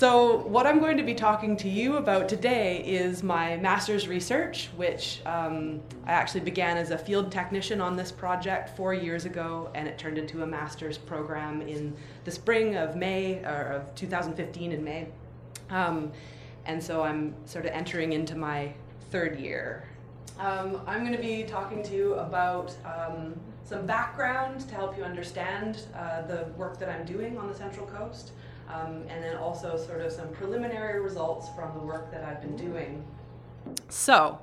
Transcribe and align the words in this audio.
So, 0.00 0.38
what 0.46 0.66
I'm 0.66 0.78
going 0.78 0.96
to 0.96 1.02
be 1.02 1.14
talking 1.14 1.58
to 1.58 1.68
you 1.68 1.98
about 1.98 2.26
today 2.26 2.78
is 2.78 3.22
my 3.22 3.58
master's 3.58 4.08
research, 4.08 4.70
which 4.76 5.20
um, 5.26 5.82
I 6.06 6.12
actually 6.12 6.40
began 6.40 6.78
as 6.78 6.90
a 6.90 6.96
field 6.96 7.30
technician 7.30 7.82
on 7.82 7.96
this 7.96 8.10
project 8.10 8.74
four 8.78 8.94
years 8.94 9.26
ago, 9.26 9.70
and 9.74 9.86
it 9.86 9.98
turned 9.98 10.16
into 10.16 10.42
a 10.42 10.46
master's 10.46 10.96
program 10.96 11.60
in 11.60 11.94
the 12.24 12.30
spring 12.30 12.76
of 12.76 12.96
May, 12.96 13.44
or 13.44 13.72
of 13.72 13.94
2015 13.94 14.72
in 14.72 14.82
May. 14.82 15.06
Um, 15.68 16.12
and 16.64 16.82
so 16.82 17.02
I'm 17.02 17.34
sort 17.44 17.66
of 17.66 17.72
entering 17.72 18.14
into 18.14 18.36
my 18.36 18.72
third 19.10 19.38
year. 19.38 19.86
Um, 20.38 20.80
I'm 20.86 21.00
going 21.00 21.14
to 21.14 21.22
be 21.22 21.42
talking 21.42 21.82
to 21.82 21.94
you 21.94 22.14
about 22.14 22.74
um, 22.86 23.38
some 23.64 23.84
background 23.84 24.66
to 24.66 24.74
help 24.74 24.96
you 24.96 25.04
understand 25.04 25.82
uh, 25.94 26.22
the 26.22 26.46
work 26.56 26.78
that 26.78 26.88
I'm 26.88 27.04
doing 27.04 27.36
on 27.36 27.48
the 27.48 27.54
Central 27.54 27.84
Coast 27.86 28.32
um, 28.72 29.04
and 29.08 29.22
then 29.22 29.36
also 29.36 29.76
sort 29.76 30.00
of 30.00 30.12
some 30.12 30.28
preliminary 30.28 31.00
results 31.00 31.48
from 31.56 31.72
the 31.74 31.80
work 31.80 32.10
that 32.12 32.24
I've 32.24 32.40
been 32.40 32.56
doing. 32.56 33.04
So, 33.88 34.38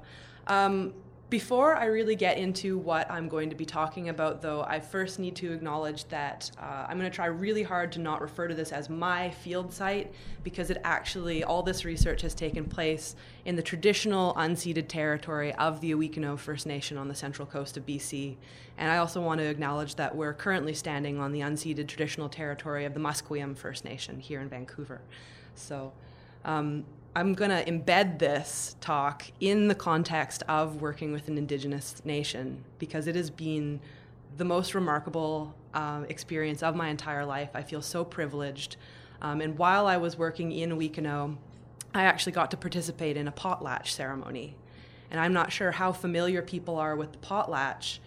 um, 0.47 0.93
before 1.29 1.75
I 1.75 1.85
really 1.85 2.15
get 2.15 2.37
into 2.37 2.77
what 2.77 3.11
I'm 3.11 3.27
going 3.27 3.49
to 3.49 3.55
be 3.55 3.65
talking 3.65 4.07
about, 4.07 4.41
though, 4.41 4.63
I 4.63 4.79
first 4.79 5.19
need 5.19 5.35
to 5.37 5.51
acknowledge 5.51 6.05
that 6.05 6.49
uh, 6.57 6.85
I'm 6.87 6.97
going 6.97 7.09
to 7.09 7.15
try 7.15 7.25
really 7.25 7.63
hard 7.63 7.91
to 7.93 7.99
not 7.99 8.21
refer 8.21 8.47
to 8.47 8.55
this 8.55 8.71
as 8.71 8.89
my 8.89 9.31
field 9.31 9.73
site 9.73 10.13
because 10.45 10.69
it 10.69 10.79
actually, 10.85 11.43
all 11.43 11.63
this 11.63 11.83
research 11.83 12.21
has 12.21 12.33
taken 12.33 12.63
place 12.63 13.17
in 13.43 13.57
the 13.57 13.61
traditional 13.61 14.35
unceded 14.35 14.87
territory 14.87 15.53
of 15.55 15.81
the 15.81 15.91
Awikano 15.91 16.39
First 16.39 16.65
Nation 16.65 16.97
on 16.97 17.09
the 17.09 17.15
central 17.15 17.45
coast 17.45 17.75
of 17.75 17.85
BC. 17.85 18.37
And 18.77 18.89
I 18.89 18.97
also 18.97 19.19
want 19.21 19.41
to 19.41 19.47
acknowledge 19.47 19.95
that 19.95 20.15
we're 20.15 20.33
currently 20.33 20.73
standing 20.73 21.19
on 21.19 21.33
the 21.33 21.41
unceded 21.41 21.87
traditional 21.87 22.29
territory 22.29 22.85
of 22.85 22.93
the 22.93 23.01
Musqueam 23.01 23.57
First 23.57 23.83
Nation 23.83 24.21
here 24.21 24.39
in 24.39 24.47
Vancouver. 24.47 25.01
So, 25.55 25.91
um, 26.45 26.85
I'm 27.17 27.33
going 27.33 27.49
to 27.49 27.65
embed 27.65 28.19
this 28.19 28.75
talk 28.79 29.25
in 29.39 29.69
the 29.69 29.73
context 29.73 30.43
of 30.47 30.83
working 30.83 31.11
with 31.11 31.27
an 31.27 31.35
Indigenous 31.39 31.99
nation 32.05 32.63
because 32.77 33.07
it 33.07 33.15
has 33.15 33.31
been 33.31 33.79
the 34.37 34.45
most 34.45 34.75
remarkable 34.75 35.55
uh, 35.73 36.03
experience 36.09 36.61
of 36.61 36.75
my 36.75 36.89
entire 36.89 37.25
life. 37.25 37.49
I 37.55 37.63
feel 37.63 37.81
so 37.81 38.05
privileged. 38.05 38.75
Um, 39.19 39.41
and 39.41 39.57
while 39.57 39.87
I 39.87 39.97
was 39.97 40.15
working 40.15 40.51
in 40.51 40.69
Awikano, 40.69 41.37
I 41.91 42.03
actually 42.03 42.33
got 42.33 42.51
to 42.51 42.57
participate 42.57 43.17
in 43.17 43.27
a 43.27 43.31
potlatch 43.31 43.87
ceremony. 43.87 44.53
And 45.09 45.19
I'm 45.19 45.33
not 45.33 45.51
sure 45.51 45.71
how 45.71 45.93
familiar 45.93 46.43
people 46.43 46.77
are 46.77 46.95
with 46.95 47.13
the 47.13 47.17
potlatch, 47.17 47.97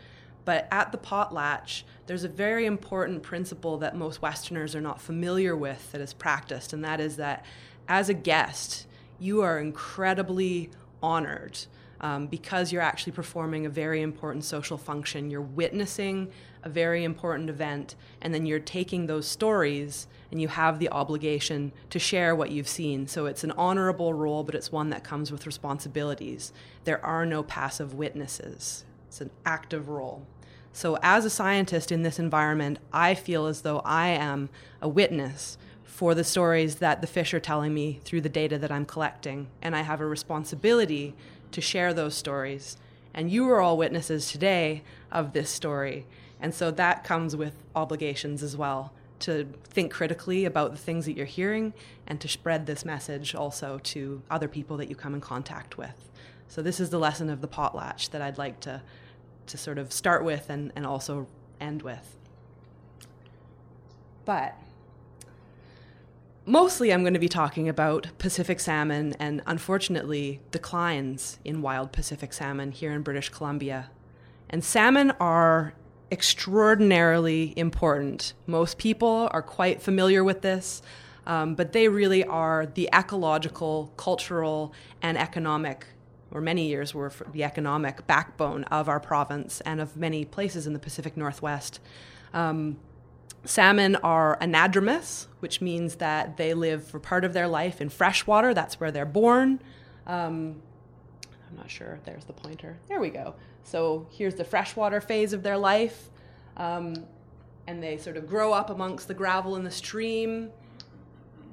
but 0.45 0.69
at 0.70 0.92
the 0.92 0.98
potlatch, 0.98 1.83
there's 2.06 2.22
a 2.22 2.28
very 2.28 2.64
important 2.64 3.24
principle 3.24 3.77
that 3.78 3.96
most 3.96 4.23
Westerners 4.23 4.77
are 4.77 4.80
not 4.80 5.01
familiar 5.01 5.57
with 5.57 5.90
that 5.90 6.01
is 6.01 6.14
practiced, 6.14 6.73
and 6.73 6.84
that 6.84 7.01
is 7.01 7.17
that 7.17 7.45
as 7.89 8.08
a 8.08 8.14
guest, 8.14 8.86
you 9.20 9.42
are 9.42 9.58
incredibly 9.61 10.70
honored 11.03 11.58
um, 12.01 12.27
because 12.27 12.73
you're 12.73 12.83
actually 12.83 13.13
performing 13.13 13.67
a 13.67 13.69
very 13.69 14.01
important 14.01 14.45
social 14.45 14.79
function. 14.79 15.31
You're 15.31 15.42
witnessing 15.42 16.31
a 16.63 16.69
very 16.69 17.05
important 17.05 17.51
event, 17.51 17.95
and 18.23 18.35
then 18.35 18.47
you're 18.47 18.58
taking 18.58 19.07
those 19.07 19.27
stories 19.27 20.07
and 20.31 20.41
you 20.41 20.48
have 20.48 20.79
the 20.79 20.89
obligation 20.91 21.73
to 21.91 21.98
share 21.98 22.35
what 22.35 22.51
you've 22.51 22.69
seen. 22.69 23.07
So 23.07 23.27
it's 23.27 23.45
an 23.45 23.53
honorable 23.53 24.14
role, 24.14 24.45
but 24.45 24.55
it's 24.55 24.73
one 24.73 24.91
that 24.91 25.05
comes 25.05 25.31
with 25.31 25.47
responsibilities. 25.47 26.52
There 26.85 27.05
are 27.05 27.27
no 27.27 27.42
passive 27.42 27.95
witnesses, 27.95 28.85
it's 29.08 29.20
an 29.20 29.31
active 29.45 29.89
role. 29.89 30.27
So, 30.73 30.98
as 31.02 31.25
a 31.25 31.31
scientist 31.31 31.91
in 31.91 32.02
this 32.02 32.20
environment, 32.20 32.79
I 32.92 33.14
feel 33.14 33.47
as 33.47 33.63
though 33.63 33.81
I 33.81 34.08
am 34.08 34.51
a 34.81 34.89
witness 34.89 35.58
for 35.90 36.14
the 36.14 36.24
stories 36.24 36.77
that 36.77 37.01
the 37.01 37.06
fish 37.06 37.34
are 37.34 37.40
telling 37.40 37.74
me 37.74 38.01
through 38.05 38.20
the 38.20 38.28
data 38.28 38.56
that 38.56 38.70
I'm 38.70 38.86
collecting. 38.86 39.48
And 39.61 39.74
I 39.74 39.83
have 39.83 40.01
a 40.01 40.06
responsibility 40.06 41.14
to 41.51 41.61
share 41.61 41.92
those 41.92 42.14
stories. 42.14 42.78
And 43.12 43.28
you 43.28 43.51
are 43.51 43.61
all 43.61 43.77
witnesses 43.77 44.30
today 44.30 44.83
of 45.11 45.33
this 45.33 45.51
story. 45.51 46.06
And 46.40 46.55
so 46.55 46.70
that 46.70 47.02
comes 47.02 47.34
with 47.34 47.55
obligations 47.74 48.42
as 48.42 48.56
well 48.56 48.92
to 49.18 49.48
think 49.64 49.92
critically 49.92 50.45
about 50.45 50.70
the 50.70 50.78
things 50.78 51.06
that 51.06 51.17
you're 51.17 51.27
hearing 51.27 51.74
and 52.07 52.20
to 52.20 52.28
spread 52.28 52.67
this 52.67 52.84
message 52.84 53.34
also 53.34 53.78
to 53.83 54.22
other 54.30 54.48
people 54.48 54.77
that 54.77 54.89
you 54.89 54.95
come 54.95 55.12
in 55.12 55.20
contact 55.20 55.77
with. 55.77 56.08
So 56.46 56.62
this 56.62 56.78
is 56.78 56.90
the 56.90 57.01
lesson 57.01 57.28
of 57.28 57.40
the 57.40 57.48
potlatch 57.48 58.11
that 58.11 58.22
I'd 58.22 58.39
like 58.39 58.61
to, 58.61 58.80
to 59.48 59.58
sort 59.58 59.77
of 59.77 59.92
start 59.92 60.24
with 60.24 60.48
and, 60.48 60.72
and 60.77 60.86
also 60.86 61.27
end 61.61 61.83
with. 61.83 62.17
But 64.24 64.57
Mostly, 66.50 66.92
I'm 66.92 67.05
going 67.05 67.14
to 67.14 67.20
be 67.20 67.28
talking 67.28 67.68
about 67.68 68.08
Pacific 68.18 68.58
salmon 68.58 69.14
and 69.20 69.40
unfortunately 69.46 70.40
declines 70.50 71.38
in 71.44 71.62
wild 71.62 71.92
Pacific 71.92 72.33
salmon 72.33 72.72
here 72.72 72.90
in 72.90 73.02
British 73.02 73.28
Columbia. 73.28 73.88
And 74.48 74.64
salmon 74.64 75.12
are 75.20 75.74
extraordinarily 76.10 77.55
important. 77.56 78.33
Most 78.48 78.78
people 78.78 79.28
are 79.30 79.42
quite 79.42 79.80
familiar 79.80 80.24
with 80.24 80.42
this, 80.42 80.83
um, 81.24 81.55
but 81.55 81.70
they 81.70 81.86
really 81.86 82.24
are 82.24 82.66
the 82.66 82.89
ecological, 82.92 83.92
cultural, 83.96 84.72
and 85.00 85.16
economic, 85.16 85.86
or 86.33 86.40
many 86.40 86.66
years 86.66 86.92
were 86.92 87.12
the 87.30 87.44
economic 87.44 88.08
backbone 88.08 88.64
of 88.64 88.89
our 88.89 88.98
province 88.98 89.60
and 89.60 89.80
of 89.80 89.96
many 89.96 90.24
places 90.24 90.66
in 90.66 90.72
the 90.72 90.80
Pacific 90.80 91.16
Northwest. 91.16 91.78
Um, 92.34 92.77
Salmon 93.45 93.96
are 93.96 94.36
anadromous, 94.39 95.27
which 95.40 95.61
means 95.61 95.96
that 95.96 96.36
they 96.36 96.55
live 96.55 96.84
for 96.84 97.01
part 97.01 97.24
of 97.24 97.33
their 97.33 97.48
life 97.48 97.80
in 97.80 97.89
fresh 97.89 98.27
water. 98.27 98.52
That's 98.52 98.78
where 98.78 98.90
they're 98.90 99.06
born. 99.06 99.61
Um, 100.06 100.62
I'm 101.48 101.56
not 101.56 101.70
sure. 101.70 102.01
There's 102.05 102.24
the 102.24 102.33
pointer. 102.33 102.78
There 102.89 103.01
we 103.01 103.11
go. 103.11 103.34
So 103.64 104.06
here's 104.11 104.34
the 104.34 104.45
freshwater 104.45 105.01
phase 105.01 105.33
of 105.33 105.42
their 105.42 105.56
life. 105.56 106.11
Um, 106.56 106.95
and 107.67 107.83
they 107.83 107.96
sort 107.96 108.17
of 108.17 108.27
grow 108.27 108.52
up 108.52 108.70
amongst 108.70 109.08
the 109.08 109.14
gravel 109.14 109.57
in 109.57 109.64
the 109.64 109.70
stream. 109.70 110.51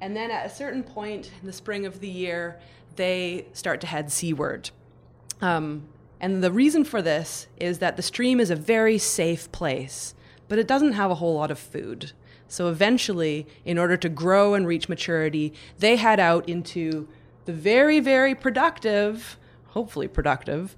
And 0.00 0.16
then 0.16 0.30
at 0.30 0.46
a 0.46 0.50
certain 0.50 0.82
point 0.82 1.30
in 1.40 1.46
the 1.46 1.52
spring 1.52 1.86
of 1.86 2.00
the 2.00 2.08
year, 2.08 2.60
they 2.96 3.46
start 3.52 3.80
to 3.80 3.86
head 3.86 4.12
seaward. 4.12 4.70
Um, 5.40 5.88
and 6.20 6.42
the 6.42 6.52
reason 6.52 6.84
for 6.84 7.00
this 7.00 7.46
is 7.58 7.78
that 7.78 7.96
the 7.96 8.02
stream 8.02 8.40
is 8.40 8.50
a 8.50 8.56
very 8.56 8.98
safe 8.98 9.50
place 9.52 10.14
but 10.48 10.58
it 10.58 10.66
doesn't 10.66 10.92
have 10.92 11.10
a 11.10 11.16
whole 11.16 11.34
lot 11.34 11.50
of 11.50 11.58
food. 11.58 12.12
So 12.48 12.68
eventually, 12.68 13.46
in 13.64 13.78
order 13.78 13.96
to 13.98 14.08
grow 14.08 14.54
and 14.54 14.66
reach 14.66 14.88
maturity, 14.88 15.52
they 15.78 15.96
head 15.96 16.18
out 16.18 16.48
into 16.48 17.06
the 17.44 17.52
very, 17.52 18.00
very 18.00 18.34
productive, 18.34 19.38
hopefully 19.68 20.08
productive, 20.08 20.74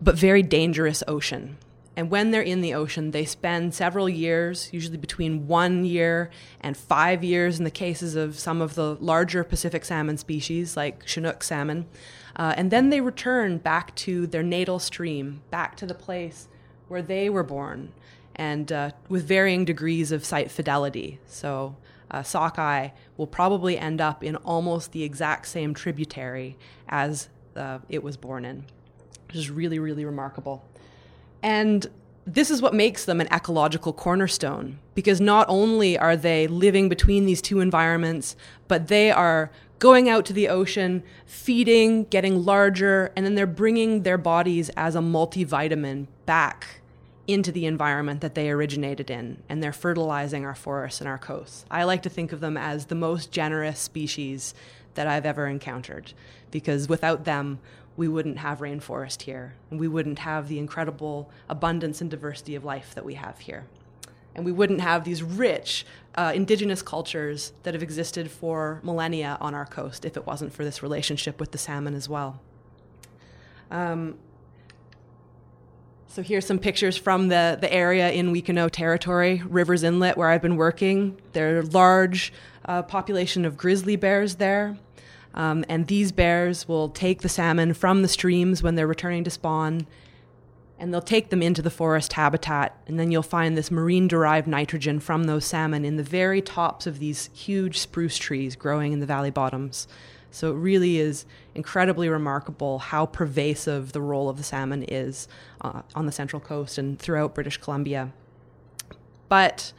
but 0.00 0.16
very 0.16 0.42
dangerous 0.42 1.02
ocean. 1.06 1.58
And 1.94 2.10
when 2.10 2.30
they're 2.30 2.40
in 2.40 2.62
the 2.62 2.74
ocean, 2.74 3.10
they 3.10 3.24
spend 3.24 3.74
several 3.74 4.08
years, 4.08 4.70
usually 4.72 4.96
between 4.96 5.46
one 5.46 5.84
year 5.84 6.30
and 6.60 6.76
five 6.76 7.22
years 7.22 7.58
in 7.58 7.64
the 7.64 7.70
cases 7.70 8.16
of 8.16 8.38
some 8.38 8.62
of 8.62 8.74
the 8.74 8.96
larger 8.96 9.44
Pacific 9.44 9.84
salmon 9.84 10.16
species, 10.16 10.76
like 10.76 11.06
Chinook 11.06 11.42
salmon. 11.42 11.86
Uh, 12.34 12.54
and 12.56 12.70
then 12.70 12.88
they 12.88 13.02
return 13.02 13.58
back 13.58 13.94
to 13.94 14.26
their 14.26 14.42
natal 14.42 14.78
stream, 14.78 15.42
back 15.50 15.76
to 15.76 15.86
the 15.86 15.94
place 15.94 16.48
where 16.88 17.02
they 17.02 17.28
were 17.28 17.42
born 17.42 17.92
and 18.36 18.70
uh, 18.72 18.90
with 19.08 19.26
varying 19.26 19.64
degrees 19.64 20.12
of 20.12 20.24
site 20.24 20.50
fidelity. 20.50 21.18
So, 21.26 21.76
uh, 22.10 22.22
sockeye 22.22 22.90
will 23.16 23.26
probably 23.26 23.78
end 23.78 24.00
up 24.00 24.22
in 24.22 24.36
almost 24.36 24.92
the 24.92 25.02
exact 25.02 25.48
same 25.48 25.72
tributary 25.74 26.58
as 26.88 27.28
uh, 27.56 27.78
it 27.88 28.02
was 28.02 28.16
born 28.16 28.44
in, 28.44 28.64
which 29.26 29.36
is 29.36 29.50
really, 29.50 29.78
really 29.78 30.04
remarkable. 30.04 30.62
And 31.42 31.86
this 32.26 32.50
is 32.50 32.62
what 32.62 32.74
makes 32.74 33.04
them 33.04 33.20
an 33.20 33.28
ecological 33.32 33.92
cornerstone 33.92 34.78
because 34.94 35.20
not 35.20 35.46
only 35.48 35.98
are 35.98 36.16
they 36.16 36.46
living 36.46 36.88
between 36.88 37.26
these 37.26 37.42
two 37.42 37.60
environments, 37.60 38.36
but 38.68 38.88
they 38.88 39.10
are 39.10 39.50
going 39.78 40.08
out 40.08 40.24
to 40.26 40.32
the 40.32 40.48
ocean, 40.48 41.02
feeding, 41.26 42.04
getting 42.04 42.44
larger, 42.44 43.10
and 43.16 43.26
then 43.26 43.34
they're 43.34 43.46
bringing 43.46 44.02
their 44.02 44.18
bodies 44.18 44.68
as 44.76 44.94
a 44.94 45.00
multivitamin 45.00 46.06
back 46.26 46.81
into 47.26 47.52
the 47.52 47.66
environment 47.66 48.20
that 48.20 48.34
they 48.34 48.50
originated 48.50 49.10
in, 49.10 49.42
and 49.48 49.62
they're 49.62 49.72
fertilizing 49.72 50.44
our 50.44 50.54
forests 50.54 51.00
and 51.00 51.08
our 51.08 51.18
coasts. 51.18 51.64
I 51.70 51.84
like 51.84 52.02
to 52.02 52.10
think 52.10 52.32
of 52.32 52.40
them 52.40 52.56
as 52.56 52.86
the 52.86 52.94
most 52.94 53.30
generous 53.30 53.78
species 53.78 54.54
that 54.94 55.06
I've 55.06 55.26
ever 55.26 55.46
encountered, 55.46 56.12
because 56.50 56.88
without 56.88 57.24
them, 57.24 57.60
we 57.96 58.08
wouldn't 58.08 58.38
have 58.38 58.58
rainforest 58.58 59.22
here, 59.22 59.54
and 59.70 59.78
we 59.78 59.88
wouldn't 59.88 60.20
have 60.20 60.48
the 60.48 60.58
incredible 60.58 61.30
abundance 61.48 62.00
and 62.00 62.10
diversity 62.10 62.54
of 62.54 62.64
life 62.64 62.94
that 62.94 63.04
we 63.04 63.14
have 63.14 63.38
here. 63.40 63.66
And 64.34 64.44
we 64.44 64.52
wouldn't 64.52 64.80
have 64.80 65.04
these 65.04 65.22
rich 65.22 65.84
uh, 66.14 66.32
indigenous 66.34 66.82
cultures 66.82 67.52
that 67.64 67.74
have 67.74 67.82
existed 67.82 68.30
for 68.30 68.80
millennia 68.82 69.36
on 69.40 69.54
our 69.54 69.66
coast 69.66 70.04
if 70.04 70.16
it 70.16 70.26
wasn't 70.26 70.54
for 70.54 70.64
this 70.64 70.82
relationship 70.82 71.38
with 71.38 71.52
the 71.52 71.58
salmon 71.58 71.94
as 71.94 72.08
well. 72.08 72.40
Um, 73.70 74.16
so 76.12 76.22
here's 76.22 76.44
some 76.44 76.58
pictures 76.58 76.94
from 76.94 77.28
the, 77.28 77.56
the 77.58 77.72
area 77.72 78.10
in 78.10 78.34
Wekenow 78.34 78.70
Territory, 78.70 79.42
Rivers 79.46 79.82
Inlet, 79.82 80.18
where 80.18 80.28
I've 80.28 80.42
been 80.42 80.56
working. 80.56 81.18
There 81.32 81.56
are 81.56 81.60
a 81.60 81.64
large 81.64 82.34
uh, 82.66 82.82
population 82.82 83.46
of 83.46 83.56
grizzly 83.56 83.96
bears 83.96 84.34
there. 84.34 84.76
Um, 85.32 85.64
and 85.70 85.86
these 85.86 86.12
bears 86.12 86.68
will 86.68 86.90
take 86.90 87.22
the 87.22 87.30
salmon 87.30 87.72
from 87.72 88.02
the 88.02 88.08
streams 88.08 88.62
when 88.62 88.74
they're 88.74 88.86
returning 88.86 89.24
to 89.24 89.30
spawn, 89.30 89.86
and 90.78 90.92
they'll 90.92 91.00
take 91.00 91.30
them 91.30 91.42
into 91.42 91.62
the 91.62 91.70
forest 91.70 92.12
habitat. 92.12 92.76
And 92.86 93.00
then 93.00 93.10
you'll 93.10 93.22
find 93.22 93.56
this 93.56 93.70
marine 93.70 94.06
derived 94.06 94.46
nitrogen 94.46 95.00
from 95.00 95.24
those 95.24 95.46
salmon 95.46 95.86
in 95.86 95.96
the 95.96 96.02
very 96.02 96.42
tops 96.42 96.86
of 96.86 96.98
these 96.98 97.30
huge 97.32 97.78
spruce 97.78 98.18
trees 98.18 98.54
growing 98.54 98.92
in 98.92 99.00
the 99.00 99.06
valley 99.06 99.30
bottoms. 99.30 99.88
So 100.32 100.50
it 100.50 100.56
really 100.56 100.98
is 100.98 101.26
incredibly 101.54 102.08
remarkable 102.08 102.78
how 102.78 103.04
pervasive 103.04 103.92
the 103.92 104.00
role 104.00 104.30
of 104.30 104.38
the 104.38 104.42
salmon 104.42 104.82
is 104.82 105.28
uh, 105.62 105.82
on 105.94 106.06
the 106.06 106.12
Central 106.12 106.40
Coast 106.40 106.76
and 106.76 106.98
throughout 106.98 107.34
British 107.34 107.56
Columbia. 107.56 108.12
But 109.28 109.72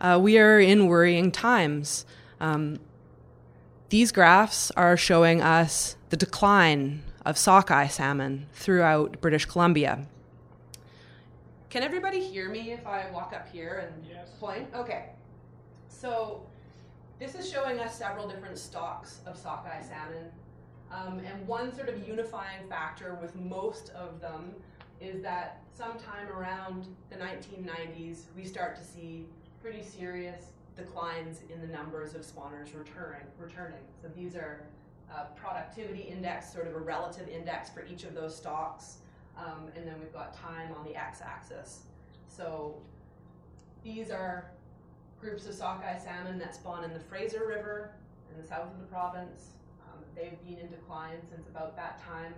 uh, 0.00 0.18
we 0.20 0.38
are 0.38 0.58
in 0.58 0.88
worrying 0.88 1.30
times. 1.30 2.04
Um, 2.40 2.80
these 3.88 4.10
graphs 4.10 4.70
are 4.72 4.96
showing 4.96 5.40
us 5.40 5.96
the 6.10 6.16
decline 6.16 7.02
of 7.24 7.38
sockeye 7.38 7.86
salmon 7.86 8.46
throughout 8.52 9.20
British 9.20 9.44
Columbia. 9.44 10.06
Can 11.70 11.82
everybody 11.82 12.20
hear 12.20 12.48
me 12.48 12.72
if 12.72 12.86
I 12.86 13.10
walk 13.12 13.32
up 13.34 13.48
here 13.52 13.86
and 13.92 14.04
yes. 14.08 14.30
point? 14.40 14.68
Okay. 14.74 15.10
So 15.88 16.42
this 17.18 17.34
is 17.34 17.50
showing 17.50 17.80
us 17.80 17.98
several 17.98 18.28
different 18.28 18.58
stocks 18.58 19.20
of 19.26 19.36
sockeye 19.36 19.82
salmon. 19.82 20.30
Um, 20.90 21.18
and 21.18 21.46
one 21.48 21.74
sort 21.74 21.88
of 21.88 22.06
unifying 22.06 22.68
factor 22.68 23.18
with 23.20 23.34
most 23.34 23.90
of 23.90 24.20
them 24.20 24.54
is 25.00 25.22
that 25.22 25.62
sometime 25.74 26.28
around 26.28 26.86
the 27.10 27.16
1990s, 27.16 28.24
we 28.36 28.44
start 28.44 28.76
to 28.76 28.84
see 28.84 29.26
pretty 29.60 29.82
serious 29.82 30.46
declines 30.76 31.40
in 31.52 31.60
the 31.60 31.66
numbers 31.66 32.14
of 32.14 32.22
spawners 32.22 32.76
returning. 32.76 33.26
returning. 33.38 33.80
So 34.00 34.08
these 34.14 34.36
are 34.36 34.62
uh, 35.14 35.24
productivity 35.36 36.02
index, 36.02 36.52
sort 36.52 36.66
of 36.66 36.74
a 36.74 36.78
relative 36.78 37.28
index 37.28 37.70
for 37.70 37.84
each 37.86 38.04
of 38.04 38.14
those 38.14 38.34
stocks. 38.36 38.98
Um, 39.38 39.68
and 39.76 39.86
then 39.86 39.94
we've 40.00 40.12
got 40.12 40.34
time 40.34 40.72
on 40.76 40.84
the 40.84 40.96
x-axis. 40.96 41.80
So 42.28 42.76
these 43.84 44.10
are 44.10 44.50
groups 45.20 45.46
of 45.46 45.54
sockeye 45.54 45.98
salmon 45.98 46.38
that 46.38 46.54
spawn 46.54 46.84
in 46.84 46.92
the 46.92 47.00
Fraser 47.00 47.46
River 47.46 47.92
in 48.30 48.40
the 48.40 48.46
south 48.46 48.72
of 48.72 48.80
the 48.80 48.86
province. 48.86 49.52
Um, 49.86 50.00
they've 50.14 50.38
been 50.44 50.58
in 50.58 50.70
decline 50.70 51.18
since 51.30 51.48
about 51.48 51.76
that 51.76 52.02
time. 52.02 52.34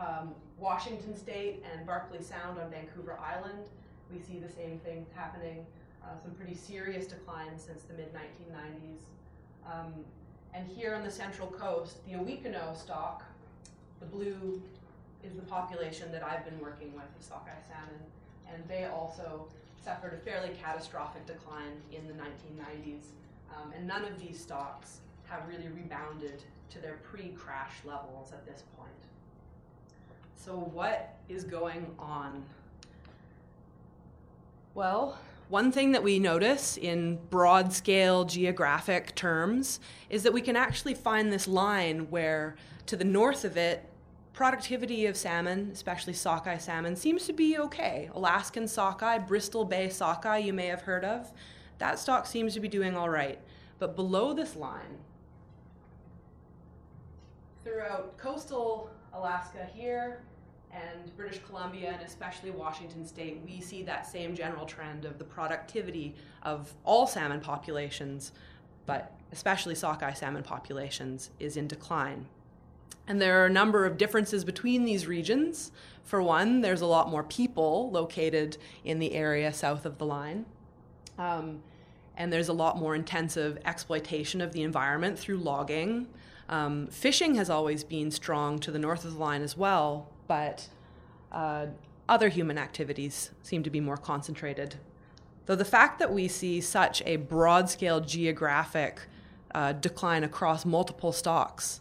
Um, 0.00 0.34
Washington 0.58 1.14
State 1.16 1.62
and 1.70 1.86
Barkley 1.86 2.22
Sound 2.22 2.58
on 2.58 2.70
Vancouver 2.70 3.18
Island, 3.18 3.68
we 4.10 4.18
see 4.18 4.38
the 4.38 4.48
same 4.48 4.78
thing 4.78 5.06
happening. 5.14 5.66
Uh, 6.02 6.18
some 6.22 6.30
pretty 6.32 6.54
serious 6.54 7.06
decline 7.06 7.58
since 7.58 7.82
the 7.82 7.94
mid 7.94 8.12
1990s. 8.14 9.02
Um, 9.70 9.92
and 10.54 10.66
here 10.66 10.94
on 10.94 11.04
the 11.04 11.10
central 11.10 11.48
coast, 11.48 12.04
the 12.06 12.14
Owekenow 12.14 12.76
stock, 12.76 13.24
the 14.00 14.06
blue 14.06 14.62
is 15.22 15.34
the 15.34 15.42
population 15.42 16.10
that 16.12 16.24
I've 16.24 16.44
been 16.44 16.58
working 16.58 16.94
with, 16.94 17.04
the 17.18 17.24
sockeye 17.24 17.60
salmon, 17.68 18.00
and 18.52 18.66
they 18.66 18.86
also 18.86 19.46
suffered 19.84 20.14
a 20.14 20.16
fairly 20.16 20.50
catastrophic 20.62 21.26
decline 21.26 21.80
in 21.92 22.06
the 22.06 22.14
1990s. 22.14 23.04
Um, 23.54 23.72
and 23.76 23.86
none 23.86 24.04
of 24.04 24.18
these 24.18 24.40
stocks 24.40 25.00
have 25.24 25.46
really 25.46 25.68
rebounded 25.68 26.42
to 26.70 26.78
their 26.78 26.98
pre 27.02 27.28
crash 27.30 27.74
levels 27.84 28.32
at 28.32 28.46
this 28.46 28.62
point. 28.76 28.90
So, 30.42 30.52
what 30.72 31.16
is 31.28 31.44
going 31.44 31.86
on? 31.98 32.42
Well, 34.74 35.18
one 35.50 35.70
thing 35.70 35.92
that 35.92 36.02
we 36.02 36.18
notice 36.18 36.78
in 36.78 37.18
broad 37.28 37.74
scale 37.74 38.24
geographic 38.24 39.14
terms 39.14 39.80
is 40.08 40.22
that 40.22 40.32
we 40.32 40.40
can 40.40 40.56
actually 40.56 40.94
find 40.94 41.30
this 41.30 41.46
line 41.46 42.08
where 42.08 42.56
to 42.86 42.96
the 42.96 43.04
north 43.04 43.44
of 43.44 43.58
it, 43.58 43.84
productivity 44.32 45.04
of 45.04 45.14
salmon, 45.14 45.68
especially 45.74 46.14
sockeye 46.14 46.56
salmon, 46.56 46.96
seems 46.96 47.26
to 47.26 47.34
be 47.34 47.58
okay. 47.58 48.08
Alaskan 48.14 48.66
sockeye, 48.66 49.18
Bristol 49.18 49.66
Bay 49.66 49.90
sockeye, 49.90 50.38
you 50.38 50.54
may 50.54 50.68
have 50.68 50.80
heard 50.80 51.04
of, 51.04 51.30
that 51.76 51.98
stock 51.98 52.26
seems 52.26 52.54
to 52.54 52.60
be 52.60 52.68
doing 52.68 52.96
all 52.96 53.10
right. 53.10 53.38
But 53.78 53.94
below 53.94 54.32
this 54.32 54.56
line, 54.56 55.00
throughout 57.62 58.16
coastal 58.16 58.90
Alaska 59.12 59.68
here, 59.74 60.22
and 60.72 61.16
British 61.16 61.40
Columbia 61.46 61.90
and 61.92 62.02
especially 62.02 62.50
Washington 62.50 63.04
State, 63.06 63.40
we 63.44 63.60
see 63.60 63.82
that 63.82 64.06
same 64.06 64.34
general 64.34 64.66
trend 64.66 65.04
of 65.04 65.18
the 65.18 65.24
productivity 65.24 66.14
of 66.42 66.72
all 66.84 67.06
salmon 67.06 67.40
populations, 67.40 68.32
but 68.86 69.12
especially 69.32 69.74
sockeye 69.74 70.12
salmon 70.12 70.42
populations, 70.42 71.30
is 71.38 71.56
in 71.56 71.66
decline. 71.66 72.26
And 73.08 73.20
there 73.20 73.42
are 73.42 73.46
a 73.46 73.50
number 73.50 73.86
of 73.86 73.98
differences 73.98 74.44
between 74.44 74.84
these 74.84 75.06
regions. 75.06 75.72
For 76.04 76.22
one, 76.22 76.60
there's 76.60 76.80
a 76.80 76.86
lot 76.86 77.10
more 77.10 77.24
people 77.24 77.90
located 77.90 78.56
in 78.84 79.00
the 79.00 79.14
area 79.14 79.52
south 79.52 79.84
of 79.84 79.98
the 79.98 80.06
line. 80.06 80.46
Um, 81.18 81.62
and 82.16 82.32
there's 82.32 82.48
a 82.48 82.52
lot 82.52 82.78
more 82.78 82.94
intensive 82.94 83.58
exploitation 83.64 84.40
of 84.40 84.52
the 84.52 84.62
environment 84.62 85.18
through 85.18 85.38
logging. 85.38 86.06
Um, 86.48 86.86
fishing 86.88 87.34
has 87.36 87.48
always 87.50 87.82
been 87.82 88.10
strong 88.10 88.58
to 88.60 88.70
the 88.70 88.78
north 88.78 89.04
of 89.04 89.14
the 89.14 89.18
line 89.18 89.42
as 89.42 89.56
well, 89.56 90.08
but 90.30 90.68
uh, 91.32 91.66
other 92.08 92.28
human 92.28 92.56
activities 92.56 93.32
seem 93.42 93.64
to 93.64 93.68
be 93.68 93.80
more 93.80 93.96
concentrated. 93.96 94.76
Though 95.46 95.56
the 95.56 95.64
fact 95.64 95.98
that 95.98 96.12
we 96.12 96.28
see 96.28 96.60
such 96.60 97.02
a 97.04 97.16
broad 97.16 97.68
scale 97.68 97.98
geographic 97.98 99.08
uh, 99.52 99.72
decline 99.72 100.22
across 100.22 100.64
multiple 100.64 101.10
stocks 101.10 101.80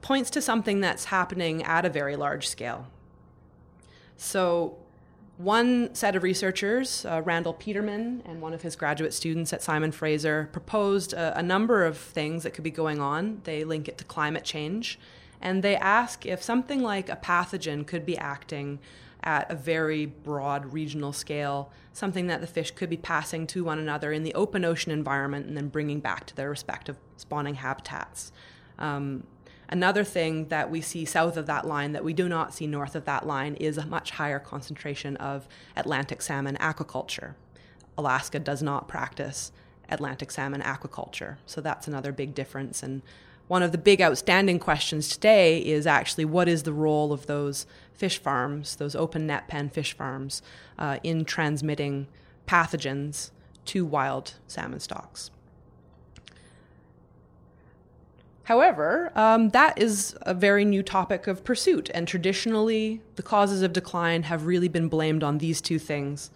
points 0.00 0.30
to 0.30 0.40
something 0.40 0.80
that's 0.80 1.06
happening 1.06 1.64
at 1.64 1.84
a 1.84 1.90
very 1.90 2.14
large 2.14 2.46
scale. 2.46 2.86
So, 4.16 4.76
one 5.36 5.92
set 5.92 6.14
of 6.14 6.22
researchers, 6.22 7.04
uh, 7.04 7.20
Randall 7.24 7.54
Peterman 7.54 8.22
and 8.24 8.40
one 8.40 8.54
of 8.54 8.62
his 8.62 8.76
graduate 8.76 9.12
students 9.12 9.52
at 9.52 9.60
Simon 9.60 9.90
Fraser, 9.90 10.48
proposed 10.52 11.14
a, 11.14 11.36
a 11.36 11.42
number 11.42 11.84
of 11.84 11.98
things 11.98 12.44
that 12.44 12.52
could 12.52 12.62
be 12.62 12.70
going 12.70 13.00
on. 13.00 13.40
They 13.42 13.64
link 13.64 13.88
it 13.88 13.98
to 13.98 14.04
climate 14.04 14.44
change 14.44 15.00
and 15.40 15.62
they 15.62 15.76
ask 15.76 16.26
if 16.26 16.42
something 16.42 16.82
like 16.82 17.08
a 17.08 17.16
pathogen 17.16 17.86
could 17.86 18.04
be 18.04 18.16
acting 18.18 18.78
at 19.22 19.50
a 19.50 19.54
very 19.54 20.06
broad 20.06 20.72
regional 20.72 21.12
scale, 21.12 21.70
something 21.92 22.26
that 22.26 22.40
the 22.40 22.46
fish 22.46 22.70
could 22.70 22.88
be 22.88 22.96
passing 22.96 23.46
to 23.46 23.64
one 23.64 23.78
another 23.78 24.12
in 24.12 24.22
the 24.22 24.34
open 24.34 24.64
ocean 24.64 24.92
environment 24.92 25.46
and 25.46 25.56
then 25.56 25.68
bringing 25.68 26.00
back 26.00 26.26
to 26.26 26.34
their 26.36 26.48
respective 26.48 26.96
spawning 27.16 27.56
habitats. 27.56 28.32
Um, 28.78 29.24
another 29.68 30.04
thing 30.04 30.48
that 30.48 30.70
we 30.70 30.80
see 30.80 31.04
south 31.04 31.36
of 31.36 31.46
that 31.46 31.66
line 31.66 31.92
that 31.92 32.04
we 32.04 32.14
do 32.14 32.28
not 32.28 32.54
see 32.54 32.66
north 32.66 32.94
of 32.94 33.04
that 33.04 33.26
line 33.26 33.54
is 33.56 33.76
a 33.76 33.86
much 33.86 34.12
higher 34.12 34.38
concentration 34.38 35.16
of 35.16 35.46
Atlantic 35.76 36.22
salmon 36.22 36.56
aquaculture. 36.56 37.34
Alaska 37.98 38.38
does 38.38 38.62
not 38.62 38.88
practice 38.88 39.52
Atlantic 39.90 40.30
salmon 40.30 40.62
aquaculture, 40.62 41.36
so 41.44 41.60
that's 41.60 41.86
another 41.86 42.12
big 42.12 42.34
difference. 42.34 42.82
And 42.82 43.02
one 43.50 43.64
of 43.64 43.72
the 43.72 43.78
big 43.78 44.00
outstanding 44.00 44.60
questions 44.60 45.08
today 45.08 45.58
is 45.58 45.84
actually 45.84 46.24
what 46.24 46.48
is 46.48 46.62
the 46.62 46.72
role 46.72 47.12
of 47.12 47.26
those 47.26 47.66
fish 47.92 48.16
farms, 48.16 48.76
those 48.76 48.94
open 48.94 49.26
net 49.26 49.48
pen 49.48 49.68
fish 49.68 49.92
farms, 49.92 50.40
uh, 50.78 50.98
in 51.02 51.24
transmitting 51.24 52.06
pathogens 52.46 53.32
to 53.64 53.84
wild 53.84 54.34
salmon 54.46 54.78
stocks. 54.78 55.32
However, 58.44 59.10
um, 59.16 59.48
that 59.48 59.76
is 59.82 60.16
a 60.22 60.32
very 60.32 60.64
new 60.64 60.84
topic 60.84 61.26
of 61.26 61.42
pursuit, 61.42 61.90
and 61.92 62.06
traditionally, 62.06 63.00
the 63.16 63.22
causes 63.24 63.62
of 63.62 63.72
decline 63.72 64.22
have 64.22 64.46
really 64.46 64.68
been 64.68 64.86
blamed 64.86 65.24
on 65.24 65.38
these 65.38 65.60
two 65.60 65.80
things 65.80 66.30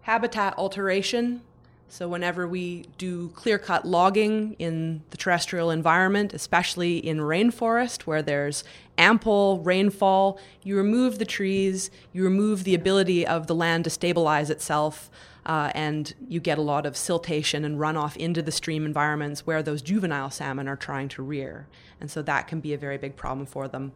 habitat 0.00 0.58
alteration 0.58 1.42
So, 1.90 2.06
whenever 2.06 2.46
we 2.46 2.84
do 2.98 3.30
clear 3.30 3.58
cut 3.58 3.86
logging 3.86 4.56
in 4.58 5.02
the 5.08 5.16
terrestrial 5.16 5.70
environment, 5.70 6.34
especially 6.34 6.98
in 6.98 7.18
rainforest 7.18 8.02
where 8.02 8.20
there's 8.20 8.62
ample 8.98 9.60
rainfall, 9.60 10.38
you 10.62 10.76
remove 10.76 11.18
the 11.18 11.24
trees, 11.24 11.90
you 12.12 12.24
remove 12.24 12.64
the 12.64 12.74
ability 12.74 13.26
of 13.26 13.46
the 13.46 13.54
land 13.54 13.84
to 13.84 13.90
stabilize 13.90 14.50
itself, 14.50 15.10
uh, 15.46 15.72
and 15.74 16.14
you 16.28 16.40
get 16.40 16.58
a 16.58 16.62
lot 16.62 16.84
of 16.84 16.92
siltation 16.92 17.64
and 17.64 17.78
runoff 17.78 18.16
into 18.16 18.42
the 18.42 18.52
stream 18.52 18.84
environments 18.84 19.46
where 19.46 19.62
those 19.62 19.80
juvenile 19.80 20.30
salmon 20.30 20.68
are 20.68 20.76
trying 20.76 21.08
to 21.08 21.22
rear. 21.22 21.68
And 22.02 22.10
so 22.10 22.20
that 22.20 22.48
can 22.48 22.60
be 22.60 22.74
a 22.74 22.78
very 22.78 22.98
big 22.98 23.16
problem 23.16 23.46
for 23.46 23.66
them. 23.66 23.92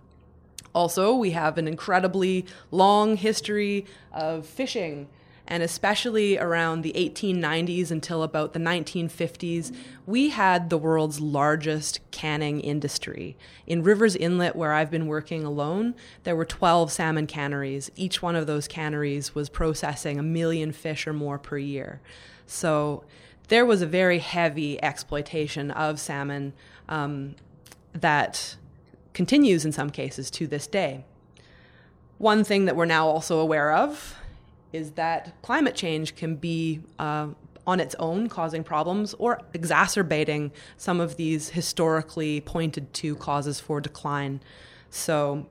Also, 0.74 1.14
we 1.14 1.32
have 1.32 1.58
an 1.58 1.68
incredibly 1.68 2.46
long 2.70 3.16
history 3.16 3.84
of 4.12 4.46
fishing 4.46 5.08
and 5.46 5.62
especially 5.62 6.38
around 6.38 6.82
the 6.82 6.92
1890s 6.92 7.90
until 7.90 8.22
about 8.22 8.52
the 8.52 8.60
1950s, 8.60 9.74
we 10.06 10.30
had 10.30 10.70
the 10.70 10.78
world's 10.78 11.20
largest 11.20 12.00
canning 12.10 12.60
industry. 12.60 13.36
In 13.66 13.82
Rivers 13.82 14.14
Inlet, 14.14 14.54
where 14.54 14.72
I've 14.72 14.90
been 14.90 15.06
working 15.06 15.44
alone, 15.44 15.94
there 16.22 16.36
were 16.36 16.44
12 16.44 16.92
salmon 16.92 17.26
canneries. 17.26 17.90
Each 17.96 18.22
one 18.22 18.36
of 18.36 18.46
those 18.46 18.68
canneries 18.68 19.34
was 19.34 19.48
processing 19.48 20.18
a 20.18 20.22
million 20.22 20.72
fish 20.72 21.06
or 21.06 21.12
more 21.12 21.38
per 21.38 21.58
year. 21.58 22.00
So 22.46 23.04
there 23.48 23.66
was 23.66 23.82
a 23.82 23.86
very 23.86 24.20
heavy 24.20 24.82
exploitation 24.82 25.70
of 25.72 25.98
salmon 25.98 26.52
um, 26.88 27.34
that 27.92 28.56
continues 29.12 29.64
in 29.64 29.72
some 29.72 29.90
cases 29.90 30.30
to 30.30 30.46
this 30.46 30.66
day. 30.66 31.04
One 32.18 32.44
thing 32.44 32.66
that 32.66 32.76
we're 32.76 32.84
now 32.84 33.08
also 33.08 33.38
aware 33.38 33.72
of 33.72 34.16
is 34.72 34.92
that 34.92 35.34
climate 35.42 35.74
change 35.74 36.16
can 36.16 36.36
be 36.36 36.80
uh, 36.98 37.28
on 37.66 37.80
its 37.80 37.94
own 37.98 38.28
causing 38.28 38.64
problems 38.64 39.14
or 39.14 39.40
exacerbating 39.54 40.50
some 40.76 41.00
of 41.00 41.16
these 41.16 41.50
historically 41.50 42.40
pointed 42.40 42.92
to 42.94 43.14
causes 43.16 43.60
for 43.60 43.80
decline. 43.80 44.40
So, 44.90 45.46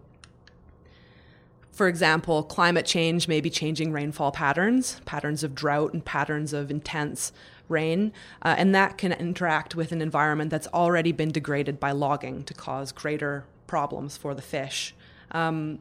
for 1.72 1.88
example, 1.88 2.44
climate 2.44 2.86
change 2.86 3.28
may 3.28 3.40
be 3.40 3.50
changing 3.50 3.92
rainfall 3.94 4.32
patterns, 4.32 5.00
patterns 5.06 5.44
of 5.44 5.56
drought, 5.56 5.94
and 5.94 6.04
patterns 6.04 6.52
of 6.52 6.70
intense 6.70 7.32
rain, 7.70 8.12
uh, 8.42 8.56
and 8.58 8.76
that 8.76 8.98
can 8.98 9.14
interact 9.14 9.74
with 9.74 9.94
an 9.94 10.02
environment 10.02 10.52
that's 10.52 10.68
already 10.68 11.14
been 11.14 11.32
degraded 11.32 11.80
by 11.80 11.92
logging 11.92 12.44
to 12.44 12.54
cause 12.54 12.92
greater 12.92 13.46
problems 13.68 14.18
for 14.18 14.36
the 14.36 14.42
fish. 14.42 14.94
Um, 15.32 15.80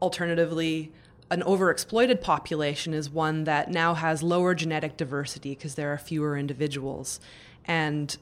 alternatively, 0.00 0.90
an 1.30 1.42
overexploited 1.42 2.20
population 2.20 2.94
is 2.94 3.10
one 3.10 3.44
that 3.44 3.70
now 3.70 3.94
has 3.94 4.22
lower 4.22 4.54
genetic 4.54 4.96
diversity 4.96 5.50
because 5.50 5.74
there 5.74 5.92
are 5.92 5.98
fewer 5.98 6.36
individuals. 6.36 7.20
And 7.66 8.16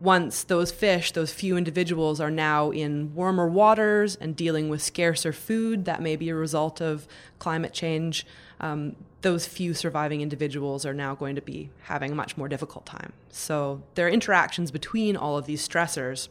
once 0.00 0.44
those 0.44 0.70
fish, 0.70 1.12
those 1.12 1.32
few 1.32 1.56
individuals, 1.56 2.20
are 2.20 2.30
now 2.30 2.70
in 2.70 3.14
warmer 3.14 3.48
waters 3.48 4.16
and 4.16 4.36
dealing 4.36 4.68
with 4.68 4.82
scarcer 4.82 5.32
food 5.32 5.84
that 5.84 6.02
may 6.02 6.14
be 6.14 6.28
a 6.28 6.34
result 6.34 6.80
of 6.80 7.08
climate 7.38 7.72
change, 7.72 8.26
um, 8.60 8.94
those 9.22 9.46
few 9.46 9.74
surviving 9.74 10.20
individuals 10.20 10.84
are 10.84 10.94
now 10.94 11.14
going 11.14 11.34
to 11.34 11.42
be 11.42 11.70
having 11.84 12.12
a 12.12 12.14
much 12.14 12.36
more 12.36 12.48
difficult 12.48 12.84
time. 12.86 13.12
So 13.30 13.82
there 13.94 14.06
are 14.06 14.10
interactions 14.10 14.70
between 14.70 15.16
all 15.16 15.38
of 15.38 15.46
these 15.46 15.66
stressors. 15.66 16.28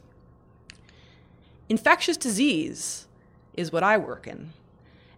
Infectious 1.68 2.16
disease 2.16 3.06
is 3.54 3.72
what 3.72 3.82
I 3.82 3.98
work 3.98 4.26
in. 4.26 4.52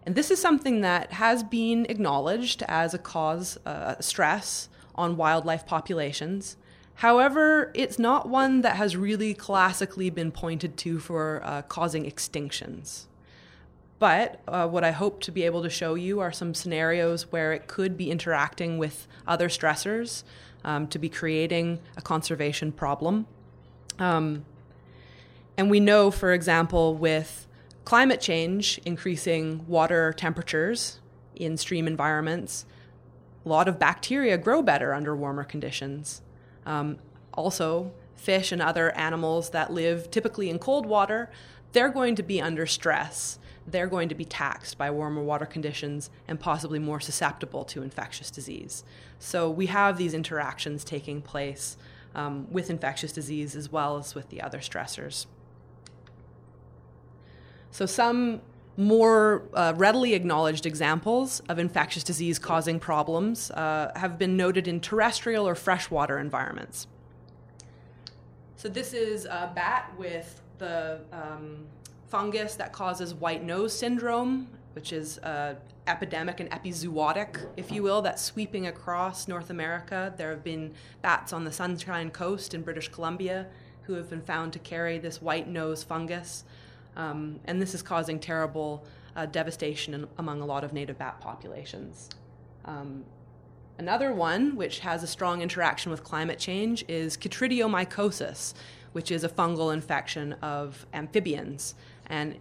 And 0.07 0.15
this 0.15 0.31
is 0.31 0.41
something 0.41 0.79
that 0.79 1.11
has 1.11 1.43
been 1.43 1.85
acknowledged 1.89 2.63
as 2.69 2.93
a 2.93 2.97
cause 2.97 3.57
uh, 3.65 3.95
stress 3.99 4.69
on 4.95 5.17
wildlife 5.17 5.65
populations. 5.65 6.55
However, 6.95 7.73
it's 7.75 7.99
not 7.99 8.29
one 8.29 8.61
that 8.61 8.77
has 8.77 8.95
really 8.95 9.33
classically 9.33 10.09
been 10.09 10.31
pointed 10.31 10.77
to 10.77 10.99
for 10.99 11.41
uh, 11.43 11.63
causing 11.63 12.09
extinctions. 12.09 13.07
But 13.99 14.39
uh, 14.47 14.69
what 14.69 14.85
I 14.85 14.91
hope 14.91 15.19
to 15.23 15.31
be 15.33 15.43
able 15.43 15.61
to 15.63 15.69
show 15.69 15.95
you 15.95 16.21
are 16.21 16.31
some 16.31 16.53
scenarios 16.53 17.29
where 17.29 17.51
it 17.51 17.67
could 17.67 17.97
be 17.97 18.09
interacting 18.09 18.77
with 18.77 19.07
other 19.27 19.49
stressors 19.49 20.23
um, 20.63 20.87
to 20.87 20.97
be 20.97 21.09
creating 21.09 21.79
a 21.97 22.01
conservation 22.01 22.71
problem. 22.71 23.27
Um, 23.99 24.45
and 25.57 25.69
we 25.69 25.81
know, 25.81 26.11
for 26.11 26.31
example, 26.31 26.95
with 26.95 27.46
climate 27.87 28.19
change, 28.19 28.81
increasing 28.83 29.65
water 29.65 30.11
temperatures 30.11 30.99
in 31.35 31.55
stream 31.55 31.87
environments, 31.87 32.65
a 33.45 33.47
lot 33.47 33.69
of 33.69 33.79
bacteria 33.79 34.37
grow 34.37 34.61
better 34.61 34.93
under 34.93 35.15
warmer 35.15 35.45
conditions. 35.45 36.21
Um, 36.65 36.97
also, 37.31 37.93
fish 38.13 38.51
and 38.51 38.61
other 38.61 38.91
animals 38.97 39.51
that 39.51 39.71
live 39.71 40.11
typically 40.11 40.49
in 40.49 40.59
cold 40.59 40.85
water, 40.85 41.31
they're 41.71 41.87
going 41.87 42.15
to 42.15 42.23
be 42.23 42.41
under 42.41 42.65
stress. 42.65 43.39
They're 43.65 43.87
going 43.87 44.09
to 44.09 44.15
be 44.15 44.25
taxed 44.25 44.77
by 44.77 44.91
warmer 44.91 45.23
water 45.23 45.45
conditions 45.45 46.09
and 46.27 46.41
possibly 46.41 46.79
more 46.79 46.99
susceptible 46.99 47.63
to 47.63 47.83
infectious 47.83 48.29
disease. 48.29 48.83
So, 49.17 49.49
we 49.49 49.67
have 49.67 49.97
these 49.97 50.13
interactions 50.13 50.83
taking 50.83 51.21
place 51.21 51.77
um, 52.13 52.51
with 52.51 52.69
infectious 52.69 53.13
disease 53.13 53.55
as 53.55 53.71
well 53.71 53.95
as 53.95 54.13
with 54.13 54.27
the 54.27 54.41
other 54.41 54.59
stressors. 54.59 55.25
So, 57.71 57.85
some 57.85 58.41
more 58.77 59.43
uh, 59.53 59.73
readily 59.75 60.13
acknowledged 60.13 60.65
examples 60.65 61.41
of 61.49 61.57
infectious 61.57 62.03
disease 62.03 62.37
causing 62.37 62.79
problems 62.79 63.49
uh, 63.51 63.91
have 63.95 64.19
been 64.19 64.37
noted 64.37 64.67
in 64.67 64.79
terrestrial 64.79 65.47
or 65.47 65.55
freshwater 65.55 66.19
environments. 66.19 66.87
So, 68.55 68.69
this 68.69 68.93
is 68.93 69.25
a 69.25 69.51
bat 69.53 69.93
with 69.97 70.41
the 70.57 71.01
um, 71.11 71.65
fungus 72.07 72.55
that 72.55 72.71
causes 72.71 73.13
white 73.13 73.43
nose 73.43 73.77
syndrome, 73.77 74.47
which 74.73 74.93
is 74.93 75.17
uh, 75.19 75.55
epidemic 75.87 76.39
and 76.39 76.49
epizootic, 76.51 77.45
if 77.55 77.71
you 77.71 77.81
will, 77.81 78.01
that's 78.01 78.21
sweeping 78.21 78.67
across 78.67 79.27
North 79.27 79.49
America. 79.49 80.13
There 80.17 80.29
have 80.29 80.43
been 80.43 80.73
bats 81.01 81.33
on 81.33 81.43
the 81.43 81.51
Sunshine 81.51 82.11
Coast 82.11 82.53
in 82.53 82.61
British 82.61 82.89
Columbia 82.89 83.47
who 83.83 83.93
have 83.93 84.09
been 84.09 84.21
found 84.21 84.51
to 84.53 84.59
carry 84.59 84.97
this 84.97 85.21
white 85.21 85.47
nose 85.47 85.81
fungus. 85.81 86.43
Um, 86.97 87.39
and 87.45 87.61
this 87.61 87.73
is 87.73 87.81
causing 87.81 88.19
terrible 88.19 88.83
uh, 89.15 89.27
devastation 89.27 89.93
in, 89.93 90.07
among 90.17 90.41
a 90.41 90.45
lot 90.45 90.63
of 90.65 90.73
native 90.73 90.97
bat 90.97 91.21
populations. 91.21 92.09
Um, 92.65 93.05
another 93.77 94.11
one, 94.11 94.55
which 94.55 94.79
has 94.79 95.03
a 95.03 95.07
strong 95.07 95.41
interaction 95.41 95.91
with 95.91 96.03
climate 96.03 96.39
change, 96.39 96.83
is 96.87 97.15
chytridiomycosis, 97.15 98.55
which 98.91 99.11
is 99.11 99.23
a 99.23 99.29
fungal 99.29 99.73
infection 99.73 100.33
of 100.41 100.85
amphibians 100.93 101.75
and 102.07 102.35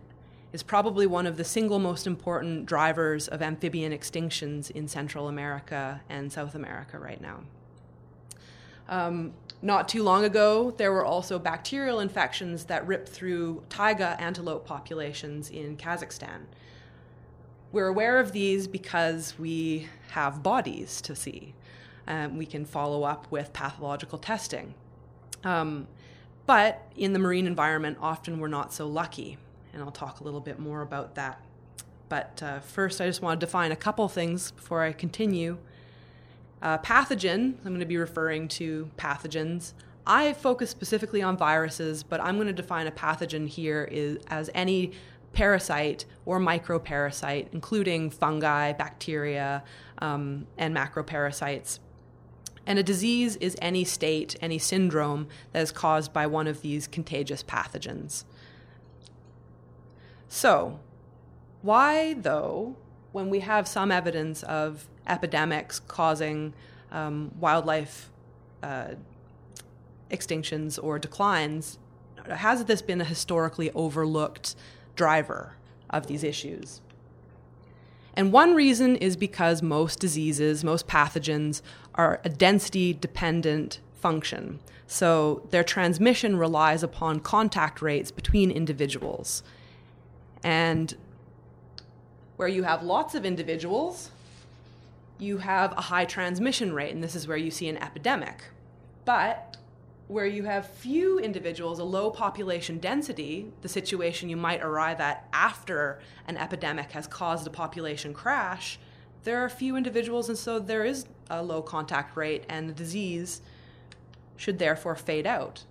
is 0.52 0.62
probably 0.62 1.06
one 1.06 1.26
of 1.26 1.36
the 1.36 1.44
single 1.44 1.78
most 1.78 2.06
important 2.06 2.64
drivers 2.64 3.28
of 3.28 3.42
amphibian 3.42 3.92
extinctions 3.92 4.70
in 4.70 4.88
Central 4.88 5.28
America 5.28 6.00
and 6.08 6.32
South 6.32 6.54
America 6.54 6.98
right 6.98 7.20
now. 7.20 7.40
Um, 8.88 9.34
not 9.62 9.88
too 9.88 10.02
long 10.02 10.24
ago, 10.24 10.70
there 10.72 10.92
were 10.92 11.04
also 11.04 11.38
bacterial 11.38 12.00
infections 12.00 12.64
that 12.64 12.86
ripped 12.86 13.08
through 13.08 13.62
saiga 13.68 14.20
antelope 14.20 14.66
populations 14.66 15.50
in 15.50 15.76
Kazakhstan. 15.76 16.44
We're 17.72 17.88
aware 17.88 18.18
of 18.18 18.32
these 18.32 18.68
because 18.68 19.34
we 19.38 19.88
have 20.10 20.42
bodies 20.42 21.00
to 21.02 21.16
see. 21.16 21.54
Um, 22.06 22.38
we 22.38 22.46
can 22.46 22.64
follow 22.64 23.02
up 23.02 23.26
with 23.30 23.52
pathological 23.52 24.18
testing. 24.18 24.74
Um, 25.42 25.88
but 26.46 26.86
in 26.96 27.12
the 27.12 27.18
marine 27.18 27.46
environment, 27.46 27.98
often 28.00 28.38
we're 28.38 28.48
not 28.48 28.72
so 28.72 28.86
lucky, 28.86 29.36
and 29.72 29.82
I'll 29.82 29.90
talk 29.90 30.20
a 30.20 30.24
little 30.24 30.40
bit 30.40 30.58
more 30.58 30.82
about 30.82 31.16
that. 31.16 31.40
But 32.08 32.40
uh, 32.42 32.60
first, 32.60 33.00
I 33.00 33.06
just 33.06 33.20
want 33.20 33.40
to 33.40 33.46
define 33.46 33.72
a 33.72 33.76
couple 33.76 34.08
things 34.08 34.52
before 34.52 34.82
I 34.82 34.92
continue. 34.92 35.58
Uh, 36.62 36.78
pathogen, 36.78 37.54
I'm 37.58 37.70
going 37.70 37.80
to 37.80 37.86
be 37.86 37.98
referring 37.98 38.48
to 38.48 38.90
pathogens. 38.96 39.72
I 40.06 40.32
focus 40.32 40.70
specifically 40.70 41.20
on 41.22 41.36
viruses, 41.36 42.02
but 42.02 42.20
I'm 42.20 42.36
going 42.36 42.46
to 42.46 42.52
define 42.52 42.86
a 42.86 42.92
pathogen 42.92 43.48
here 43.48 43.88
is, 43.90 44.18
as 44.28 44.50
any 44.54 44.92
parasite 45.32 46.06
or 46.24 46.40
microparasite, 46.40 47.48
including 47.52 48.10
fungi, 48.10 48.72
bacteria, 48.72 49.62
um, 49.98 50.46
and 50.56 50.74
macroparasites. 50.74 51.78
And 52.66 52.78
a 52.78 52.82
disease 52.82 53.36
is 53.36 53.56
any 53.60 53.84
state, 53.84 54.34
any 54.40 54.58
syndrome 54.58 55.28
that 55.52 55.62
is 55.62 55.70
caused 55.70 56.12
by 56.12 56.26
one 56.26 56.46
of 56.46 56.62
these 56.62 56.88
contagious 56.88 57.42
pathogens. 57.42 58.24
So, 60.28 60.80
why, 61.62 62.14
though, 62.14 62.76
when 63.12 63.30
we 63.30 63.40
have 63.40 63.68
some 63.68 63.92
evidence 63.92 64.42
of 64.42 64.88
epidemics 65.06 65.80
causing 65.80 66.54
um, 66.92 67.32
wildlife 67.38 68.10
uh, 68.62 68.90
extinctions 70.10 70.82
or 70.82 70.98
declines, 70.98 71.78
has 72.28 72.64
this 72.64 72.82
been 72.82 73.00
a 73.00 73.04
historically 73.04 73.70
overlooked 73.72 74.56
driver 74.94 75.56
of 75.90 76.06
these 76.06 76.24
issues? 76.24 76.80
And 78.14 78.32
one 78.32 78.54
reason 78.54 78.96
is 78.96 79.16
because 79.16 79.62
most 79.62 79.98
diseases, 79.98 80.64
most 80.64 80.86
pathogens, 80.86 81.60
are 81.94 82.20
a 82.24 82.30
density 82.30 82.94
dependent 82.94 83.80
function. 83.94 84.58
So 84.86 85.46
their 85.50 85.64
transmission 85.64 86.36
relies 86.36 86.82
upon 86.82 87.20
contact 87.20 87.82
rates 87.82 88.10
between 88.10 88.50
individuals. 88.50 89.42
And 90.42 90.96
where 92.36 92.48
you 92.48 92.62
have 92.62 92.82
lots 92.82 93.14
of 93.14 93.24
individuals, 93.24 94.10
you 95.18 95.38
have 95.38 95.72
a 95.72 95.82
high 95.82 96.04
transmission 96.04 96.72
rate, 96.72 96.94
and 96.94 97.02
this 97.02 97.14
is 97.14 97.26
where 97.26 97.36
you 97.36 97.50
see 97.50 97.68
an 97.68 97.76
epidemic. 97.78 98.44
But 99.04 99.56
where 100.08 100.26
you 100.26 100.44
have 100.44 100.68
few 100.68 101.18
individuals, 101.18 101.78
a 101.78 101.84
low 101.84 102.10
population 102.10 102.78
density, 102.78 103.50
the 103.62 103.68
situation 103.68 104.28
you 104.28 104.36
might 104.36 104.62
arrive 104.62 105.00
at 105.00 105.28
after 105.32 106.00
an 106.28 106.36
epidemic 106.36 106.92
has 106.92 107.06
caused 107.06 107.46
a 107.46 107.50
population 107.50 108.14
crash, 108.14 108.78
there 109.24 109.38
are 109.44 109.48
few 109.48 109.76
individuals, 109.76 110.28
and 110.28 110.38
so 110.38 110.60
there 110.60 110.84
is 110.84 111.06
a 111.30 111.42
low 111.42 111.60
contact 111.60 112.16
rate, 112.16 112.44
and 112.48 112.68
the 112.68 112.74
disease 112.74 113.42
should 114.36 114.58
therefore 114.58 114.94
fade 114.94 115.26
out. 115.26 115.64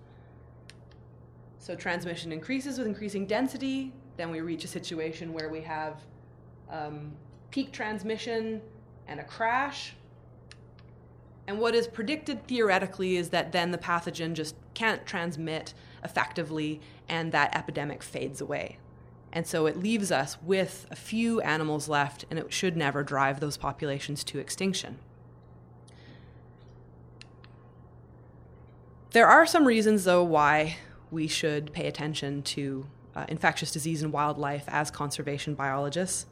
So 1.58 1.74
transmission 1.74 2.32
increases 2.32 2.78
with 2.78 2.86
increasing 2.86 3.26
density, 3.26 3.92
then 4.16 4.30
we 4.30 4.40
reach 4.40 4.64
a 4.64 4.68
situation 4.68 5.32
where 5.32 5.48
we 5.48 5.62
have 5.62 6.00
um, 6.70 7.12
peak 7.50 7.72
transmission 7.72 8.60
and 9.06 9.20
a 9.20 9.24
crash. 9.24 9.94
And 11.46 11.58
what 11.60 11.74
is 11.74 11.86
predicted 11.86 12.46
theoretically 12.46 13.16
is 13.16 13.30
that 13.30 13.52
then 13.52 13.70
the 13.70 13.78
pathogen 13.78 14.34
just 14.34 14.56
can't 14.74 15.06
transmit 15.06 15.74
effectively 16.02 16.80
and 17.08 17.30
that 17.32 17.54
epidemic 17.54 18.02
fades 18.02 18.40
away. 18.40 18.78
And 19.32 19.46
so 19.46 19.66
it 19.66 19.76
leaves 19.76 20.10
us 20.10 20.38
with 20.42 20.86
a 20.90 20.96
few 20.96 21.40
animals 21.42 21.88
left, 21.88 22.24
and 22.30 22.38
it 22.38 22.52
should 22.52 22.76
never 22.76 23.02
drive 23.02 23.38
those 23.38 23.56
populations 23.56 24.24
to 24.24 24.38
extinction. 24.38 24.98
There 29.10 29.26
are 29.26 29.46
some 29.46 29.66
reasons, 29.66 30.04
though, 30.04 30.24
why 30.24 30.78
we 31.10 31.28
should 31.28 31.72
pay 31.72 31.86
attention 31.86 32.42
to 32.42 32.86
uh, 33.14 33.24
infectious 33.28 33.70
disease 33.70 34.02
in 34.02 34.10
wildlife 34.10 34.64
as 34.68 34.90
conservation 34.90 35.54
biologists. 35.54 36.26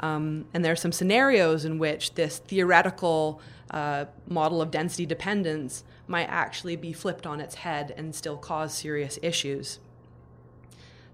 Um, 0.00 0.46
and 0.54 0.64
there 0.64 0.72
are 0.72 0.76
some 0.76 0.92
scenarios 0.92 1.64
in 1.64 1.78
which 1.78 2.14
this 2.14 2.38
theoretical 2.38 3.40
uh, 3.70 4.06
model 4.26 4.62
of 4.62 4.70
density 4.70 5.06
dependence 5.06 5.84
might 6.06 6.26
actually 6.26 6.76
be 6.76 6.92
flipped 6.92 7.26
on 7.26 7.40
its 7.40 7.56
head 7.56 7.92
and 7.96 8.14
still 8.14 8.36
cause 8.36 8.72
serious 8.74 9.18
issues. 9.22 9.78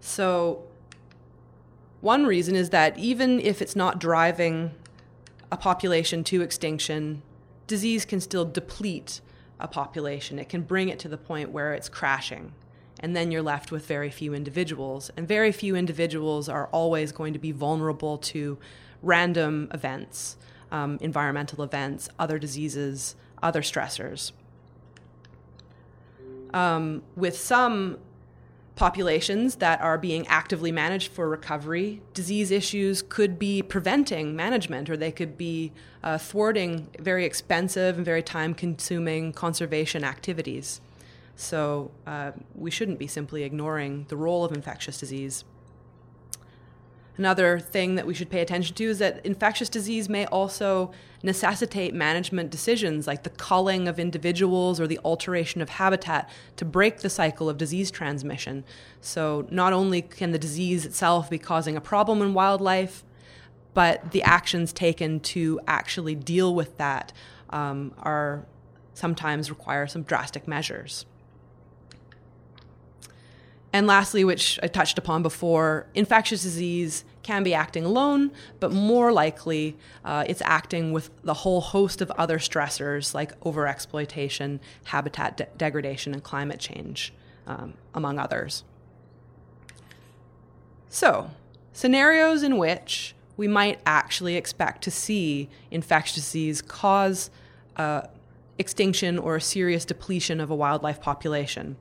So, 0.01 0.65
one 2.01 2.27
reason 2.27 2.55
is 2.55 2.71
that 2.71 2.99
even 2.99 3.41
if 3.41 3.63
it's 3.63 3.75
not 3.75 3.99
driving 3.99 4.73
a 5.51 5.57
population 5.57 6.23
to 6.25 6.43
extinction, 6.43 7.23
disease 7.67 8.05
can 8.05 8.21
still 8.21 8.45
deplete 8.45 9.23
a 9.59 9.67
population. 9.67 10.39
It 10.39 10.49
can 10.49 10.63
bring 10.63 10.91
it 10.91 10.99
to 11.01 11.09
the 11.09 11.17
point 11.17 11.51
where 11.51 11.73
it's 11.73 11.89
crashing. 11.89 12.53
And 13.01 13.15
then 13.15 13.31
you're 13.31 13.43
left 13.43 13.71
with 13.71 13.87
very 13.87 14.11
few 14.11 14.35
individuals. 14.35 15.11
And 15.17 15.27
very 15.27 15.53
few 15.53 15.77
individuals 15.77 16.49
are 16.49 16.69
always 16.69 17.13
going 17.13 17.33
to 17.33 17.39
be 17.39 17.53
vulnerable 17.53 18.19
to 18.19 18.59
random 19.03 19.69
events, 19.73 20.37
um, 20.73 20.99
environmental 21.01 21.63
events, 21.63 22.09
other 22.19 22.39
diseases, 22.39 23.17
other 23.43 23.63
stressors. 23.63 24.33
Um, 26.53 27.03
with 27.17 27.37
some 27.37 27.99
populations 28.77 29.57
that 29.57 29.81
are 29.81 29.99
being 29.99 30.27
actively 30.27 30.73
managed 30.73 31.13
for 31.13 31.29
recovery, 31.29 32.03
disease 32.13 32.51
issues 32.51 33.03
could 33.03 33.39
be 33.39 33.63
preventing 33.63 34.35
management 34.35 34.91
or 34.91 34.97
they 34.97 35.13
could 35.13 35.39
be 35.39 35.73
uh, 36.03 36.19
thwarting 36.19 36.89
very 36.99 37.25
expensive 37.25 37.97
and 37.97 38.05
very 38.05 38.23
time 38.23 38.55
consuming 38.55 39.33
conservation 39.33 40.03
activities. 40.03 40.81
So 41.37 41.91
uh, 42.07 42.33
we 42.55 42.71
shouldn't 42.71 42.99
be 42.99 43.07
simply 43.07 43.43
ignoring 43.43 44.07
the 44.09 44.17
role 44.17 44.45
of 44.45 44.53
infectious 44.53 44.99
disease. 44.99 45.45
Another 47.17 47.61
thing 47.61 47.95
that 47.95 48.07
we 48.07 48.15
should 48.15 48.29
pay 48.29 48.41
attention 48.41 48.75
to 48.75 48.85
is 48.85 48.99
that 48.99 49.25
infectious 49.25 49.69
disease 49.69 50.09
may 50.09 50.27
also 50.27 50.91
necessitate 51.23 51.95
management 51.95 52.51
decisions 52.51 53.07
like 53.07 53.23
the 53.23 53.31
culling 53.31 53.87
of 53.87 54.01
individuals 54.01 54.81
or 54.81 54.89
the 54.89 54.99
alteration 55.05 55.63
of 55.63 55.69
habitat 55.71 56.29
to 56.57 56.65
break 56.65 57.01
the 57.01 57.11
cycle 57.11 57.49
of 57.49 57.57
disease 57.57 57.93
transmission. 57.93 58.65
So, 59.01 59.47
not 59.49 59.73
only 59.73 60.03
can 60.03 60.33
the 60.33 60.41
disease 60.41 60.85
itself 60.85 61.31
be 61.31 61.39
causing 61.39 61.77
a 61.77 61.81
problem 61.81 62.21
in 62.21 62.35
wildlife, 62.35 63.05
but 63.75 64.11
the 64.11 64.23
actions 64.25 64.73
taken 64.73 65.21
to 65.21 65.61
actually 65.69 66.17
deal 66.17 66.53
with 66.53 66.77
that 66.79 67.13
um, 67.51 67.95
are 67.99 68.45
sometimes 68.93 69.51
require 69.51 69.87
some 69.87 70.03
drastic 70.03 70.49
measures. 70.49 71.07
And 73.75 73.89
lastly, 73.89 74.23
which 74.23 74.61
I 74.63 74.69
touched 74.69 74.99
upon 74.99 75.25
before, 75.25 75.89
infectious 75.95 76.45
disease 76.45 77.05
can 77.25 77.43
be 77.43 77.55
acting 77.55 77.85
alone, 77.85 78.31
but 78.61 78.71
more 78.71 79.13
likely 79.13 79.77
uh, 80.05 80.23
it's 80.29 80.41
acting 80.43 80.93
with 80.93 81.11
the 81.25 81.35
whole 81.35 81.61
host 81.61 82.01
of 82.01 82.09
other 82.13 82.39
stressors 82.39 83.15
like 83.15 83.39
overexploitation, 83.41 84.61
habitat 84.85 85.39
de- 85.39 85.49
degradation, 85.57 86.15
and 86.15 86.23
climate 86.23 86.61
change, 86.61 87.13
um, 87.49 87.75
among 87.93 88.21
others. 88.21 88.63
So, 90.89 91.33
scenarios 91.73 92.45
in 92.45 92.59
which 92.59 93.17
we 93.37 93.49
might 93.49 93.81
actually 93.85 94.37
expect 94.37 94.83
to 94.83 94.93
see 94.93 95.49
infectious 95.73 96.15
disease 96.15 96.63
cause 96.63 97.29
uh, 97.77 98.03
extinction 98.57 99.19
or 99.19 99.35
a 99.35 99.41
serious 99.41 99.85
depletion 99.85 100.41
of 100.41 100.49
a 100.49 100.55
wildlife 100.55 101.01
population. 101.01 101.75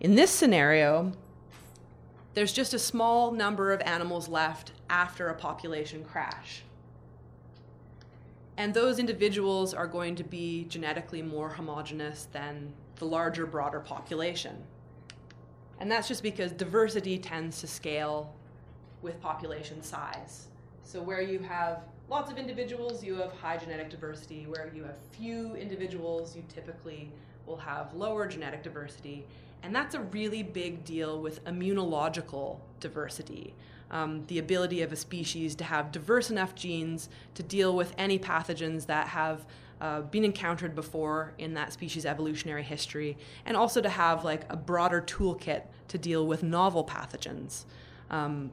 In 0.00 0.14
this 0.14 0.30
scenario, 0.30 1.12
there's 2.32 2.54
just 2.54 2.72
a 2.72 2.78
small 2.78 3.32
number 3.32 3.70
of 3.70 3.82
animals 3.82 4.28
left 4.28 4.72
after 4.88 5.28
a 5.28 5.34
population 5.34 6.04
crash. 6.04 6.62
And 8.56 8.72
those 8.72 8.98
individuals 8.98 9.74
are 9.74 9.86
going 9.86 10.16
to 10.16 10.24
be 10.24 10.64
genetically 10.70 11.20
more 11.20 11.50
homogenous 11.50 12.28
than 12.32 12.72
the 12.96 13.04
larger, 13.04 13.44
broader 13.44 13.80
population. 13.80 14.56
And 15.80 15.90
that's 15.90 16.08
just 16.08 16.22
because 16.22 16.52
diversity 16.52 17.18
tends 17.18 17.60
to 17.60 17.66
scale 17.66 18.34
with 19.02 19.20
population 19.20 19.82
size. 19.82 20.48
So, 20.82 21.02
where 21.02 21.20
you 21.20 21.40
have 21.40 21.82
lots 22.08 22.30
of 22.30 22.38
individuals, 22.38 23.04
you 23.04 23.16
have 23.16 23.32
high 23.32 23.58
genetic 23.58 23.90
diversity. 23.90 24.46
Where 24.46 24.72
you 24.74 24.82
have 24.84 24.96
few 25.12 25.54
individuals, 25.56 26.34
you 26.34 26.42
typically 26.48 27.10
will 27.46 27.56
have 27.58 27.94
lower 27.94 28.26
genetic 28.26 28.62
diversity. 28.62 29.26
And 29.62 29.74
that's 29.74 29.94
a 29.94 30.00
really 30.00 30.42
big 30.42 30.84
deal 30.84 31.20
with 31.20 31.44
immunological 31.44 32.58
diversity. 32.80 33.54
Um, 33.90 34.24
the 34.26 34.38
ability 34.38 34.82
of 34.82 34.92
a 34.92 34.96
species 34.96 35.54
to 35.56 35.64
have 35.64 35.90
diverse 35.90 36.30
enough 36.30 36.54
genes 36.54 37.08
to 37.34 37.42
deal 37.42 37.74
with 37.74 37.92
any 37.98 38.18
pathogens 38.18 38.86
that 38.86 39.08
have 39.08 39.46
uh, 39.80 40.02
been 40.02 40.24
encountered 40.24 40.74
before 40.74 41.32
in 41.38 41.54
that 41.54 41.72
species' 41.72 42.06
evolutionary 42.06 42.62
history, 42.62 43.16
and 43.46 43.56
also 43.56 43.80
to 43.80 43.88
have 43.88 44.24
like 44.24 44.42
a 44.50 44.56
broader 44.56 45.00
toolkit 45.00 45.62
to 45.88 45.98
deal 45.98 46.26
with 46.26 46.42
novel 46.42 46.84
pathogens. 46.84 47.64
Um, 48.10 48.52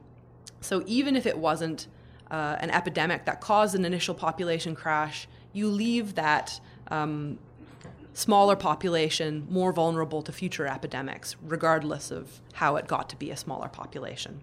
so 0.60 0.82
even 0.86 1.16
if 1.16 1.26
it 1.26 1.38
wasn't 1.38 1.86
uh, 2.30 2.56
an 2.60 2.70
epidemic 2.70 3.24
that 3.26 3.40
caused 3.40 3.74
an 3.74 3.84
initial 3.84 4.14
population 4.14 4.74
crash, 4.74 5.28
you 5.52 5.68
leave 5.68 6.14
that 6.14 6.60
um, 6.88 7.38
smaller 8.18 8.56
population 8.56 9.46
more 9.48 9.72
vulnerable 9.72 10.22
to 10.22 10.32
future 10.32 10.66
epidemics, 10.66 11.36
regardless 11.40 12.10
of 12.10 12.40
how 12.54 12.74
it 12.74 12.88
got 12.88 13.08
to 13.08 13.16
be 13.16 13.30
a 13.30 13.36
smaller 13.36 13.68
population. 13.68 14.42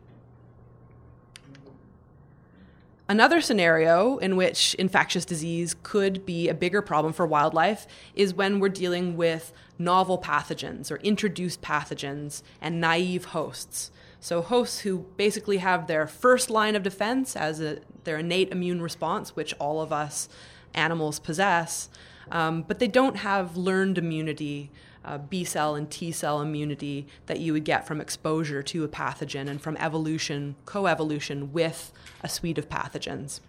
Another 3.07 3.41
scenario 3.41 4.17
in 4.17 4.35
which 4.35 4.73
infectious 4.75 5.25
disease 5.25 5.75
could 5.83 6.25
be 6.25 6.47
a 6.47 6.55
bigger 6.55 6.81
problem 6.81 7.13
for 7.13 7.27
wildlife 7.27 7.85
is 8.15 8.33
when 8.33 8.59
we're 8.59 8.69
dealing 8.69 9.15
with 9.15 9.51
novel 9.77 10.17
pathogens 10.17 10.89
or 10.89 10.95
introduced 10.97 11.61
pathogens 11.61 12.41
and 12.61 12.81
naive 12.81 13.25
hosts. 13.25 13.91
So, 14.19 14.41
hosts 14.41 14.79
who 14.79 15.05
basically 15.17 15.57
have 15.57 15.85
their 15.85 16.07
first 16.07 16.49
line 16.49 16.75
of 16.75 16.81
defense 16.81 17.35
as 17.35 17.61
a, 17.61 17.79
their 18.05 18.17
innate 18.17 18.51
immune 18.51 18.81
response, 18.81 19.35
which 19.35 19.53
all 19.59 19.81
of 19.81 19.93
us 19.93 20.27
animals 20.73 21.19
possess, 21.19 21.89
um, 22.31 22.63
but 22.63 22.79
they 22.79 22.88
don't 22.88 23.17
have 23.17 23.57
learned 23.57 23.97
immunity, 23.97 24.71
uh, 25.03 25.17
B 25.17 25.43
cell 25.43 25.75
and 25.75 25.89
T 25.89 26.11
cell 26.11 26.41
immunity 26.41 27.07
that 27.27 27.39
you 27.39 27.53
would 27.53 27.63
get 27.63 27.88
from 27.88 28.01
exposure 28.01 28.63
to 28.63 28.83
a 28.83 28.88
pathogen 28.88 29.47
and 29.47 29.61
from 29.61 29.77
evolution, 29.77 30.55
coevolution 30.65 31.51
with 31.51 31.91
a 32.21 32.29
suite 32.29 32.57
of 32.57 32.69
pathogens. 32.69 33.39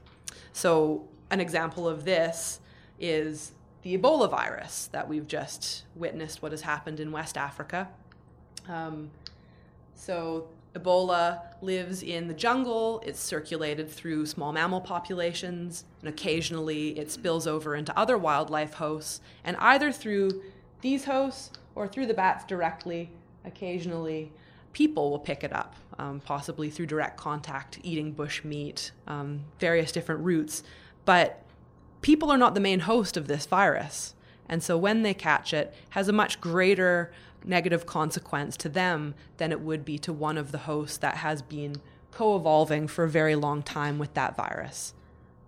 So, 0.52 1.08
an 1.30 1.40
example 1.40 1.88
of 1.88 2.04
this 2.04 2.60
is 3.00 3.52
the 3.82 3.96
Ebola 3.96 4.30
virus 4.30 4.88
that 4.92 5.08
we've 5.08 5.26
just 5.26 5.84
witnessed 5.94 6.42
what 6.42 6.52
has 6.52 6.62
happened 6.62 7.00
in 7.00 7.12
West 7.12 7.36
Africa. 7.36 7.88
Um, 8.68 9.10
so, 9.94 10.48
Ebola 10.76 11.40
lives 11.62 12.02
in 12.02 12.28
the 12.28 12.34
jungle, 12.34 13.02
it's 13.06 13.20
circulated 13.20 13.90
through 13.90 14.26
small 14.26 14.52
mammal 14.52 14.80
populations, 14.80 15.84
and 16.00 16.08
occasionally 16.08 16.98
it 16.98 17.10
spills 17.10 17.46
over 17.46 17.74
into 17.74 17.96
other 17.98 18.18
wildlife 18.18 18.74
hosts, 18.74 19.20
and 19.44 19.56
either 19.58 19.90
through 19.90 20.42
these 20.80 21.04
hosts 21.04 21.58
or 21.74 21.88
through 21.88 22.06
the 22.06 22.14
bats 22.14 22.44
directly, 22.44 23.10
occasionally 23.44 24.32
people 24.72 25.10
will 25.10 25.18
pick 25.18 25.42
it 25.42 25.52
up, 25.54 25.74
um, 25.98 26.20
possibly 26.20 26.68
through 26.68 26.86
direct 26.86 27.16
contact, 27.16 27.78
eating 27.82 28.12
bush 28.12 28.44
meat, 28.44 28.92
um, 29.06 29.40
various 29.58 29.90
different 29.90 30.20
routes. 30.20 30.62
But 31.06 31.42
people 32.02 32.30
are 32.30 32.36
not 32.36 32.54
the 32.54 32.60
main 32.60 32.80
host 32.80 33.16
of 33.16 33.26
this 33.26 33.46
virus. 33.46 34.14
And 34.48 34.62
so 34.62 34.76
when 34.76 35.02
they 35.02 35.14
catch 35.14 35.54
it, 35.54 35.74
has 35.90 36.08
a 36.08 36.12
much 36.12 36.40
greater 36.40 37.10
negative 37.46 37.86
consequence 37.86 38.56
to 38.58 38.68
them 38.68 39.14
than 39.38 39.52
it 39.52 39.60
would 39.60 39.84
be 39.84 39.98
to 40.00 40.12
one 40.12 40.36
of 40.36 40.52
the 40.52 40.58
hosts 40.58 40.98
that 40.98 41.18
has 41.18 41.40
been 41.40 41.76
co 42.10 42.36
evolving 42.36 42.88
for 42.88 43.04
a 43.04 43.08
very 43.08 43.34
long 43.34 43.62
time 43.62 43.98
with 43.98 44.12
that 44.14 44.36
virus. 44.36 44.94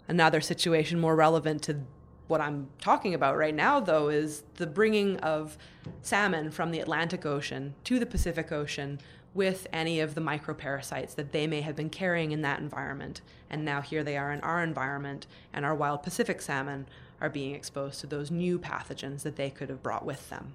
Another 0.07 0.41
situation 0.41 0.99
more 0.99 1.17
relevant 1.17 1.63
to 1.63 1.81
what 2.29 2.41
I'm 2.41 2.69
talking 2.81 3.15
about 3.15 3.37
right 3.37 3.55
now, 3.55 3.81
though, 3.81 4.09
is 4.09 4.45
the 4.57 4.67
bringing 4.67 5.19
of 5.21 5.57
salmon 6.03 6.51
from 6.51 6.71
the 6.71 6.81
Atlantic 6.81 7.25
Ocean 7.25 7.75
to 7.85 7.99
the 7.99 8.07
Pacific 8.07 8.53
Ocean 8.53 9.01
with 9.35 9.67
any 9.73 10.01
of 10.01 10.15
the 10.15 10.21
microparasites 10.21 11.15
that 11.15 11.33
they 11.33 11.47
may 11.47 11.63
have 11.63 11.77
been 11.77 11.91
carrying 11.91 12.33
in 12.33 12.43
that 12.43 12.61
environment. 12.61 13.21
And 13.49 13.65
now 13.65 13.81
here 13.81 14.03
they 14.03 14.17
are 14.17 14.33
in 14.33 14.41
our 14.41 14.63
environment, 14.63 15.27
and 15.53 15.65
our 15.65 15.75
wild 15.75 16.03
Pacific 16.03 16.43
salmon 16.43 16.87
are 17.21 17.31
being 17.31 17.55
exposed 17.55 18.01
to 18.01 18.07
those 18.07 18.31
new 18.31 18.59
pathogens 18.59 19.23
that 19.23 19.37
they 19.37 19.51
could 19.51 19.69
have 19.69 19.83
brought 19.83 20.05
with 20.05 20.29
them. 20.29 20.55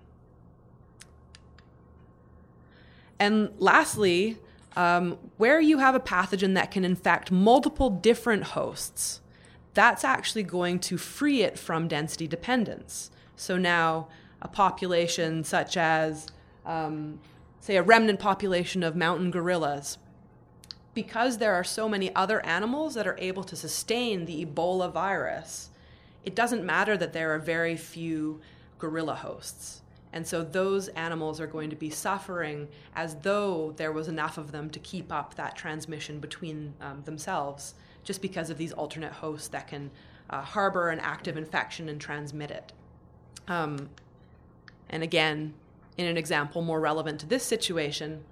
And 3.24 3.54
lastly, 3.58 4.38
um, 4.76 5.18
where 5.38 5.62
you 5.62 5.78
have 5.78 5.96
a 5.96 6.00
pathogen 6.02 6.56
that 6.56 6.72
can 6.72 6.84
infect 6.84 7.32
multiple 7.32 7.90
different 7.90 8.44
hosts, 8.44 9.22
that's 9.74 10.04
actually 10.04 10.44
going 10.44 10.80
to 10.80 10.98
free 10.98 11.42
it 11.42 11.58
from 11.58 11.88
density 11.88 12.28
dependence. 12.28 13.12
So 13.38 13.58
now, 13.58 14.10
a 14.42 14.50
population 14.50 15.46
such 15.46 15.78
as, 15.78 16.28
um, 16.66 17.22
say, 17.62 17.78
a 17.78 17.82
remnant 17.82 18.20
population 18.20 18.84
of 18.84 18.94
mountain 18.94 19.32
gorillas, 19.32 19.98
because 20.94 21.38
there 21.38 21.54
are 21.54 21.64
so 21.64 21.88
many 21.88 22.14
other 22.14 22.46
animals 22.46 22.94
that 22.96 23.08
are 23.08 23.18
able 23.20 23.46
to 23.46 23.56
sustain 23.56 24.26
the 24.26 24.46
Ebola 24.46 24.92
virus, 24.92 25.70
it 26.26 26.36
doesn't 26.36 26.66
matter 26.66 26.98
that 26.98 27.14
there 27.14 27.34
are 27.34 27.40
very 27.40 27.78
few 27.78 28.42
gorilla 28.80 29.16
hosts. 29.16 29.82
And 30.14 30.28
so 30.28 30.44
those 30.44 30.90
animals 30.90 31.42
are 31.42 31.48
going 31.48 31.72
to 31.72 31.76
be 31.76 31.90
suffering 31.90 32.68
as 32.96 33.16
though 33.16 33.74
there 33.78 33.92
was 33.92 34.08
enough 34.08 34.38
of 34.38 34.52
them 34.52 34.70
to 34.70 34.80
keep 34.80 35.12
up 35.12 35.34
that 35.36 35.56
transmission 35.56 36.20
between 36.20 36.76
um, 36.80 37.02
themselves, 37.04 37.74
just 38.04 38.22
because 38.22 38.52
of 38.52 38.60
these 38.60 38.72
alternate 38.72 39.12
hosts 39.12 39.48
that 39.50 39.68
can 39.68 39.90
uh, 40.30 40.42
harbor 40.42 40.90
an 40.90 41.00
active 41.00 41.36
infection 41.36 41.90
and 41.90 42.00
transmit 42.00 42.52
it. 42.52 42.74
Um, 43.48 43.90
and 44.90 45.02
again, 45.02 45.56
in 45.98 46.06
an 46.06 46.16
example 46.16 46.62
more 46.62 46.80
relevant 46.80 47.20
to 47.22 47.26
this 47.26 47.44
situation, 47.44 48.24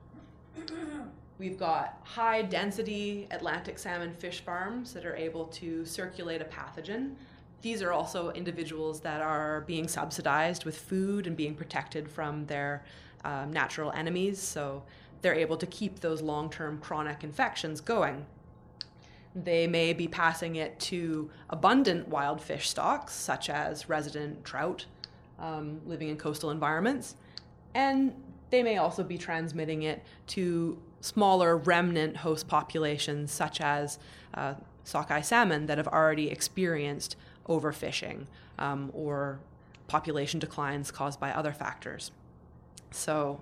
we've 1.39 1.57
got 1.57 1.99
high 2.03 2.43
density 2.43 3.27
Atlantic 3.31 3.79
salmon 3.79 4.13
fish 4.13 4.41
farms 4.41 4.93
that 4.93 5.03
are 5.03 5.15
able 5.15 5.45
to 5.45 5.83
circulate 5.83 6.41
a 6.41 6.45
pathogen 6.45 7.15
these 7.61 7.81
are 7.81 7.91
also 7.91 8.31
individuals 8.31 9.01
that 9.01 9.21
are 9.21 9.61
being 9.61 9.87
subsidized 9.87 10.65
with 10.65 10.77
food 10.77 11.27
and 11.27 11.37
being 11.37 11.55
protected 11.55 12.09
from 12.09 12.45
their 12.47 12.83
um, 13.23 13.51
natural 13.51 13.91
enemies, 13.91 14.39
so 14.39 14.83
they're 15.21 15.35
able 15.35 15.57
to 15.57 15.67
keep 15.67 15.99
those 15.99 16.21
long 16.21 16.49
term 16.49 16.79
chronic 16.79 17.23
infections 17.23 17.79
going. 17.81 18.25
They 19.35 19.67
may 19.67 19.93
be 19.93 20.07
passing 20.07 20.55
it 20.55 20.79
to 20.79 21.29
abundant 21.49 22.07
wild 22.07 22.41
fish 22.41 22.67
stocks, 22.69 23.13
such 23.13 23.49
as 23.49 23.87
resident 23.87 24.43
trout 24.43 24.85
um, 25.39 25.81
living 25.85 26.09
in 26.09 26.17
coastal 26.17 26.49
environments, 26.49 27.15
and 27.73 28.13
they 28.49 28.63
may 28.63 28.77
also 28.77 29.03
be 29.03 29.17
transmitting 29.17 29.83
it 29.83 30.03
to 30.27 30.81
smaller 30.99 31.57
remnant 31.57 32.17
host 32.17 32.47
populations, 32.47 33.31
such 33.31 33.61
as 33.61 33.97
uh, 34.33 34.55
sockeye 34.83 35.21
salmon, 35.21 35.67
that 35.67 35.77
have 35.77 35.87
already 35.87 36.29
experienced 36.29 37.15
overfishing 37.51 38.25
um, 38.57 38.89
or 38.93 39.39
population 39.87 40.39
declines 40.39 40.89
caused 40.89 41.19
by 41.19 41.31
other 41.31 41.51
factors. 41.51 42.11
So, 42.91 43.41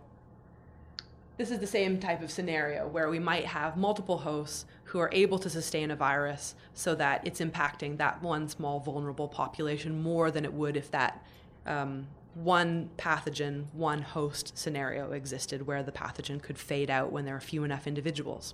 this 1.37 1.51
is 1.51 1.59
the 1.59 1.67
same 1.67 1.99
type 1.99 2.21
of 2.21 2.31
scenario 2.31 2.85
where 2.87 3.09
we 3.09 3.19
might 3.19 3.45
have 3.45 3.77
multiple 3.77 4.17
hosts 4.17 4.65
who 4.85 4.99
are 4.99 5.09
able 5.13 5.39
to 5.39 5.49
sustain 5.49 5.89
a 5.89 5.95
virus 5.95 6.53
so 6.73 6.95
that 6.95 7.25
it's 7.25 7.39
impacting 7.39 7.97
that 7.97 8.21
one 8.21 8.49
small 8.49 8.81
vulnerable 8.81 9.29
population 9.29 10.01
more 10.01 10.31
than 10.31 10.43
it 10.43 10.51
would 10.51 10.75
if 10.75 10.91
that 10.91 11.23
um, 11.65 12.07
one 12.33 12.89
pathogen, 12.97 13.65
one 13.73 14.01
host 14.01 14.57
scenario 14.57 15.11
existed 15.11 15.65
where 15.65 15.83
the 15.83 15.91
pathogen 15.91 16.41
could 16.41 16.57
fade 16.57 16.89
out 16.89 17.11
when 17.11 17.25
there 17.25 17.35
are 17.35 17.41
few 17.41 17.63
enough 17.63 17.87
individuals. 17.87 18.53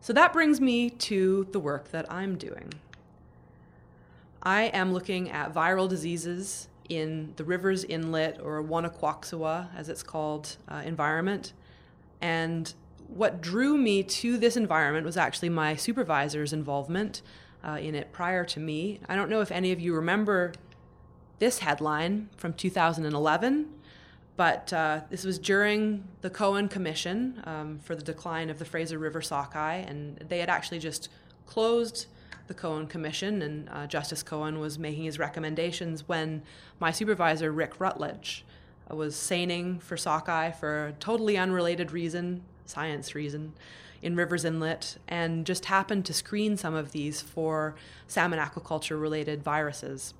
So 0.00 0.12
that 0.12 0.34
brings 0.34 0.60
me 0.60 0.90
to 0.90 1.48
the 1.52 1.58
work 1.58 1.90
that 1.90 2.10
I'm 2.12 2.36
doing. 2.36 2.74
I 4.44 4.64
am 4.64 4.92
looking 4.92 5.30
at 5.30 5.54
viral 5.54 5.88
diseases 5.88 6.68
in 6.88 7.32
the 7.36 7.44
Rivers 7.44 7.84
Inlet 7.84 8.40
or 8.42 8.62
Wanaquaxua, 8.62 9.68
as 9.74 9.88
it's 9.88 10.02
called, 10.02 10.56
uh, 10.68 10.82
environment. 10.84 11.54
And 12.20 12.72
what 13.08 13.40
drew 13.40 13.78
me 13.78 14.02
to 14.02 14.36
this 14.36 14.56
environment 14.56 15.06
was 15.06 15.16
actually 15.16 15.48
my 15.48 15.76
supervisor's 15.76 16.52
involvement 16.52 17.22
uh, 17.66 17.78
in 17.80 17.94
it 17.94 18.12
prior 18.12 18.44
to 18.44 18.60
me. 18.60 19.00
I 19.08 19.16
don't 19.16 19.30
know 19.30 19.40
if 19.40 19.50
any 19.50 19.72
of 19.72 19.80
you 19.80 19.94
remember 19.94 20.52
this 21.38 21.60
headline 21.60 22.28
from 22.36 22.52
2011, 22.52 23.70
but 24.36 24.72
uh, 24.72 25.00
this 25.08 25.24
was 25.24 25.38
during 25.38 26.04
the 26.20 26.28
Cohen 26.28 26.68
Commission 26.68 27.42
um, 27.44 27.78
for 27.78 27.94
the 27.94 28.02
decline 28.02 28.50
of 28.50 28.58
the 28.58 28.64
Fraser 28.64 28.98
River 28.98 29.22
sockeye, 29.22 29.76
and 29.76 30.18
they 30.28 30.38
had 30.38 30.50
actually 30.50 30.80
just 30.80 31.08
closed 31.46 32.06
the 32.46 32.54
Cohen 32.54 32.86
Commission, 32.86 33.42
and 33.42 33.68
uh, 33.70 33.86
Justice 33.86 34.22
Cohen 34.22 34.58
was 34.58 34.78
making 34.78 35.04
his 35.04 35.18
recommendations 35.18 36.06
when 36.06 36.42
my 36.78 36.90
supervisor, 36.90 37.50
Rick 37.50 37.80
Routledge, 37.80 38.44
uh, 38.90 38.96
was 38.96 39.16
seining 39.16 39.78
for 39.78 39.96
sockeye 39.96 40.50
for 40.50 40.88
a 40.88 40.92
totally 40.92 41.36
unrelated 41.36 41.90
reason, 41.92 42.42
science 42.66 43.14
reason, 43.14 43.54
in 44.02 44.16
Rivers 44.16 44.44
Inlet, 44.44 44.98
and 45.08 45.46
just 45.46 45.66
happened 45.66 46.04
to 46.04 46.12
screen 46.12 46.56
some 46.56 46.74
of 46.74 46.92
these 46.92 47.22
for 47.22 47.74
salmon 48.06 48.38
aquaculture 48.38 49.00
related 49.00 49.42
viruses. 49.42 50.12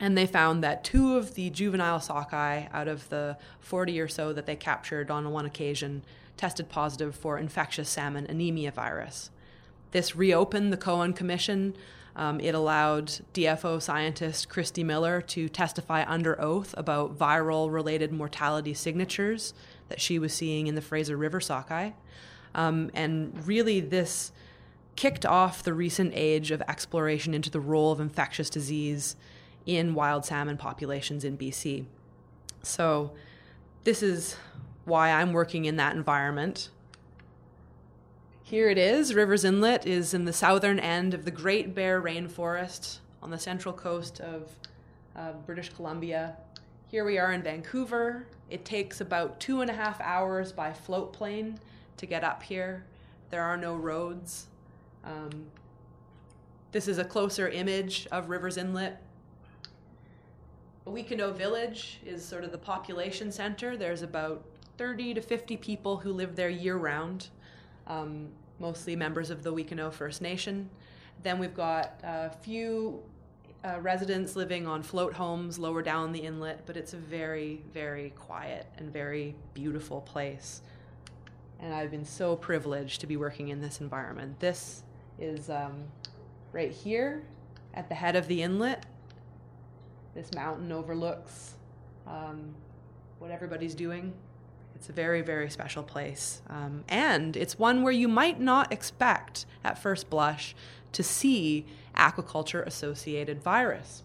And 0.00 0.16
they 0.16 0.26
found 0.26 0.64
that 0.64 0.82
two 0.82 1.16
of 1.16 1.34
the 1.34 1.50
juvenile 1.50 2.00
sockeye 2.00 2.66
out 2.72 2.88
of 2.88 3.08
the 3.10 3.36
40 3.60 4.00
or 4.00 4.08
so 4.08 4.32
that 4.32 4.46
they 4.46 4.56
captured 4.56 5.10
on 5.10 5.30
one 5.30 5.46
occasion 5.46 6.02
tested 6.36 6.68
positive 6.68 7.14
for 7.14 7.38
infectious 7.38 7.88
salmon 7.88 8.26
anemia 8.28 8.72
virus. 8.72 9.30
This 9.92 10.16
reopened 10.16 10.72
the 10.72 10.76
Cohen 10.76 11.12
Commission. 11.12 11.76
Um, 12.16 12.40
it 12.40 12.54
allowed 12.54 13.06
DFO 13.32 13.80
scientist 13.80 14.48
Kristi 14.48 14.84
Miller 14.84 15.22
to 15.22 15.48
testify 15.48 16.04
under 16.06 16.38
oath 16.40 16.74
about 16.76 17.16
viral 17.16 17.72
related 17.72 18.12
mortality 18.12 18.74
signatures 18.74 19.54
that 19.88 20.00
she 20.00 20.18
was 20.18 20.32
seeing 20.32 20.66
in 20.66 20.74
the 20.74 20.82
Fraser 20.82 21.16
River 21.16 21.40
sockeye. 21.40 21.90
Um, 22.54 22.90
and 22.92 23.46
really, 23.46 23.80
this 23.80 24.32
kicked 24.96 25.24
off 25.24 25.62
the 25.62 25.72
recent 25.72 26.12
age 26.14 26.50
of 26.50 26.60
exploration 26.62 27.32
into 27.32 27.48
the 27.50 27.60
role 27.60 27.92
of 27.92 28.00
infectious 28.00 28.50
disease 28.50 29.16
in 29.64 29.94
wild 29.94 30.24
salmon 30.26 30.56
populations 30.56 31.24
in 31.24 31.38
BC. 31.38 31.86
So, 32.62 33.12
this 33.84 34.02
is 34.02 34.36
why 34.84 35.10
I'm 35.10 35.32
working 35.32 35.64
in 35.64 35.76
that 35.76 35.96
environment. 35.96 36.68
Here 38.44 38.68
it 38.68 38.76
is. 38.76 39.14
Rivers 39.14 39.44
Inlet 39.44 39.86
is 39.86 40.12
in 40.12 40.24
the 40.24 40.32
southern 40.32 40.78
end 40.78 41.14
of 41.14 41.24
the 41.24 41.30
Great 41.30 41.74
Bear 41.74 42.02
Rainforest 42.02 42.98
on 43.22 43.30
the 43.30 43.38
central 43.38 43.72
coast 43.72 44.20
of 44.20 44.50
uh, 45.16 45.32
British 45.46 45.70
Columbia. 45.70 46.36
Here 46.88 47.04
we 47.04 47.18
are 47.18 47.32
in 47.32 47.42
Vancouver. 47.42 48.26
It 48.50 48.64
takes 48.64 49.00
about 49.00 49.38
two 49.40 49.60
and 49.60 49.70
a 49.70 49.72
half 49.72 50.00
hours 50.00 50.52
by 50.52 50.72
float 50.72 51.12
plane 51.12 51.58
to 51.96 52.04
get 52.04 52.24
up 52.24 52.42
here. 52.42 52.84
There 53.30 53.42
are 53.42 53.56
no 53.56 53.76
roads. 53.76 54.48
Um, 55.04 55.46
this 56.72 56.88
is 56.88 56.98
a 56.98 57.04
closer 57.04 57.48
image 57.48 58.08
of 58.10 58.28
Rivers 58.28 58.56
Inlet. 58.56 59.00
Wekenow 60.86 61.32
Village 61.32 62.00
is 62.04 62.24
sort 62.24 62.42
of 62.42 62.50
the 62.50 62.58
population 62.58 63.30
center. 63.30 63.76
There's 63.76 64.02
about 64.02 64.44
30 64.78 65.14
to 65.14 65.20
50 65.22 65.56
people 65.58 65.98
who 65.98 66.12
live 66.12 66.34
there 66.34 66.50
year 66.50 66.76
round. 66.76 67.28
Um, 67.86 68.28
mostly 68.58 68.94
members 68.94 69.30
of 69.30 69.42
the 69.42 69.52
Wekenow 69.52 69.92
First 69.92 70.22
Nation. 70.22 70.70
Then 71.22 71.38
we've 71.38 71.54
got 71.54 72.00
a 72.04 72.30
few 72.30 73.02
uh, 73.64 73.80
residents 73.80 74.36
living 74.36 74.66
on 74.66 74.82
float 74.82 75.12
homes 75.14 75.58
lower 75.58 75.82
down 75.82 76.12
the 76.12 76.20
inlet, 76.20 76.62
but 76.66 76.76
it's 76.76 76.94
a 76.94 76.96
very, 76.96 77.62
very 77.72 78.10
quiet 78.10 78.66
and 78.78 78.92
very 78.92 79.34
beautiful 79.54 80.00
place. 80.02 80.62
and 81.62 81.72
I've 81.72 81.90
been 81.92 82.04
so 82.04 82.34
privileged 82.36 83.00
to 83.00 83.06
be 83.06 83.16
working 83.16 83.48
in 83.48 83.60
this 83.60 83.80
environment. 83.80 84.40
This 84.40 84.82
is 85.18 85.48
um, 85.48 85.84
right 86.52 86.72
here 86.72 87.22
at 87.74 87.88
the 87.88 87.94
head 87.94 88.16
of 88.16 88.26
the 88.26 88.42
inlet. 88.42 88.84
This 90.14 90.28
mountain 90.34 90.72
overlooks 90.72 91.54
um, 92.06 92.54
what 93.20 93.30
everybody's 93.30 93.76
doing. 93.76 94.12
It's 94.82 94.88
a 94.88 94.92
very, 94.92 95.20
very 95.20 95.48
special 95.48 95.84
place. 95.84 96.42
Um, 96.50 96.82
and 96.88 97.36
it's 97.36 97.56
one 97.56 97.84
where 97.84 97.92
you 97.92 98.08
might 98.08 98.40
not 98.40 98.72
expect, 98.72 99.46
at 99.62 99.78
first 99.78 100.10
blush, 100.10 100.56
to 100.90 101.04
see 101.04 101.66
aquaculture 101.96 102.66
associated 102.66 103.40
virus. 103.40 104.02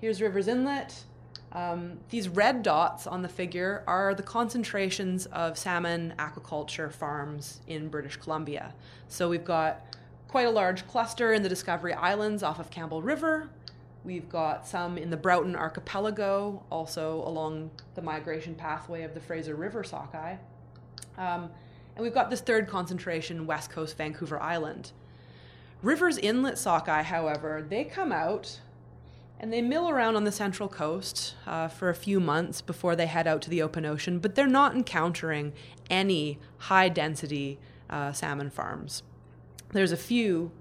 Here's 0.00 0.22
Rivers 0.22 0.48
Inlet. 0.48 1.04
Um, 1.52 1.98
these 2.08 2.30
red 2.30 2.62
dots 2.62 3.06
on 3.06 3.20
the 3.20 3.28
figure 3.28 3.84
are 3.86 4.14
the 4.14 4.22
concentrations 4.22 5.26
of 5.26 5.58
salmon 5.58 6.14
aquaculture 6.18 6.90
farms 6.90 7.60
in 7.66 7.88
British 7.88 8.16
Columbia. 8.16 8.72
So 9.08 9.28
we've 9.28 9.44
got 9.44 9.84
quite 10.28 10.46
a 10.46 10.50
large 10.50 10.88
cluster 10.88 11.34
in 11.34 11.42
the 11.42 11.48
Discovery 11.50 11.92
Islands 11.92 12.42
off 12.42 12.58
of 12.58 12.70
Campbell 12.70 13.02
River. 13.02 13.50
We've 14.04 14.28
got 14.28 14.66
some 14.66 14.96
in 14.96 15.10
the 15.10 15.16
Broughton 15.16 15.54
Archipelago, 15.54 16.64
also 16.70 17.22
along 17.26 17.70
the 17.94 18.02
migration 18.02 18.54
pathway 18.54 19.02
of 19.02 19.14
the 19.14 19.20
Fraser 19.20 19.54
River 19.54 19.84
sockeye. 19.84 20.36
Um, 21.18 21.50
and 21.94 22.02
we've 22.02 22.14
got 22.14 22.30
this 22.30 22.40
third 22.40 22.66
concentration, 22.66 23.46
West 23.46 23.70
Coast 23.70 23.96
Vancouver 23.98 24.40
Island. 24.40 24.92
Rivers 25.82 26.16
Inlet 26.18 26.58
sockeye, 26.58 27.02
however, 27.02 27.64
they 27.68 27.84
come 27.84 28.12
out 28.12 28.60
and 29.38 29.52
they 29.52 29.62
mill 29.62 29.88
around 29.88 30.16
on 30.16 30.24
the 30.24 30.32
central 30.32 30.68
coast 30.68 31.34
uh, 31.46 31.66
for 31.68 31.88
a 31.88 31.94
few 31.94 32.20
months 32.20 32.60
before 32.60 32.94
they 32.94 33.06
head 33.06 33.26
out 33.26 33.40
to 33.42 33.50
the 33.50 33.62
open 33.62 33.86
ocean, 33.86 34.18
but 34.18 34.34
they're 34.34 34.46
not 34.46 34.74
encountering 34.74 35.54
any 35.88 36.38
high 36.58 36.90
density 36.90 37.58
uh, 37.88 38.12
salmon 38.12 38.50
farms. 38.50 39.02
There's 39.72 39.92
a 39.92 39.96
few 39.96 40.52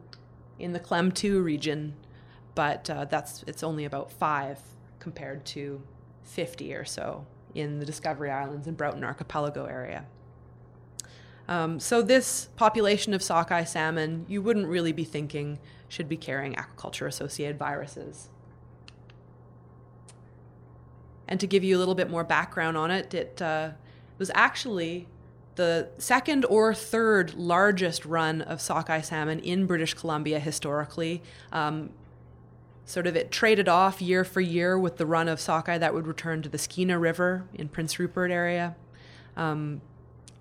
in 0.57 0.71
the 0.71 0.79
Klemtu 0.79 1.43
region, 1.43 1.93
but 2.55 2.89
uh, 2.89 3.05
that's 3.05 3.43
it's 3.47 3.63
only 3.63 3.85
about 3.85 4.11
five 4.11 4.59
compared 4.99 5.45
to 5.45 5.81
50 6.23 6.73
or 6.73 6.85
so 6.85 7.25
in 7.55 7.79
the 7.79 7.85
Discovery 7.85 8.29
Islands 8.29 8.67
and 8.67 8.77
Broughton 8.77 9.03
Archipelago 9.03 9.65
area. 9.65 10.05
Um, 11.47 11.79
so 11.79 12.03
this 12.03 12.49
population 12.55 13.13
of 13.13 13.23
sockeye 13.23 13.63
salmon, 13.63 14.25
you 14.29 14.41
wouldn't 14.41 14.67
really 14.67 14.91
be 14.91 15.03
thinking 15.03 15.57
should 15.87 16.07
be 16.07 16.17
carrying 16.17 16.53
aquaculture 16.53 17.07
associated 17.07 17.57
viruses. 17.57 18.29
And 21.27 21.39
to 21.39 21.47
give 21.47 21.63
you 21.63 21.75
a 21.75 21.79
little 21.79 21.95
bit 21.95 22.09
more 22.09 22.23
background 22.23 22.77
on 22.77 22.91
it, 22.91 23.13
it 23.13 23.41
uh, 23.41 23.71
was 24.19 24.29
actually 24.35 25.07
the 25.55 25.89
second 25.97 26.45
or 26.45 26.73
third 26.73 27.33
largest 27.33 28.05
run 28.05 28.41
of 28.41 28.61
sockeye 28.61 29.01
salmon 29.01 29.39
in 29.39 29.65
British 29.65 29.93
Columbia 29.93 30.39
historically. 30.39 31.21
Um, 31.51 31.89
sort 32.89 33.05
of 33.05 33.15
it 33.15 33.29
traded 33.29 33.69
off 33.69 34.01
year 34.01 34.23
for 34.23 34.41
year 34.41 34.77
with 34.77 34.97
the 34.97 35.05
run 35.05 35.27
of 35.27 35.39
sockeye 35.39 35.77
that 35.77 35.93
would 35.93 36.07
return 36.07 36.41
to 36.41 36.49
the 36.49 36.57
Skeena 36.57 36.99
River 36.99 37.47
in 37.53 37.69
Prince 37.69 37.99
Rupert 37.99 38.31
area. 38.31 38.75
Um, 39.37 39.81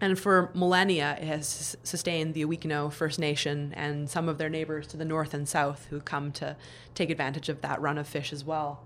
and 0.01 0.19
for 0.19 0.51
millennia, 0.55 1.19
it 1.21 1.27
has 1.27 1.77
sustained 1.83 2.33
the 2.33 2.47
Awikno 2.47 2.91
First 2.91 3.19
Nation 3.19 3.75
and 3.77 4.09
some 4.09 4.31
of 4.31 4.39
their 4.39 4.49
neighbors 4.49 4.87
to 4.87 4.97
the 4.97 5.05
north 5.05 5.35
and 5.35 5.47
south 5.47 5.89
who 5.91 6.01
come 6.01 6.33
to 6.33 6.57
take 6.95 7.11
advantage 7.11 7.51
of 7.51 7.61
that 7.61 7.83
run 7.83 7.99
of 7.99 8.09
fish 8.09 8.33
as 8.33 8.45
well. 8.47 8.81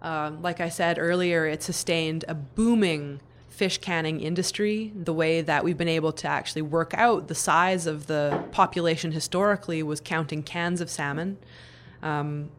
Uh, 0.00 0.32
like 0.40 0.58
I 0.58 0.70
said 0.70 0.98
earlier, 0.98 1.44
it 1.44 1.62
sustained 1.62 2.24
a 2.28 2.34
booming 2.34 3.20
fish 3.50 3.78
canning 3.78 4.20
industry. 4.20 4.92
The 4.94 5.12
way 5.12 5.42
that 5.42 5.64
we've 5.64 5.76
been 5.76 5.88
able 5.88 6.12
to 6.12 6.28
actually 6.28 6.62
work 6.62 6.94
out 6.94 7.28
the 7.28 7.34
size 7.34 7.86
of 7.86 8.06
the 8.06 8.42
population 8.52 9.12
historically 9.12 9.82
was 9.82 10.00
counting 10.00 10.42
cans 10.42 10.80
of 10.80 10.88
salmon. 10.88 11.36
Um, 12.02 12.50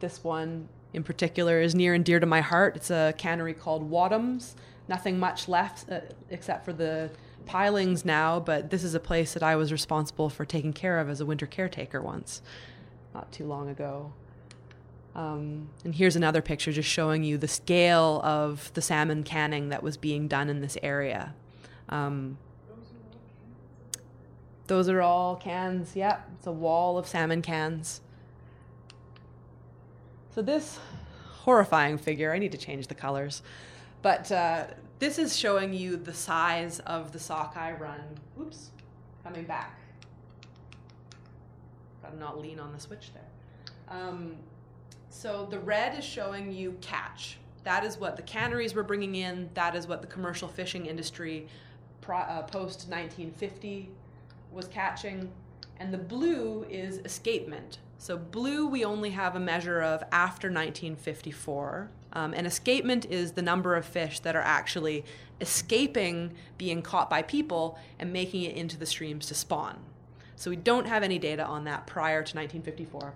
this 0.00 0.24
one 0.24 0.68
in 0.92 1.02
particular 1.02 1.60
is 1.60 1.74
near 1.74 1.92
and 1.92 2.04
dear 2.04 2.20
to 2.20 2.26
my 2.26 2.40
heart. 2.40 2.76
It's 2.76 2.90
a 2.90 3.12
cannery 3.18 3.54
called 3.54 3.90
Wadhams. 3.90 4.54
Nothing 4.88 5.18
much 5.18 5.48
left 5.48 5.90
uh, 5.90 6.00
except 6.30 6.64
for 6.64 6.72
the 6.72 7.10
pilings 7.46 8.04
now, 8.04 8.40
but 8.40 8.70
this 8.70 8.84
is 8.84 8.94
a 8.94 9.00
place 9.00 9.34
that 9.34 9.42
I 9.42 9.56
was 9.56 9.72
responsible 9.72 10.30
for 10.30 10.44
taking 10.44 10.72
care 10.72 10.98
of 10.98 11.10
as 11.10 11.20
a 11.20 11.26
winter 11.26 11.46
caretaker 11.46 12.00
once, 12.00 12.40
not 13.12 13.32
too 13.32 13.46
long 13.46 13.68
ago. 13.68 14.12
Um, 15.14 15.68
and 15.84 15.94
here's 15.94 16.16
another 16.16 16.42
picture 16.42 16.72
just 16.72 16.88
showing 16.88 17.22
you 17.22 17.38
the 17.38 17.48
scale 17.48 18.20
of 18.24 18.72
the 18.74 18.82
salmon 18.82 19.22
canning 19.22 19.68
that 19.68 19.82
was 19.82 19.96
being 19.96 20.26
done 20.26 20.48
in 20.48 20.60
this 20.60 20.76
area. 20.82 21.34
Um, 21.88 22.38
those 24.66 24.88
are 24.88 25.02
all 25.02 25.36
cans, 25.36 25.94
yep. 25.94 26.28
It's 26.38 26.46
a 26.46 26.52
wall 26.52 26.98
of 26.98 27.06
salmon 27.06 27.42
cans. 27.42 28.00
So, 30.34 30.42
this 30.42 30.80
horrifying 31.42 31.98
figure, 31.98 32.32
I 32.32 32.38
need 32.38 32.52
to 32.52 32.58
change 32.58 32.88
the 32.88 32.94
colors, 32.94 33.42
but 34.02 34.32
uh, 34.32 34.66
this 34.98 35.18
is 35.18 35.36
showing 35.36 35.74
you 35.74 35.96
the 35.96 36.14
size 36.14 36.80
of 36.80 37.12
the 37.12 37.18
sockeye 37.18 37.72
run. 37.72 38.00
Oops, 38.40 38.70
coming 39.22 39.44
back. 39.44 39.78
Gotta 42.02 42.16
not 42.16 42.40
lean 42.40 42.58
on 42.58 42.72
the 42.72 42.80
switch 42.80 43.12
there. 43.12 43.96
Um, 43.96 44.36
so 45.14 45.46
the 45.48 45.60
red 45.60 45.96
is 45.96 46.04
showing 46.04 46.50
you 46.52 46.76
catch. 46.80 47.38
That 47.62 47.84
is 47.84 47.96
what 47.98 48.16
the 48.16 48.22
canneries 48.22 48.74
were 48.74 48.82
bringing 48.82 49.14
in. 49.14 49.48
That 49.54 49.76
is 49.76 49.86
what 49.86 50.02
the 50.02 50.08
commercial 50.08 50.48
fishing 50.48 50.86
industry 50.86 51.46
uh, 52.06 52.42
post 52.42 52.88
1950 52.88 53.90
was 54.52 54.66
catching. 54.66 55.30
And 55.78 55.94
the 55.94 55.98
blue 55.98 56.66
is 56.68 56.98
escapement. 57.04 57.78
So 57.96 58.18
blue 58.18 58.66
we 58.66 58.84
only 58.84 59.10
have 59.10 59.36
a 59.36 59.40
measure 59.40 59.80
of 59.80 60.02
after 60.10 60.48
1954. 60.48 61.90
Um, 62.12 62.34
and 62.34 62.44
escapement 62.44 63.06
is 63.06 63.32
the 63.32 63.40
number 63.40 63.76
of 63.76 63.86
fish 63.86 64.18
that 64.20 64.34
are 64.34 64.42
actually 64.42 65.04
escaping 65.40 66.34
being 66.58 66.82
caught 66.82 67.08
by 67.08 67.22
people 67.22 67.78
and 68.00 68.12
making 68.12 68.42
it 68.42 68.56
into 68.56 68.76
the 68.76 68.84
streams 68.84 69.26
to 69.26 69.34
spawn. 69.34 69.78
So 70.34 70.50
we 70.50 70.56
don't 70.56 70.88
have 70.88 71.04
any 71.04 71.20
data 71.20 71.46
on 71.46 71.64
that 71.64 71.86
prior 71.86 72.18
to 72.18 72.36
1954. 72.36 73.14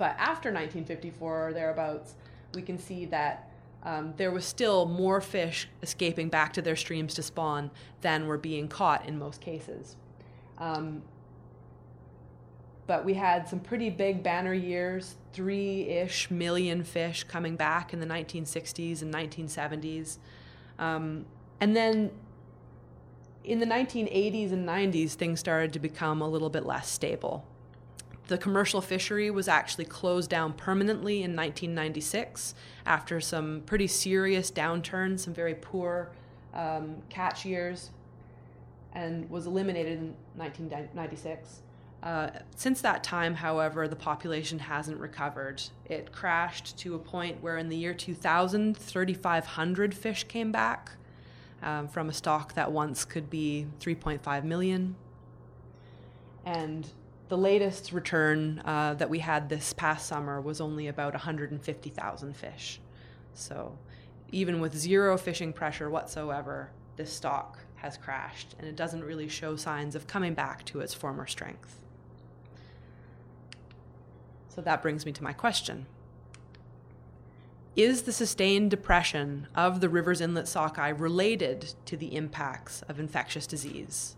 But 0.00 0.16
after 0.16 0.48
1954 0.48 1.48
or 1.48 1.52
thereabouts, 1.52 2.14
we 2.54 2.62
can 2.62 2.78
see 2.78 3.04
that 3.04 3.50
um, 3.82 4.14
there 4.16 4.30
was 4.30 4.46
still 4.46 4.86
more 4.86 5.20
fish 5.20 5.68
escaping 5.82 6.30
back 6.30 6.54
to 6.54 6.62
their 6.62 6.74
streams 6.74 7.12
to 7.14 7.22
spawn 7.22 7.70
than 8.00 8.26
were 8.26 8.38
being 8.38 8.66
caught 8.66 9.06
in 9.06 9.18
most 9.18 9.42
cases. 9.42 9.96
Um, 10.56 11.02
but 12.86 13.04
we 13.04 13.12
had 13.12 13.46
some 13.46 13.60
pretty 13.60 13.90
big 13.90 14.22
banner 14.22 14.54
years, 14.54 15.16
three 15.34 15.82
ish 15.82 16.30
million 16.30 16.82
fish 16.82 17.24
coming 17.24 17.56
back 17.56 17.92
in 17.92 18.00
the 18.00 18.06
1960s 18.06 19.02
and 19.02 19.12
1970s. 19.12 20.16
Um, 20.78 21.26
and 21.60 21.76
then 21.76 22.10
in 23.44 23.60
the 23.60 23.66
1980s 23.66 24.50
and 24.52 24.66
90s, 24.66 25.10
things 25.10 25.40
started 25.40 25.74
to 25.74 25.78
become 25.78 26.22
a 26.22 26.28
little 26.28 26.48
bit 26.48 26.64
less 26.64 26.88
stable. 26.88 27.44
The 28.30 28.38
commercial 28.38 28.80
fishery 28.80 29.28
was 29.28 29.48
actually 29.48 29.86
closed 29.86 30.30
down 30.30 30.52
permanently 30.52 31.24
in 31.24 31.34
1996 31.34 32.54
after 32.86 33.20
some 33.20 33.62
pretty 33.66 33.88
serious 33.88 34.52
downturns, 34.52 35.18
some 35.18 35.34
very 35.34 35.56
poor 35.56 36.12
um, 36.54 37.02
catch 37.08 37.44
years, 37.44 37.90
and 38.92 39.28
was 39.28 39.46
eliminated 39.46 39.98
in 39.98 40.14
1996. 40.36 41.62
Uh, 42.04 42.30
since 42.54 42.80
that 42.82 43.02
time, 43.02 43.34
however, 43.34 43.88
the 43.88 43.96
population 43.96 44.60
hasn't 44.60 45.00
recovered. 45.00 45.60
It 45.86 46.12
crashed 46.12 46.78
to 46.78 46.94
a 46.94 47.00
point 47.00 47.42
where 47.42 47.58
in 47.58 47.68
the 47.68 47.76
year 47.76 47.94
2000, 47.94 48.76
3,500 48.76 49.92
fish 49.92 50.22
came 50.22 50.52
back 50.52 50.92
um, 51.64 51.88
from 51.88 52.08
a 52.08 52.12
stock 52.12 52.54
that 52.54 52.70
once 52.70 53.04
could 53.04 53.28
be 53.28 53.66
3.5 53.80 54.44
million. 54.44 54.94
And 56.46 56.88
the 57.30 57.38
latest 57.38 57.92
return 57.92 58.60
uh, 58.64 58.92
that 58.94 59.08
we 59.08 59.20
had 59.20 59.48
this 59.48 59.72
past 59.72 60.08
summer 60.08 60.40
was 60.40 60.60
only 60.60 60.88
about 60.88 61.12
150,000 61.12 62.36
fish. 62.36 62.80
So, 63.34 63.78
even 64.32 64.58
with 64.60 64.76
zero 64.76 65.16
fishing 65.16 65.52
pressure 65.52 65.88
whatsoever, 65.88 66.72
this 66.96 67.12
stock 67.12 67.60
has 67.76 67.96
crashed 67.96 68.56
and 68.58 68.66
it 68.66 68.74
doesn't 68.74 69.04
really 69.04 69.28
show 69.28 69.54
signs 69.54 69.94
of 69.94 70.08
coming 70.08 70.34
back 70.34 70.64
to 70.66 70.80
its 70.80 70.92
former 70.92 71.24
strength. 71.28 71.78
So, 74.48 74.60
that 74.62 74.82
brings 74.82 75.06
me 75.06 75.12
to 75.12 75.22
my 75.22 75.32
question 75.32 75.86
Is 77.76 78.02
the 78.02 78.12
sustained 78.12 78.72
depression 78.72 79.46
of 79.54 79.80
the 79.80 79.88
Rivers 79.88 80.20
Inlet 80.20 80.48
sockeye 80.48 80.88
related 80.88 81.74
to 81.84 81.96
the 81.96 82.16
impacts 82.16 82.82
of 82.88 82.98
infectious 82.98 83.46
disease? 83.46 84.16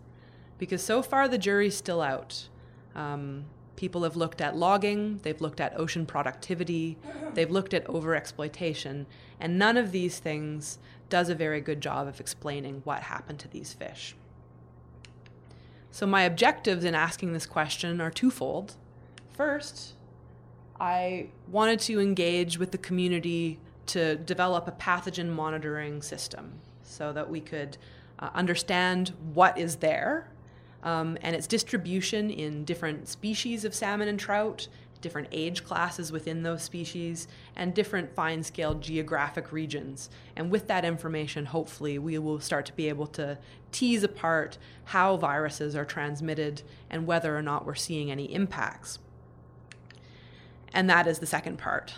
Because 0.57 0.81
so 0.81 1.03
far 1.03 1.27
the 1.27 1.37
jury's 1.37 1.77
still 1.77 2.01
out. 2.01 2.47
Um, 2.95 3.45
People 3.75 4.03
have 4.03 4.15
looked 4.15 4.39
at 4.39 4.55
logging, 4.55 5.19
they've 5.23 5.41
looked 5.41 5.59
at 5.59 5.77
ocean 5.77 6.05
productivity, 6.05 6.97
they've 7.33 7.49
looked 7.49 7.73
at 7.73 7.85
overexploitation, 7.85 9.07
and 9.39 9.57
none 9.57 9.77
of 9.77 9.91
these 9.91 10.19
things 10.19 10.77
does 11.09 11.27
a 11.27 11.35
very 11.35 11.59
good 11.59 11.81
job 11.81 12.07
of 12.07 12.19
explaining 12.19 12.81
what 12.83 13.03
happened 13.03 13.39
to 13.39 13.47
these 13.47 13.73
fish. 13.73 14.15
So, 15.89 16.05
my 16.05 16.21
objectives 16.21 16.85
in 16.85 16.93
asking 16.93 17.33
this 17.33 17.45
question 17.45 17.99
are 17.99 18.11
twofold. 18.11 18.75
First, 19.31 19.93
I 20.79 21.29
wanted 21.47 21.79
to 21.81 21.99
engage 21.99 22.59
with 22.59 22.71
the 22.71 22.77
community 22.77 23.59
to 23.87 24.15
develop 24.15 24.67
a 24.67 24.71
pathogen 24.71 25.29
monitoring 25.29 26.01
system 26.01 26.53
so 26.83 27.11
that 27.11 27.29
we 27.29 27.41
could 27.41 27.77
uh, 28.19 28.29
understand 28.33 29.13
what 29.33 29.57
is 29.57 29.77
there 29.77 30.29
um, 30.83 31.17
and 31.21 31.35
its 31.35 31.47
distribution 31.47 32.29
in 32.29 32.65
different 32.65 33.07
species 33.07 33.65
of 33.65 33.73
salmon 33.73 34.07
and 34.07 34.19
trout, 34.19 34.67
different 35.01 35.27
age 35.31 35.63
classes 35.63 36.11
within 36.11 36.43
those 36.43 36.63
species, 36.63 37.27
and 37.55 37.73
different 37.73 38.13
fine 38.15 38.43
scale 38.43 38.73
geographic 38.75 39.51
regions. 39.51 40.09
And 40.35 40.51
with 40.51 40.67
that 40.67 40.85
information, 40.85 41.45
hopefully, 41.45 41.97
we 41.99 42.17
will 42.17 42.39
start 42.39 42.65
to 42.67 42.73
be 42.73 42.89
able 42.89 43.07
to 43.07 43.37
tease 43.71 44.03
apart 44.03 44.57
how 44.85 45.17
viruses 45.17 45.75
are 45.75 45.85
transmitted 45.85 46.61
and 46.89 47.07
whether 47.07 47.35
or 47.35 47.41
not 47.41 47.65
we're 47.65 47.75
seeing 47.75 48.11
any 48.11 48.33
impacts. 48.33 48.99
And 50.73 50.89
that 50.89 51.07
is 51.07 51.19
the 51.19 51.27
second 51.27 51.57
part 51.57 51.95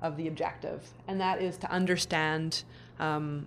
of 0.00 0.16
the 0.16 0.28
objective, 0.28 0.88
and 1.08 1.20
that 1.20 1.40
is 1.40 1.56
to 1.58 1.70
understand 1.70 2.64
um, 2.98 3.46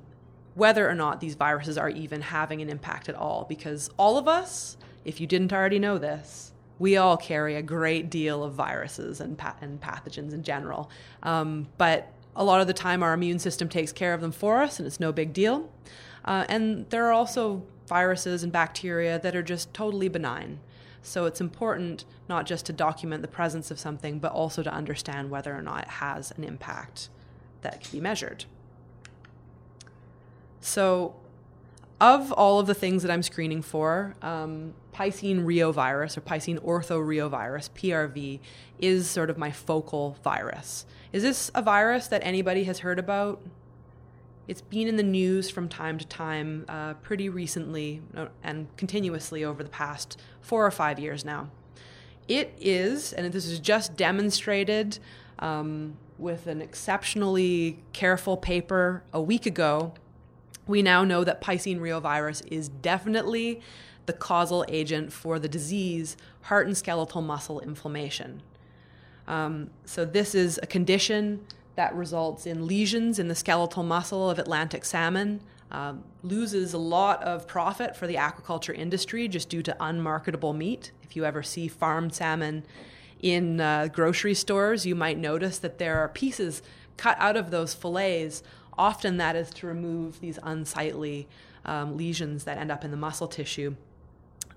whether 0.60 0.88
or 0.89 0.93
not 0.93 1.19
these 1.19 1.36
viruses 1.36 1.78
are 1.78 1.89
even 1.89 2.22
having 2.22 2.62
an 2.62 2.69
impact 2.69 3.10
at 3.10 3.15
all. 3.15 3.45
Because 3.50 3.89
all 3.98 4.17
of 4.17 4.28
us, 4.28 4.78
if 5.06 5.19
you 5.19 5.26
didn't 5.26 5.52
already 5.52 5.80
know 5.80 5.98
this, 5.98 6.52
we 6.78 6.95
all 6.98 7.17
carry 7.17 7.56
a 7.56 7.62
great 7.62 8.10
deal 8.10 8.43
of 8.43 8.54
viruses 8.54 9.19
and, 9.19 9.38
pa- 9.38 9.56
and 9.62 9.82
pathogens 9.82 10.34
in 10.34 10.43
general. 10.43 10.89
Um, 11.24 11.67
but 11.78 12.13
a 12.36 12.43
lot 12.43 12.62
of 12.62 12.67
the 12.67 12.74
time, 12.74 13.04
our 13.04 13.13
immune 13.13 13.39
system 13.39 13.67
takes 13.67 13.91
care 13.91 14.13
of 14.13 14.22
them 14.22 14.32
for 14.32 14.62
us, 14.62 14.80
and 14.80 14.86
it's 14.88 15.00
no 15.00 15.12
big 15.12 15.34
deal. 15.34 15.69
Uh, 16.24 16.45
and 16.48 16.89
there 16.89 17.06
are 17.08 17.12
also 17.12 17.63
viruses 17.88 18.43
and 18.43 18.52
bacteria 18.52 19.19
that 19.19 19.36
are 19.36 19.43
just 19.43 19.74
totally 19.74 20.08
benign. 20.08 20.60
So 21.02 21.26
it's 21.26 21.41
important 21.41 22.06
not 22.28 22.45
just 22.45 22.65
to 22.67 22.74
document 22.74 23.22
the 23.22 23.28
presence 23.28 23.72
of 23.72 23.80
something, 23.80 24.19
but 24.19 24.32
also 24.32 24.62
to 24.63 24.72
understand 24.72 25.32
whether 25.32 25.54
or 25.56 25.62
not 25.62 25.84
it 25.84 25.89
has 25.89 26.32
an 26.32 26.43
impact 26.43 27.10
that 27.62 27.82
can 27.82 27.91
be 27.91 28.02
measured. 28.02 28.45
So, 30.62 31.15
of 32.02 32.32
all 32.32 32.60
of 32.60 32.67
the 32.67 32.74
things 32.74 33.04
that 33.04 33.12
I'm 33.12 33.24
screening 33.24 33.62
for, 33.62 34.15
um, 34.22 34.74
Piscine 34.93 35.43
reovirus 35.43 36.17
or 36.17 36.22
Piscine 36.22 36.60
orthoreovirus, 36.60 37.69
PRV, 37.72 38.39
is 38.80 39.10
sort 39.10 39.30
of 39.30 39.38
my 39.38 39.52
focal 39.52 40.17
virus. 40.24 40.86
Is 41.12 41.24
this 41.24 41.52
a 41.56 41.62
virus 41.62 42.08
that 42.08 42.22
anybody 42.24 42.65
has 42.65 42.80
heard 42.80 43.00
about? 43.00 43.41
It's 44.48 44.62
been 44.62 44.88
in 44.88 44.95
the 44.95 45.04
news 45.04 45.50
from 45.50 45.69
time 45.69 45.98
to 46.00 46.08
time, 46.08 46.65
uh, 46.67 46.95
pretty 46.95 47.30
recently 47.30 48.02
uh, 48.15 48.28
and 48.43 48.67
continuously 48.78 49.43
over 49.43 49.63
the 49.63 49.69
past 49.69 50.19
four 50.41 50.65
or 50.65 50.72
five 50.72 51.00
years 51.00 51.24
now. 51.24 51.50
It 52.28 52.54
is, 52.60 53.13
and 53.13 53.32
this 53.32 53.45
is 53.45 53.60
just 53.60 53.95
demonstrated 53.95 55.00
um, 55.39 55.98
with 56.17 56.48
an 56.48 56.62
exceptionally 56.62 57.84
careful 57.93 58.38
paper 58.38 59.04
a 59.13 59.22
week 59.22 59.45
ago 59.45 59.93
we 60.69 60.84
now 60.84 61.03
know 61.03 61.23
that 61.23 61.41
Piscine 61.41 61.79
reovirus 61.79 62.45
is 62.47 62.69
definitely 62.69 63.60
the 64.05 64.13
causal 64.13 64.63
agent 64.69 65.12
for 65.12 65.39
the 65.39 65.49
disease 65.49 66.15
heart 66.43 66.67
and 66.67 66.77
skeletal 66.77 67.21
muscle 67.21 67.60
inflammation. 67.60 68.41
Um, 69.27 69.71
so, 69.86 70.05
this 70.05 70.34
is 70.34 70.60
a 70.62 70.67
condition 70.67 71.45
that 71.75 71.93
results 71.95 72.45
in 72.45 72.67
lesions 72.67 73.19
in 73.19 73.27
the 73.27 73.36
skeletal 73.36 73.84
muscle 73.84 74.29
of 74.29 74.38
Atlantic 74.38 74.86
salmon, 74.86 75.41
um, 75.71 76.03
loses 76.23 76.73
a 76.73 76.77
lot 76.77 77.21
of 77.23 77.47
profit 77.47 77.95
for 77.95 78.05
the 78.05 78.15
aquaculture 78.15 78.75
industry 78.75 79.27
just 79.27 79.49
due 79.49 79.62
to 79.63 79.75
unmarketable 79.79 80.53
meat. 80.53 80.91
If 81.03 81.15
you 81.15 81.25
ever 81.25 81.43
see 81.43 81.67
farmed 81.67 82.13
salmon 82.13 82.65
in 83.21 83.62
uh, 83.62 83.88
grocery 83.91 84.34
stores, 84.34 84.86
you 84.86 84.95
might 84.95 85.17
notice 85.17 85.58
that 85.60 85.77
there 85.77 85.99
are 85.99 86.10
pieces 86.10 86.62
cut 86.97 87.17
out 87.19 87.38
of 87.38 87.49
those 87.49 87.73
fillets 87.73 88.43
Often 88.80 89.18
that 89.18 89.36
is 89.36 89.50
to 89.52 89.68
remove 89.68 90.22
these 90.22 90.39
unsightly 90.42 91.28
um, 91.65 91.98
lesions 91.98 92.46
that 92.46 92.58
end 92.58 92.72
up 92.72 92.86
in 92.86 92.92
the 92.92 92.98
muscle 92.98 93.28
tissue. 93.28 93.76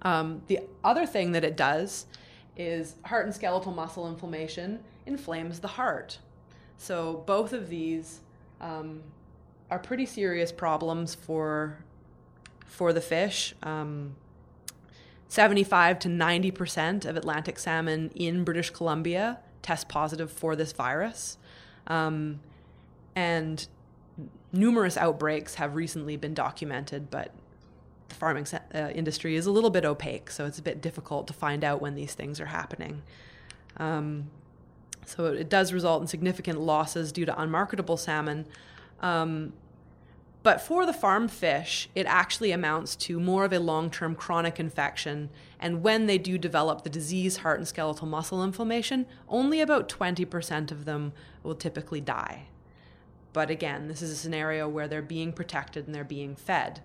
Um, 0.03 0.43
the 0.47 0.61
other 0.85 1.07
thing 1.07 1.33
that 1.33 1.43
it 1.43 1.57
does 1.57 2.07
is 2.57 2.95
heart 3.05 3.27
and 3.27 3.35
skeletal 3.35 3.73
muscle 3.73 4.09
inflammation 4.09 4.79
inflames 5.07 5.59
the 5.59 5.69
heart. 5.69 6.19
So 6.79 7.25
both 7.27 7.53
of 7.53 7.69
these 7.69 8.21
um, 8.61 9.03
are 9.71 9.81
pretty 9.81 10.07
serious 10.07 10.53
problems 10.53 11.15
for 11.15 11.79
for 12.67 12.93
the 12.93 13.01
fish. 13.01 13.55
Um, 13.63 14.15
75 15.29 15.99
to 15.99 16.09
90 16.09 16.51
percent 16.53 17.05
of 17.05 17.17
Atlantic 17.17 17.59
salmon 17.59 18.11
in 18.15 18.45
British 18.45 18.71
Columbia 18.71 19.41
test 19.63 19.89
positive 19.89 20.31
for 20.31 20.55
this 20.57 20.73
virus, 20.73 21.39
um, 21.87 22.41
and 23.15 23.67
numerous 24.53 24.97
outbreaks 24.97 25.55
have 25.55 25.75
recently 25.75 26.17
been 26.17 26.35
documented, 26.35 27.11
but 27.11 27.33
the 28.09 28.15
farming 28.15 28.47
uh, 28.75 28.91
industry 28.95 29.37
is 29.37 29.47
a 29.47 29.51
little 29.51 29.71
bit 29.71 29.85
opaque, 29.85 30.31
so 30.31 30.45
it's 30.45 30.59
a 30.59 30.63
bit 30.63 30.81
difficult 30.81 31.27
to 31.27 31.33
find 31.33 31.65
out 31.65 31.81
when 31.81 31.95
these 31.95 32.15
things 32.15 32.41
are 32.41 32.47
happening. 32.47 33.03
Um, 33.79 34.31
so 35.07 35.27
it 35.27 35.49
does 35.49 35.73
result 35.73 36.03
in 36.03 36.09
significant 36.09 36.61
losses 36.61 37.11
due 37.13 37.25
to 37.25 37.41
unmarketable 37.41 37.97
salmon. 37.97 38.47
Um, 39.01 39.53
but 40.43 40.61
for 40.61 40.85
the 40.85 40.93
farm 40.93 41.29
fish, 41.29 41.89
it 41.95 42.05
actually 42.07 42.51
amounts 42.51 42.97
to 42.97 43.21
more 43.21 43.45
of 43.45 43.53
a 43.53 43.61
long 43.61 43.91
term 43.91 44.15
chronic 44.15 44.59
infection. 44.59 45.31
And 45.61 45.83
when 45.83 46.07
they 46.07 46.19
do 46.19 46.37
develop 46.37 46.83
the 46.83 46.91
disease, 46.91 47.39
heart 47.39 47.59
and 47.59 47.69
skeletal 47.69 48.07
muscle 48.09 48.43
inflammation, 48.43 49.07
only 49.29 49.61
about 49.61 49.89
20% 49.89 50.71
of 50.73 50.85
them 50.85 51.13
will 51.43 51.55
typically 51.55 52.01
die. 52.01 52.49
But 53.33 53.51
again, 53.51 53.89
this 53.89 54.03
is 54.03 54.11
a 54.11 54.17
scenario 54.17 54.69
where 54.69 54.89
they're 54.89 55.03
being 55.03 55.33
protected 55.33 55.87
and 55.87 55.95
they're 55.95 56.05
being 56.05 56.37
fed. 56.37 56.81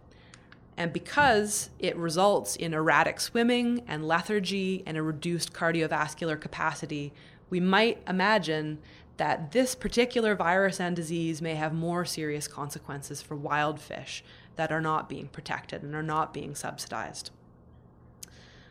And 0.78 0.94
because 0.94 1.72
it 1.80 1.98
results 1.98 2.56
in 2.56 2.74
erratic 2.74 3.20
swimming 3.20 3.84
and 3.88 4.08
lethargy 4.08 4.84
and 4.86 4.96
a 4.96 5.02
reduced 5.02 5.52
cardiovascular 5.52 6.40
capacity, 6.40 7.14
we 7.50 7.60
might 7.60 8.02
imagine 8.08 8.78
that 9.18 9.52
this 9.52 9.74
particular 9.74 10.36
virus 10.36 10.80
and 10.80 10.96
disease 10.96 11.42
may 11.42 11.56
have 11.56 11.74
more 11.74 12.06
serious 12.06 12.48
consequences 12.48 13.22
for 13.22 13.36
wild 13.36 13.80
fish 13.80 14.24
that 14.56 14.72
are 14.72 14.82
not 14.82 15.10
being 15.10 15.28
protected 15.28 15.82
and 15.82 15.96
are 15.96 16.04
not 16.04 16.34
being 16.34 16.54
subsidized. 16.54 17.32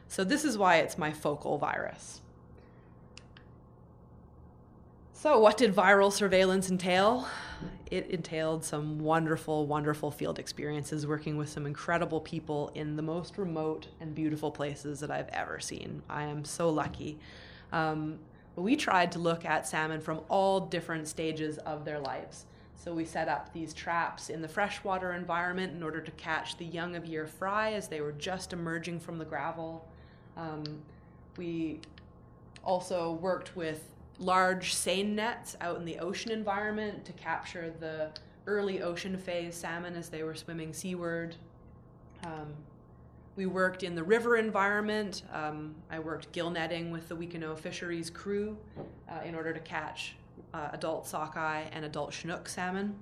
So, 0.09 0.23
this 0.23 0.45
is 0.45 0.57
why 0.57 0.77
it's 0.77 0.97
my 0.97 1.13
focal 1.13 1.59
virus. 1.59 2.21
So, 5.13 5.41
what 5.41 5.57
did 5.57 5.75
viral 5.75 6.13
surveillance 6.13 6.71
entail? 6.71 7.27
It 7.91 8.09
entailed 8.11 8.65
some 8.65 8.99
wonderful, 8.99 9.67
wonderful 9.67 10.11
field 10.11 10.39
experiences 10.39 11.07
working 11.07 11.37
with 11.37 11.49
some 11.49 11.67
incredible 11.67 12.21
people 12.21 12.71
in 12.75 12.97
the 12.97 13.03
most 13.03 13.39
remote 13.39 13.89
and 14.01 14.15
beautiful 14.15 14.51
places 14.51 15.01
that 15.01 15.11
I've 15.11 15.29
ever 15.29 15.61
seen. 15.61 16.03
I 16.09 16.25
am 16.25 16.45
so 16.45 16.69
lucky. 16.69 17.19
Um, 17.73 18.19
we 18.57 18.75
tried 18.75 19.13
to 19.13 19.19
look 19.19 19.45
at 19.45 19.69
salmon 19.69 20.01
from 20.01 20.21
all 20.29 20.61
different 20.61 21.09
stages 21.09 21.59
of 21.59 21.85
their 21.85 21.99
lives. 21.99 22.47
So 22.75 22.95
we 22.95 23.05
set 23.05 23.29
up 23.29 23.53
these 23.53 23.75
traps 23.75 24.31
in 24.31 24.43
the 24.43 24.49
freshwater 24.49 25.13
environment 25.13 25.73
in 25.73 25.83
order 25.83 26.01
to 26.01 26.11
catch 26.13 26.57
the 26.57 26.65
young 26.65 26.95
of 26.95 27.05
year 27.05 27.27
fry 27.27 27.73
as 27.73 27.89
they 27.89 28.01
were 28.01 28.13
just 28.13 28.53
emerging 28.53 29.01
from 29.01 29.19
the 29.19 29.25
gravel. 29.25 29.87
Um, 30.37 30.63
we 31.37 31.81
also 32.63 33.13
worked 33.13 33.57
with 33.57 33.89
large 34.19 34.75
seine 34.75 35.15
nets 35.15 35.57
out 35.61 35.77
in 35.77 35.85
the 35.85 35.99
ocean 35.99 36.31
environment 36.31 37.05
to 37.05 37.13
capture 37.13 37.73
the 37.81 38.11
early 38.47 38.83
ocean 38.83 39.17
phase 39.17 39.55
salmon 39.55 39.95
as 39.95 40.09
they 40.09 40.23
were 40.23 40.35
swimming 40.35 40.73
seaward. 40.73 41.37
Um, 42.25 42.55
we 43.37 43.45
worked 43.45 43.83
in 43.83 43.95
the 43.95 44.03
river 44.03 44.37
environment. 44.37 45.23
Um, 45.33 45.75
I 45.91 45.99
worked 45.99 46.33
gill 46.33 46.51
netting 46.51 46.91
with 46.91 47.09
the 47.09 47.17
Wuikinuxv 47.17 47.59
Fisheries 47.59 48.09
crew 48.09 48.57
uh, 49.11 49.21
in 49.25 49.35
order 49.35 49.53
to 49.53 49.61
catch 49.61 50.17
uh, 50.55 50.71
adult 50.73 51.07
sockeye 51.07 51.65
and 51.73 51.85
adult 51.85 52.13
chinook 52.13 52.49
salmon. 52.49 52.95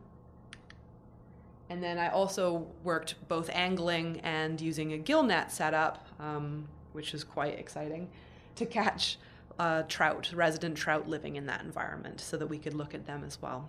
And 1.71 1.83
then 1.83 1.99
I 1.99 2.09
also 2.09 2.67
worked 2.83 3.15
both 3.29 3.49
angling 3.53 4.21
and 4.21 4.61
using 4.61 4.93
a 4.93 4.99
gill 4.99 5.23
net 5.23 5.53
setup, 5.53 6.07
um, 6.19 6.69
which 6.93 7.15
is 7.15 7.25
quite 7.25 7.59
exciting, 7.59 8.11
to 8.57 8.67
catch 8.81 9.19
uh, 9.59 9.83
trout, 9.89 10.33
resident 10.35 10.77
trout 10.77 11.09
living 11.09 11.37
in 11.37 11.47
that 11.47 11.63
environment, 11.63 12.21
so 12.21 12.37
that 12.37 12.47
we 12.47 12.59
could 12.59 12.75
look 12.75 12.95
at 12.95 13.07
them 13.07 13.23
as 13.25 13.41
well. 13.41 13.69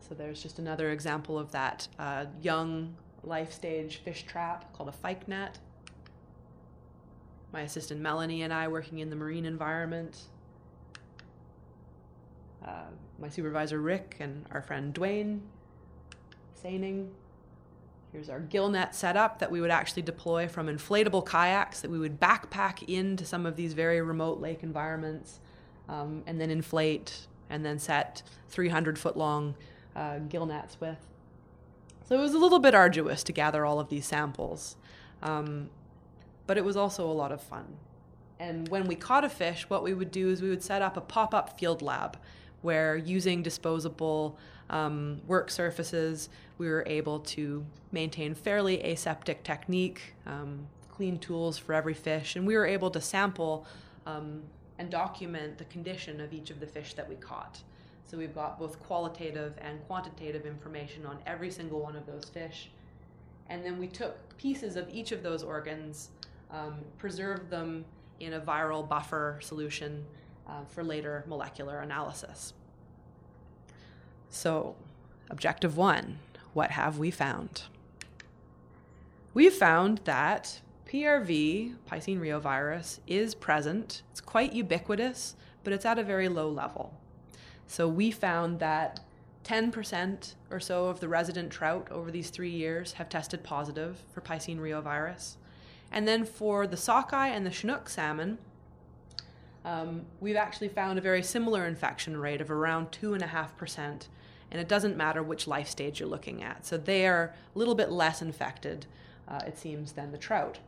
So 0.00 0.14
there's 0.14 0.42
just 0.42 0.58
another 0.58 0.90
example 0.90 1.38
of 1.38 1.52
that 1.52 1.88
uh, 1.98 2.26
young 2.40 2.94
life 3.22 3.52
stage 3.52 4.02
fish 4.04 4.24
trap 4.24 4.72
called 4.72 4.88
a 4.88 4.92
fyke 4.92 5.28
net. 5.28 5.58
my 7.52 7.60
assistant 7.60 8.00
Melanie 8.00 8.42
and 8.42 8.52
I 8.52 8.68
working 8.68 8.98
in 8.98 9.10
the 9.10 9.16
marine 9.16 9.44
environment, 9.44 10.18
uh, 12.66 12.86
my 13.18 13.28
supervisor 13.28 13.80
Rick 13.80 14.16
and 14.20 14.46
our 14.50 14.62
friend 14.62 14.94
Dwayne 14.94 15.40
seining. 16.54 17.10
Here's 18.12 18.28
our 18.28 18.40
gill 18.40 18.68
net 18.68 18.94
setup 18.94 19.38
that 19.38 19.50
we 19.50 19.62
would 19.62 19.70
actually 19.70 20.02
deploy 20.02 20.46
from 20.46 20.66
inflatable 20.66 21.26
kayaks 21.26 21.80
that 21.80 21.90
we 21.90 21.98
would 21.98 22.20
backpack 22.20 22.86
into 22.86 23.24
some 23.24 23.46
of 23.46 23.56
these 23.56 23.72
very 23.72 24.02
remote 24.02 24.38
lake 24.38 24.62
environments 24.62 25.40
um, 25.88 26.22
and 26.26 26.38
then 26.38 26.50
inflate 26.50 27.26
and 27.48 27.64
then 27.64 27.78
set 27.78 28.22
300 28.50 28.98
foot 28.98 29.16
long 29.16 29.54
uh, 29.96 30.18
gill 30.18 30.44
nets 30.44 30.76
with. 30.78 30.98
So 32.06 32.18
it 32.18 32.20
was 32.20 32.34
a 32.34 32.38
little 32.38 32.58
bit 32.58 32.74
arduous 32.74 33.24
to 33.24 33.32
gather 33.32 33.64
all 33.64 33.80
of 33.80 33.88
these 33.88 34.04
samples, 34.04 34.76
um, 35.22 35.70
but 36.46 36.58
it 36.58 36.64
was 36.66 36.76
also 36.76 37.10
a 37.10 37.12
lot 37.12 37.32
of 37.32 37.40
fun. 37.40 37.64
And 38.38 38.68
when 38.68 38.86
we 38.86 38.94
caught 38.94 39.24
a 39.24 39.30
fish, 39.30 39.70
what 39.70 39.82
we 39.82 39.94
would 39.94 40.10
do 40.10 40.28
is 40.28 40.42
we 40.42 40.50
would 40.50 40.62
set 40.62 40.82
up 40.82 40.98
a 40.98 41.00
pop 41.00 41.32
up 41.32 41.58
field 41.58 41.80
lab 41.80 42.18
where 42.62 42.96
using 42.96 43.42
disposable 43.42 44.38
um, 44.70 45.20
work 45.26 45.50
surfaces, 45.50 46.28
we 46.58 46.68
were 46.68 46.84
able 46.86 47.20
to 47.20 47.64
maintain 47.92 48.34
fairly 48.34 48.82
aseptic 48.82 49.42
technique, 49.42 50.14
um, 50.26 50.66
clean 50.90 51.18
tools 51.18 51.58
for 51.58 51.74
every 51.74 51.94
fish, 51.94 52.36
and 52.36 52.46
we 52.46 52.56
were 52.56 52.66
able 52.66 52.90
to 52.90 53.00
sample 53.00 53.66
um, 54.06 54.42
and 54.78 54.90
document 54.90 55.58
the 55.58 55.64
condition 55.64 56.20
of 56.20 56.32
each 56.32 56.50
of 56.50 56.60
the 56.60 56.66
fish 56.66 56.94
that 56.94 57.08
we 57.08 57.14
caught. 57.16 57.60
So 58.06 58.18
we've 58.18 58.34
got 58.34 58.58
both 58.58 58.82
qualitative 58.82 59.54
and 59.60 59.82
quantitative 59.86 60.44
information 60.44 61.06
on 61.06 61.18
every 61.26 61.50
single 61.50 61.80
one 61.80 61.96
of 61.96 62.06
those 62.06 62.24
fish. 62.24 62.70
And 63.48 63.64
then 63.64 63.78
we 63.78 63.86
took 63.86 64.36
pieces 64.36 64.76
of 64.76 64.88
each 64.90 65.12
of 65.12 65.22
those 65.22 65.42
organs, 65.42 66.10
um, 66.50 66.76
preserved 66.98 67.50
them 67.50 67.84
in 68.20 68.34
a 68.34 68.40
viral 68.40 68.86
buffer 68.86 69.38
solution 69.40 70.04
uh, 70.46 70.64
for 70.68 70.82
later 70.82 71.24
molecular 71.26 71.80
analysis. 71.80 72.52
So, 74.30 74.76
objective 75.30 75.76
one 75.76 76.18
what 76.52 76.72
have 76.72 76.98
we 76.98 77.10
found? 77.10 77.62
We've 79.34 79.54
found 79.54 80.02
that 80.04 80.60
PRV, 80.86 81.76
Piscine 81.90 82.20
reovirus, 82.20 82.98
is 83.06 83.34
present. 83.34 84.02
It's 84.10 84.20
quite 84.20 84.52
ubiquitous, 84.52 85.36
but 85.64 85.72
it's 85.72 85.86
at 85.86 85.98
a 85.98 86.02
very 86.02 86.28
low 86.28 86.50
level. 86.50 86.92
So 87.66 87.88
we 87.88 88.10
found 88.10 88.58
that 88.58 89.00
10% 89.44 90.34
or 90.50 90.60
so 90.60 90.86
of 90.86 91.00
the 91.00 91.08
resident 91.08 91.50
trout 91.50 91.88
over 91.90 92.10
these 92.10 92.28
three 92.28 92.50
years 92.50 92.92
have 92.94 93.08
tested 93.08 93.42
positive 93.42 94.02
for 94.12 94.20
Piscine 94.20 94.58
reovirus. 94.58 95.36
And 95.90 96.06
then 96.06 96.24
for 96.24 96.66
the 96.66 96.76
sockeye 96.76 97.28
and 97.28 97.46
the 97.46 97.50
Chinook 97.50 97.88
salmon, 97.88 98.38
um, 99.64 100.02
we've 100.20 100.36
actually 100.36 100.68
found 100.68 100.98
a 100.98 101.02
very 101.02 101.22
similar 101.22 101.66
infection 101.66 102.16
rate 102.16 102.40
of 102.40 102.50
around 102.50 102.90
2.5%. 102.90 104.08
And 104.50 104.60
it 104.60 104.68
doesn't 104.68 104.96
matter 104.96 105.22
which 105.22 105.46
life 105.46 105.68
stage 105.68 106.00
you're 106.00 106.08
looking 106.08 106.42
at. 106.42 106.66
So 106.66 106.76
they 106.76 107.06
are 107.06 107.34
a 107.54 107.58
little 107.58 107.74
bit 107.74 107.90
less 107.90 108.20
infected, 108.20 108.86
uh, 109.26 109.40
it 109.46 109.58
seems, 109.58 109.92
than 109.92 110.12
the 110.12 110.18
trout. 110.18 110.58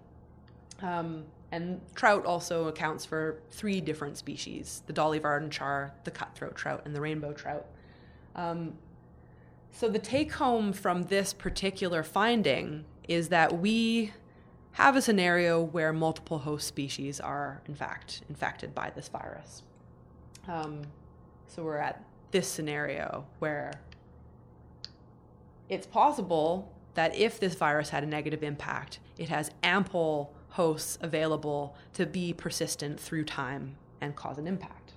Um, 0.80 1.24
and 1.52 1.80
trout 1.94 2.24
also 2.24 2.68
accounts 2.68 3.04
for 3.04 3.40
three 3.50 3.80
different 3.80 4.16
species 4.16 4.82
the 4.86 4.92
Dolly 4.92 5.18
Varden 5.18 5.50
char, 5.50 5.92
the 6.04 6.10
cutthroat 6.10 6.56
trout, 6.56 6.82
and 6.84 6.96
the 6.96 7.00
rainbow 7.00 7.32
trout. 7.32 7.66
Um, 8.34 8.74
so 9.70 9.88
the 9.88 9.98
take 9.98 10.32
home 10.32 10.72
from 10.72 11.04
this 11.04 11.32
particular 11.32 12.02
finding 12.02 12.84
is 13.06 13.28
that 13.28 13.58
we 13.58 14.12
have 14.74 14.96
a 14.96 15.02
scenario 15.02 15.62
where 15.62 15.92
multiple 15.92 16.40
host 16.40 16.66
species 16.66 17.20
are, 17.20 17.62
in 17.66 17.74
fact, 17.74 18.22
infected 18.28 18.74
by 18.74 18.90
this 18.90 19.08
virus. 19.08 19.62
Um, 20.48 20.82
so 21.46 21.62
we're 21.62 21.78
at 21.78 22.04
this 22.32 22.48
scenario 22.48 23.24
where 23.38 23.80
it's 25.68 25.86
possible 25.86 26.72
that 26.94 27.14
if 27.16 27.38
this 27.38 27.54
virus 27.54 27.90
had 27.90 28.02
a 28.02 28.06
negative 28.06 28.42
impact, 28.42 28.98
it 29.16 29.28
has 29.28 29.52
ample 29.62 30.34
hosts 30.50 30.98
available 31.00 31.76
to 31.92 32.04
be 32.04 32.32
persistent 32.32 32.98
through 32.98 33.24
time 33.24 33.76
and 34.00 34.16
cause 34.16 34.38
an 34.38 34.48
impact. 34.48 34.92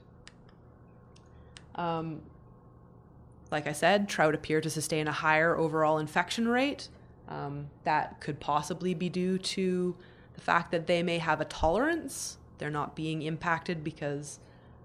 Um, 1.76 2.22
like 3.52 3.68
I 3.68 3.74
said, 3.74 4.10
trout 4.10 4.34
appear 4.34 4.60
to 4.60 4.70
sustain 4.72 5.08
a 5.08 5.12
higher 5.12 5.56
overall 5.56 6.00
infection 6.00 6.48
rate. 6.48 6.90
Um, 7.28 7.70
that 7.84 8.22
could 8.22 8.40
possibly 8.40 8.94
be 8.94 9.10
due 9.10 9.38
to 9.38 9.96
the 10.34 10.42
fact 10.42 10.72
that 10.72 10.88
they 10.88 11.04
may 11.04 11.18
have 11.18 11.42
a 11.42 11.46
tolerance. 11.46 12.38
They're 12.58 12.70
not 12.70 12.96
being 12.96 13.22
impacted 13.22 13.84
because 13.84 14.40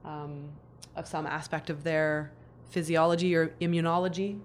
um, 0.04 0.48
of 0.96 1.06
some 1.06 1.26
aspect 1.26 1.70
of 1.70 1.84
their 1.84 2.32
physiology 2.68 3.34
or 3.34 3.48
immunology. 3.60 4.40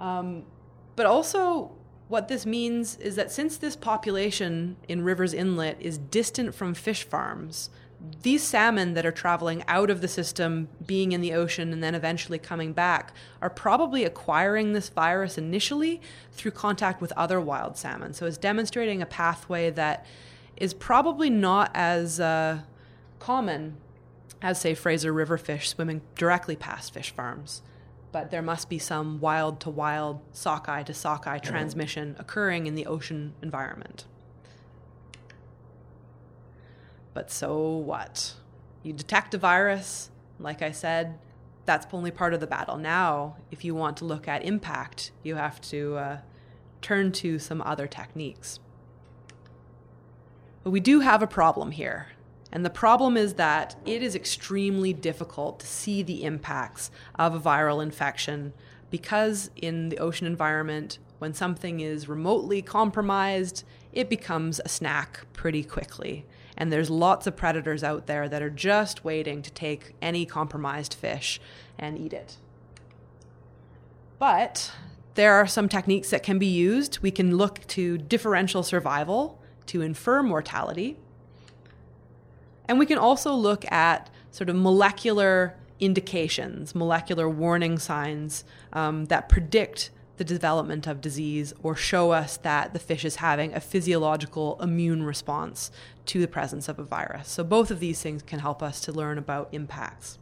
Um, 0.00 0.44
but 0.96 1.06
also, 1.06 1.72
what 2.08 2.28
this 2.28 2.46
means 2.46 2.96
is 2.96 3.16
that 3.16 3.30
since 3.32 3.56
this 3.56 3.76
population 3.76 4.76
in 4.88 5.02
Rivers 5.02 5.34
Inlet 5.34 5.76
is 5.80 5.98
distant 5.98 6.54
from 6.54 6.74
fish 6.74 7.02
farms, 7.02 7.70
these 8.22 8.42
salmon 8.42 8.94
that 8.94 9.04
are 9.04 9.12
traveling 9.12 9.64
out 9.68 9.90
of 9.90 10.00
the 10.00 10.08
system, 10.08 10.68
being 10.84 11.12
in 11.12 11.20
the 11.20 11.32
ocean, 11.32 11.72
and 11.72 11.82
then 11.82 11.94
eventually 11.94 12.38
coming 12.38 12.72
back, 12.72 13.12
are 13.42 13.50
probably 13.50 14.04
acquiring 14.04 14.72
this 14.72 14.88
virus 14.88 15.38
initially 15.38 16.00
through 16.32 16.52
contact 16.52 17.00
with 17.00 17.12
other 17.12 17.40
wild 17.40 17.76
salmon. 17.76 18.12
So 18.14 18.26
it's 18.26 18.38
demonstrating 18.38 19.02
a 19.02 19.06
pathway 19.06 19.70
that 19.70 20.06
is 20.56 20.74
probably 20.74 21.30
not 21.30 21.70
as 21.74 22.20
uh, 22.20 22.60
common 23.18 23.76
as, 24.40 24.60
say, 24.60 24.74
Fraser 24.74 25.12
River 25.12 25.38
fish 25.38 25.68
swimming 25.68 26.02
directly 26.14 26.56
past 26.56 26.92
fish 26.92 27.10
farms 27.10 27.62
but 28.14 28.30
there 28.30 28.42
must 28.42 28.68
be 28.68 28.78
some 28.78 29.18
wild 29.18 29.58
to 29.58 29.68
wild, 29.68 30.20
sockeye 30.30 30.84
to 30.84 30.94
sockeye 30.94 31.38
transmission 31.38 32.14
occurring 32.16 32.68
in 32.68 32.76
the 32.76 32.86
ocean 32.86 33.34
environment. 33.42 34.04
But 37.14 37.30
so 37.30 37.68
what? 37.68 38.34
You 38.82 38.92
detect 38.92 39.32
a 39.32 39.38
virus, 39.38 40.10
like 40.38 40.60
I 40.60 40.72
said, 40.72 41.18
that's 41.64 41.86
only 41.92 42.10
part 42.10 42.34
of 42.34 42.40
the 42.40 42.46
battle. 42.46 42.76
Now, 42.76 43.36
if 43.50 43.64
you 43.64 43.74
want 43.74 43.96
to 43.98 44.04
look 44.04 44.28
at 44.28 44.44
impact, 44.44 45.12
you 45.22 45.36
have 45.36 45.60
to 45.62 45.96
uh, 45.96 46.18
turn 46.82 47.12
to 47.12 47.38
some 47.38 47.62
other 47.62 47.86
techniques. 47.86 48.58
But 50.62 50.70
we 50.70 50.80
do 50.80 51.00
have 51.00 51.22
a 51.22 51.26
problem 51.26 51.70
here. 51.70 52.08
And 52.52 52.64
the 52.64 52.70
problem 52.70 53.16
is 53.16 53.34
that 53.34 53.76
it 53.84 54.02
is 54.02 54.14
extremely 54.14 54.92
difficult 54.92 55.60
to 55.60 55.66
see 55.66 56.02
the 56.02 56.24
impacts 56.24 56.90
of 57.16 57.34
a 57.34 57.40
viral 57.40 57.82
infection 57.82 58.52
because 58.90 59.50
in 59.56 59.88
the 59.88 59.98
ocean 59.98 60.26
environment, 60.26 60.98
when 61.18 61.34
something 61.34 61.80
is 61.80 62.08
remotely 62.08 62.62
compromised, 62.62 63.64
it 63.92 64.08
becomes 64.08 64.60
a 64.64 64.68
snack 64.68 65.26
pretty 65.32 65.64
quickly. 65.64 66.26
And 66.56 66.72
there's 66.72 66.90
lots 66.90 67.26
of 67.26 67.36
predators 67.36 67.82
out 67.82 68.06
there 68.06 68.28
that 68.28 68.42
are 68.42 68.50
just 68.50 69.04
waiting 69.04 69.42
to 69.42 69.50
take 69.50 69.94
any 70.00 70.24
compromised 70.24 70.94
fish 70.94 71.40
and 71.78 71.98
eat 71.98 72.12
it. 72.12 72.36
But 74.18 74.72
there 75.14 75.34
are 75.34 75.46
some 75.46 75.68
techniques 75.68 76.10
that 76.10 76.22
can 76.22 76.38
be 76.38 76.46
used. 76.46 77.00
We 77.00 77.10
can 77.10 77.36
look 77.36 77.66
to 77.68 77.98
differential 77.98 78.62
survival 78.62 79.40
to 79.66 79.82
infer 79.82 80.22
mortality. 80.22 80.96
And 82.68 82.78
we 82.78 82.86
can 82.86 82.98
also 82.98 83.34
look 83.34 83.70
at 83.70 84.10
sort 84.30 84.48
of 84.48 84.56
molecular 84.56 85.56
indications, 85.80 86.74
molecular 86.74 87.28
warning 87.28 87.78
signs 87.78 88.44
um, 88.72 89.06
that 89.06 89.28
predict 89.28 89.90
the 90.16 90.24
development 90.24 90.86
of 90.86 91.00
disease 91.00 91.52
or 91.62 91.74
show 91.74 92.12
us 92.12 92.36
that 92.38 92.72
the 92.72 92.78
fish 92.78 93.04
is 93.04 93.16
having 93.16 93.52
a 93.52 93.60
physiological 93.60 94.56
immune 94.60 95.02
response 95.02 95.70
to 96.06 96.20
the 96.20 96.28
presence 96.28 96.68
of 96.68 96.78
a 96.78 96.84
virus. 96.84 97.28
So, 97.28 97.42
both 97.42 97.70
of 97.70 97.80
these 97.80 98.00
things 98.00 98.22
can 98.22 98.38
help 98.38 98.62
us 98.62 98.80
to 98.82 98.92
learn 98.92 99.18
about 99.18 99.48
impacts. 99.52 100.18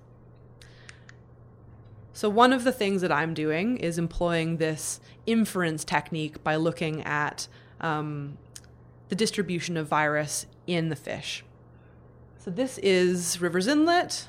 So, 2.12 2.28
one 2.28 2.52
of 2.52 2.64
the 2.64 2.72
things 2.72 3.02
that 3.02 3.12
I'm 3.12 3.34
doing 3.34 3.76
is 3.76 3.98
employing 3.98 4.56
this 4.56 5.00
inference 5.26 5.84
technique 5.84 6.42
by 6.42 6.56
looking 6.56 7.02
at 7.02 7.48
um, 7.80 8.38
the 9.08 9.16
distribution 9.16 9.76
of 9.76 9.86
virus 9.88 10.46
in 10.66 10.88
the 10.88 10.96
fish. 10.96 11.44
So 12.38 12.50
this 12.50 12.78
is 12.78 13.40
Rivers 13.40 13.68
Inlet. 13.68 14.26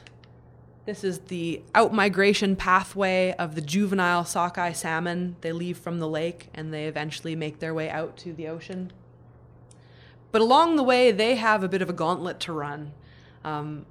This 0.85 1.05
is 1.05 1.19
the 1.19 1.61
outmigration 1.73 2.57
pathway 2.57 3.33
of 3.39 3.55
the 3.55 3.61
juvenile 3.61 4.25
sockeye 4.25 4.73
salmon. 4.73 5.37
They 5.39 5.53
leave 5.53 5.77
from 5.77 5.99
the 5.99 6.09
lake 6.09 6.49
and 6.53 6.73
they 6.73 6.85
eventually 6.85 7.35
make 7.35 7.59
their 7.59 7.73
way 7.73 7.89
out 7.89 8.17
to 8.17 8.33
the 8.33 8.49
ocean. 8.49 8.91
But 10.33 10.41
along 10.41 10.75
the 10.75 10.83
way, 10.83 11.11
they 11.11 11.35
have 11.35 11.63
a 11.63 11.69
bit 11.69 11.81
of 11.81 11.89
a 11.89 11.93
gauntlet 11.93 12.39
to 12.41 12.53
run 12.53 12.91
um, 13.45 13.85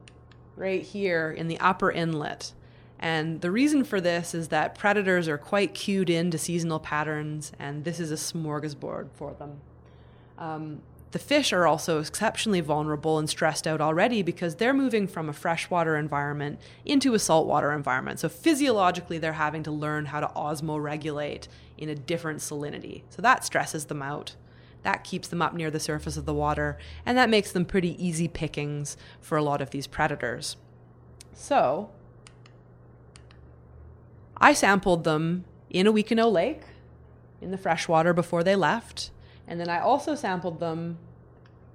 right 0.57 0.83
here 0.83 1.31
in 1.31 1.49
the 1.49 1.59
upper 1.61 1.91
inlet. 1.91 2.53
And 2.99 3.41
the 3.41 3.51
reason 3.51 3.85
for 3.85 4.01
this 4.01 4.35
is 4.35 4.49
that 4.49 4.75
predators 4.75 5.29
are 5.29 5.39
quite 5.39 5.73
cued 5.73 6.11
into 6.11 6.39
seasonal 6.39 6.79
patterns, 6.79 7.53
and 7.59 7.85
this 7.85 7.99
is 7.99 8.13
a 8.13 8.17
smorgasbord 8.17 9.09
for 9.15 9.35
them. 9.35 9.61
Um, 10.39 10.83
the 11.13 11.19
fish 11.19 11.53
are 11.53 11.67
also 11.67 12.01
exceptionally 12.01 12.61
vulnerable 12.61 13.19
and 13.19 13.29
stressed 13.29 13.67
out 13.67 13.81
already 13.81 14.23
because 14.23 14.57
they're 14.57 14.75
moving 14.75 15.07
from 15.07 15.29
a 15.29 15.33
freshwater 15.35 15.97
environment 15.97 16.59
into 16.85 17.15
a 17.15 17.19
saltwater 17.19 17.73
environment. 17.73 18.19
So 18.19 18.29
physiologically, 18.29 19.19
they're 19.19 19.35
having 19.35 19.63
to 19.65 19.71
learn 19.71 20.07
how 20.07 20.21
to 20.21 20.29
osmoregulate 20.29 21.49
in 21.77 21.91
a 21.91 21.95
different 21.95 22.41
salinity. 22.41 23.03
So 23.11 23.21
that 23.23 23.45
stresses 23.45 23.87
them 23.87 24.03
out. 24.03 24.37
That 24.83 25.05
keeps 25.05 25.29
them 25.29 25.43
up 25.43 25.55
near 25.55 25.71
the 25.71 25.79
surface 25.79 26.17
of 26.17 26.25
the 26.25 26.35
water, 26.35 26.77
and 27.07 27.17
that 27.17 27.31
makes 27.31 27.53
them 27.53 27.65
pretty 27.65 28.05
easy 28.05 28.27
pickings 28.27 28.97
for 29.21 29.39
a 29.39 29.43
lot 29.43 29.61
of 29.61 29.71
these 29.71 29.87
predators. 29.87 30.57
So, 31.35 31.91
I 34.39 34.55
sampled 34.55 35.05
them 35.05 35.45
in 35.71 35.87
a 35.87 35.93
Owikeno 35.93 36.31
Lake 36.33 36.63
in 37.41 37.53
the 37.53 37.59
freshwater 37.59 38.13
before 38.13 38.43
they 38.43 38.57
left, 38.57 39.13
and 39.47 39.61
then 39.61 39.69
I 39.69 39.81
also 39.81 40.15
sampled 40.15 40.61
them 40.61 40.99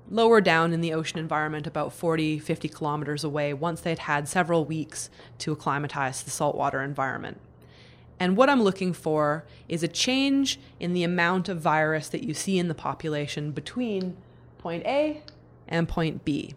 lower 0.10 0.42
down 0.42 0.74
in 0.74 0.82
the 0.82 0.94
ocean 0.94 1.20
environment, 1.20 1.68
about 1.68 1.94
40, 1.94 2.40
50 2.40 2.70
kilometers 2.70 3.24
away, 3.24 3.54
once 3.54 3.82
they'd 3.82 4.00
had 4.00 4.28
several 4.28 4.66
weeks 4.66 5.10
to 5.40 5.52
acclimatize 5.52 6.20
to 6.20 6.26
the 6.26 6.32
saltwater 6.32 6.82
environment. 6.82 7.40
And 8.20 8.36
what 8.36 8.50
I'm 8.50 8.64
looking 8.64 8.94
for 8.94 9.46
is 9.68 9.84
a 9.84 9.88
change 9.88 10.60
in 10.80 10.94
the 10.94 11.04
amount 11.04 11.50
of 11.50 11.62
virus 11.62 12.10
that 12.10 12.24
you 12.24 12.34
see 12.34 12.58
in 12.58 12.68
the 12.68 12.74
population 12.74 13.52
between 13.52 14.18
point 14.58 14.86
A 14.86 15.22
and 15.68 15.88
point 15.88 16.26
B. 16.26 16.56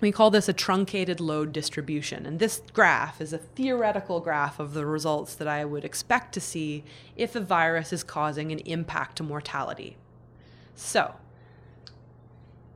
We 0.00 0.12
call 0.12 0.30
this 0.30 0.48
a 0.48 0.52
truncated 0.52 1.20
load 1.20 1.52
distribution. 1.52 2.26
And 2.26 2.38
this 2.38 2.62
graph 2.72 3.20
is 3.20 3.32
a 3.32 3.38
theoretical 3.38 4.20
graph 4.20 4.60
of 4.60 4.74
the 4.74 4.84
results 4.84 5.34
that 5.36 5.48
I 5.48 5.64
would 5.64 5.84
expect 5.84 6.34
to 6.34 6.40
see 6.40 6.84
if 7.16 7.34
a 7.34 7.40
virus 7.40 7.92
is 7.92 8.04
causing 8.04 8.52
an 8.52 8.58
impact 8.60 9.16
to 9.16 9.22
mortality. 9.22 9.96
So, 10.76 11.12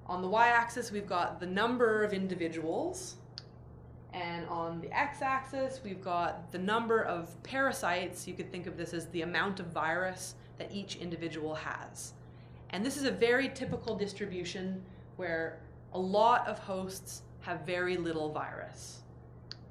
on 0.06 0.22
the 0.22 0.28
y 0.28 0.48
axis, 0.48 0.90
we've 0.90 1.06
got 1.06 1.38
the 1.38 1.46
number 1.46 2.02
of 2.02 2.12
individuals 2.12 3.16
and 4.12 4.46
on 4.48 4.80
the 4.80 4.96
x-axis, 4.96 5.80
we've 5.84 6.02
got 6.02 6.50
the 6.50 6.58
number 6.58 7.02
of 7.02 7.40
parasites. 7.42 8.26
You 8.26 8.34
could 8.34 8.50
think 8.50 8.66
of 8.66 8.76
this 8.76 8.92
as 8.92 9.06
the 9.08 9.22
amount 9.22 9.60
of 9.60 9.66
virus 9.66 10.34
that 10.58 10.72
each 10.72 10.96
individual 10.96 11.54
has. 11.54 12.14
And 12.70 12.84
this 12.84 12.96
is 12.96 13.04
a 13.04 13.10
very 13.10 13.48
typical 13.48 13.96
distribution 13.96 14.82
where 15.16 15.60
a 15.92 15.98
lot 15.98 16.46
of 16.48 16.58
hosts 16.58 17.22
have 17.40 17.64
very 17.64 17.96
little 17.96 18.32
virus. 18.32 19.02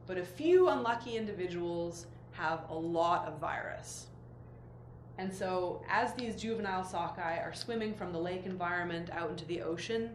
But 0.07 0.17
a 0.17 0.25
few 0.25 0.69
unlucky 0.69 1.17
individuals 1.17 2.07
have 2.31 2.61
a 2.69 2.75
lot 2.75 3.27
of 3.27 3.39
virus. 3.39 4.07
And 5.19 5.33
so, 5.33 5.81
as 5.89 6.13
these 6.13 6.33
juvenile 6.33 6.85
sockeye 6.85 7.39
are 7.39 7.53
swimming 7.53 7.93
from 7.93 8.13
the 8.13 8.17
lake 8.17 8.45
environment 8.45 9.09
out 9.11 9.29
into 9.29 9.43
the 9.43 9.61
ocean, 9.61 10.11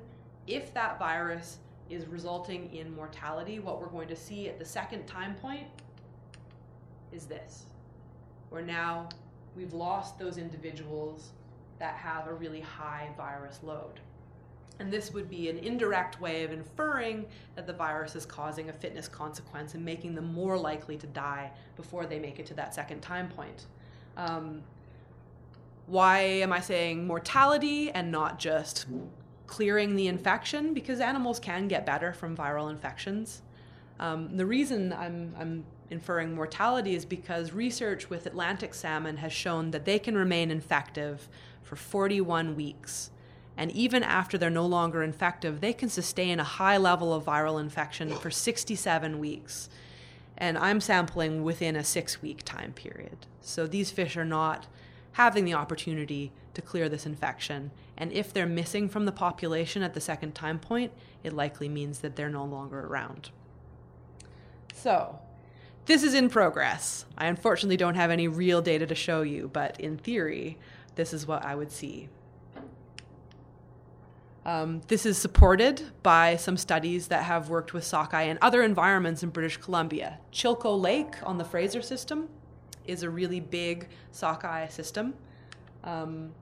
if 0.47 0.73
that 0.73 0.99
virus 0.99 1.59
is 1.91 2.07
resulting 2.07 2.75
in 2.75 2.97
mortality, 2.97 3.59
what 3.59 3.83
we're 3.83 3.89
going 3.89 4.09
to 4.09 4.17
see 4.17 4.49
at 4.49 4.59
the 4.59 4.65
second 4.65 5.05
time 5.07 5.35
point 5.35 5.67
is 7.13 7.27
this. 7.27 7.65
Where 8.49 8.63
now 8.63 9.11
we've 9.55 9.75
lost 9.75 10.19
those 10.19 10.39
individuals 10.39 11.33
that 11.79 11.97
have 11.97 12.27
a 12.27 12.33
really 12.33 12.61
high 12.61 13.11
virus 13.15 13.61
load. 13.63 14.01
And 14.79 14.91
this 14.91 15.13
would 15.13 15.29
be 15.29 15.51
an 15.51 15.59
indirect 15.59 16.19
way 16.19 16.45
of 16.45 16.51
inferring 16.51 17.27
that 17.57 17.67
the 17.67 17.75
virus 17.75 18.17
is 18.17 18.25
causing 18.25 18.71
a 18.71 18.73
fitness 18.73 19.07
consequence 19.07 19.75
and 19.75 19.85
making 19.85 20.15
them 20.15 20.33
more 20.33 20.57
likely 20.57 20.97
to 20.97 21.07
die 21.09 21.51
before 21.77 22.07
they 22.07 22.19
make 22.19 22.39
it 22.39 22.47
to 22.47 22.55
that 22.55 22.75
second 22.75 23.03
time 23.03 23.29
point. 23.29 23.67
Um, 24.17 24.63
why 25.87 26.21
am 26.21 26.53
I 26.53 26.61
saying 26.61 27.07
mortality 27.07 27.91
and 27.91 28.11
not 28.11 28.39
just 28.39 28.87
clearing 29.47 29.97
the 29.97 30.09
infection 30.09 30.75
because 30.75 31.01
animals 31.01 31.39
can 31.39 31.69
get 31.69 31.87
better 31.87 32.13
from 32.13 32.37
viral 32.37 32.71
infections. 32.71 33.43
Um, 34.01 34.37
the 34.37 34.47
reason 34.47 34.93
I'm, 34.93 35.35
I'm 35.39 35.65
inferring 35.91 36.35
mortality 36.35 36.95
is 36.95 37.05
because 37.05 37.53
research 37.53 38.11
with 38.11 38.27
Atlantic 38.27 38.75
salmon 38.75 39.19
has 39.19 39.33
shown 39.33 39.71
that 39.71 39.85
they 39.85 39.99
can 39.99 40.17
remain 40.17 40.51
infective 40.51 41.29
for 41.63 41.77
41 41.77 42.57
weeks. 42.57 43.11
And 43.57 43.71
even 43.71 44.03
after 44.03 44.37
they're 44.37 44.51
no 44.51 44.67
longer 44.67 45.03
infective, 45.03 45.61
they 45.61 45.73
can 45.73 45.89
sustain 45.89 46.41
a 46.41 46.45
high 46.45 46.77
level 46.77 47.15
of 47.15 47.25
viral 47.25 47.61
infection 47.61 48.11
for 48.17 48.31
67 48.31 49.19
weeks. 49.19 49.69
And 50.37 50.59
I'm 50.59 50.81
sampling 50.81 51.45
within 51.45 51.77
a 51.77 51.85
six 51.85 52.21
week 52.21 52.43
time 52.45 52.73
period. 52.73 53.27
So 53.41 53.69
these 53.69 53.93
fish 53.93 54.17
are 54.17 54.25
not 54.25 54.67
having 55.15 55.45
the 55.45 55.55
opportunity 55.55 56.33
to 56.55 56.63
clear 56.63 56.89
this 56.89 57.07
infection. 57.07 57.71
And 57.97 58.13
if 58.13 58.33
they're 58.33 58.47
missing 58.47 58.89
from 58.89 59.05
the 59.07 59.13
population 59.13 59.83
at 59.83 59.95
the 59.95 60.01
second 60.01 60.35
time 60.35 60.59
point, 60.59 60.93
it 61.23 61.33
likely 61.33 61.69
means 61.69 62.01
that 62.01 62.17
they're 62.17 62.29
no 62.29 62.45
longer 62.45 62.81
around. 62.81 63.31
So, 64.75 65.21
this 65.87 66.03
is 66.03 66.15
in 66.15 66.29
progress. 66.29 67.05
I 67.17 67.27
unfortunately 67.27 67.77
don't 67.77 67.95
have 67.95 68.11
any 68.11 68.27
real 68.27 68.61
data 68.61 68.87
to 68.87 68.95
show 68.95 69.23
you, 69.23 69.51
but 69.53 69.79
in 69.79 69.99
theory, 69.99 70.59
this 70.97 71.13
is 71.13 71.27
what 71.27 71.45
I 71.45 71.55
would 71.55 71.71
see. 71.71 72.09
Um, 74.45 74.83
this 74.89 75.07
is 75.07 75.17
supported 75.17 75.81
by 76.03 76.37
some 76.37 76.57
studies 76.57 77.07
that 77.09 77.23
have 77.23 77.49
worked 77.49 77.73
with 77.73 77.85
sockeye 77.85 78.23
and 78.23 78.39
other 78.43 78.63
environments 78.63 79.23
in 79.23 79.31
British 79.31 79.59
Columbia. 79.59 80.19
Chilko 80.33 80.79
Lake 80.79 81.15
on 81.23 81.39
the 81.39 81.45
Fraser 81.45 81.81
system 81.81 82.29
is 82.87 83.03
a 83.03 83.11
really 83.11 83.41
big 83.41 83.89
sockeye 84.13 84.69
system. 84.69 85.15
Um, 85.83 86.33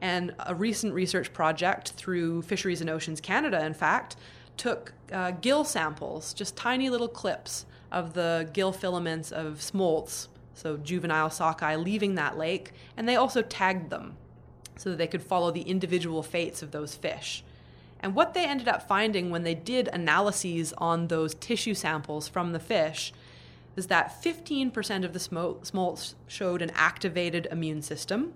and 0.00 0.34
a 0.40 0.54
recent 0.54 0.92
research 0.92 1.32
project 1.32 1.92
through 1.92 2.42
Fisheries 2.42 2.80
and 2.80 2.90
Oceans 2.90 3.20
Canada, 3.20 3.64
in 3.64 3.72
fact, 3.74 4.16
took 4.56 4.92
uh, 5.12 5.30
gill 5.30 5.64
samples, 5.64 6.34
just 6.34 6.56
tiny 6.56 6.90
little 6.90 7.08
clips 7.08 7.66
of 7.92 8.14
the 8.14 8.48
gill 8.52 8.72
filaments 8.72 9.30
of 9.30 9.62
smolts, 9.62 10.28
so 10.54 10.76
juvenile 10.76 11.30
sockeye 11.30 11.76
leaving 11.76 12.16
that 12.16 12.36
lake, 12.36 12.72
and 12.96 13.08
they 13.08 13.16
also 13.16 13.42
tagged 13.42 13.90
them 13.90 14.16
so 14.76 14.90
that 14.90 14.96
they 14.96 15.06
could 15.06 15.22
follow 15.22 15.50
the 15.50 15.62
individual 15.62 16.22
fates 16.22 16.62
of 16.62 16.72
those 16.72 16.94
fish. 16.94 17.44
And 18.00 18.16
what 18.16 18.34
they 18.34 18.44
ended 18.44 18.66
up 18.66 18.88
finding 18.88 19.30
when 19.30 19.44
they 19.44 19.54
did 19.54 19.88
analyses 19.88 20.72
on 20.78 21.06
those 21.06 21.34
tissue 21.34 21.74
samples 21.74 22.26
from 22.26 22.52
the 22.52 22.58
fish 22.58 23.12
is 23.76 23.86
that 23.86 24.22
15% 24.22 25.04
of 25.04 25.12
the 25.12 25.18
smolts 25.62 26.14
showed 26.26 26.62
an 26.62 26.70
activated 26.74 27.48
immune 27.50 27.82
system, 27.82 28.34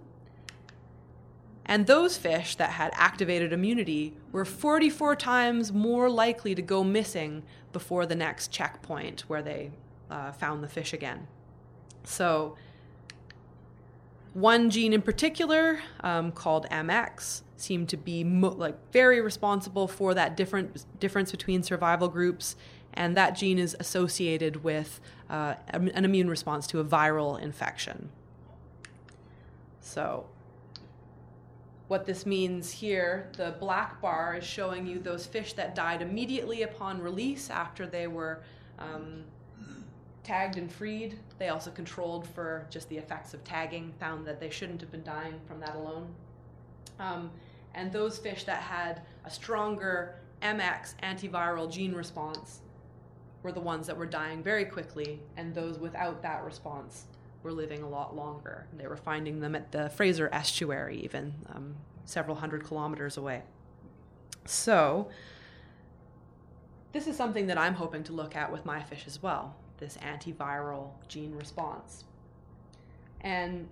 and 1.66 1.86
those 1.86 2.16
fish 2.16 2.54
that 2.56 2.70
had 2.70 2.92
activated 2.94 3.52
immunity 3.52 4.14
were 4.30 4.44
44 4.44 5.16
times 5.16 5.72
more 5.72 6.08
likely 6.08 6.54
to 6.54 6.62
go 6.62 6.84
missing 6.84 7.42
before 7.72 8.06
the 8.06 8.14
next 8.14 8.52
checkpoint 8.52 9.22
where 9.22 9.42
they 9.42 9.72
uh, 10.08 10.30
found 10.30 10.62
the 10.62 10.68
fish 10.68 10.92
again. 10.92 11.26
So, 12.04 12.56
one 14.32 14.70
gene 14.70 14.92
in 14.92 15.02
particular, 15.02 15.80
um, 16.00 16.30
called 16.30 16.66
MX, 16.70 17.42
seemed 17.56 17.88
to 17.88 17.96
be 17.96 18.22
mo- 18.22 18.50
like 18.50 18.76
very 18.92 19.20
responsible 19.20 19.88
for 19.88 20.14
that 20.14 20.36
different 20.36 20.84
difference 21.00 21.32
between 21.32 21.62
survival 21.64 22.08
groups, 22.08 22.54
and 22.96 23.16
that 23.16 23.36
gene 23.36 23.58
is 23.58 23.76
associated 23.78 24.64
with 24.64 25.00
uh, 25.28 25.54
an 25.70 26.04
immune 26.04 26.30
response 26.30 26.66
to 26.68 26.80
a 26.80 26.84
viral 26.84 27.40
infection. 27.40 28.08
So, 29.80 30.26
what 31.88 32.06
this 32.06 32.26
means 32.26 32.72
here, 32.72 33.30
the 33.36 33.54
black 33.60 34.00
bar 34.00 34.34
is 34.36 34.44
showing 34.44 34.86
you 34.86 34.98
those 34.98 35.26
fish 35.26 35.52
that 35.52 35.74
died 35.74 36.02
immediately 36.02 36.62
upon 36.62 37.00
release 37.00 37.48
after 37.50 37.86
they 37.86 38.08
were 38.08 38.42
um, 38.78 39.22
tagged 40.24 40.56
and 40.56 40.70
freed. 40.70 41.18
They 41.38 41.50
also 41.50 41.70
controlled 41.70 42.26
for 42.26 42.66
just 42.70 42.88
the 42.88 42.96
effects 42.96 43.34
of 43.34 43.44
tagging, 43.44 43.92
found 44.00 44.26
that 44.26 44.40
they 44.40 44.50
shouldn't 44.50 44.80
have 44.80 44.90
been 44.90 45.04
dying 45.04 45.34
from 45.46 45.60
that 45.60 45.76
alone. 45.76 46.08
Um, 46.98 47.30
and 47.74 47.92
those 47.92 48.18
fish 48.18 48.42
that 48.44 48.62
had 48.62 49.02
a 49.24 49.30
stronger 49.30 50.16
MX 50.42 50.94
antiviral 51.02 51.70
gene 51.70 51.94
response 51.94 52.62
were 53.42 53.52
the 53.52 53.60
ones 53.60 53.86
that 53.86 53.96
were 53.96 54.06
dying 54.06 54.42
very 54.42 54.64
quickly, 54.64 55.20
and 55.36 55.54
those 55.54 55.78
without 55.78 56.22
that 56.22 56.44
response 56.44 57.04
were 57.42 57.52
living 57.52 57.82
a 57.82 57.88
lot 57.88 58.16
longer. 58.16 58.66
They 58.76 58.86
were 58.86 58.96
finding 58.96 59.40
them 59.40 59.54
at 59.54 59.72
the 59.72 59.90
Fraser 59.90 60.28
estuary, 60.32 60.98
even 61.02 61.34
um, 61.54 61.76
several 62.04 62.36
hundred 62.36 62.64
kilometers 62.64 63.16
away. 63.16 63.42
So, 64.44 65.08
this 66.92 67.06
is 67.06 67.16
something 67.16 67.46
that 67.48 67.58
I'm 67.58 67.74
hoping 67.74 68.02
to 68.04 68.12
look 68.12 68.36
at 68.36 68.50
with 68.50 68.64
my 68.64 68.82
fish 68.82 69.04
as 69.06 69.22
well 69.22 69.56
this 69.78 69.98
antiviral 69.98 70.90
gene 71.06 71.34
response. 71.34 72.04
And 73.20 73.68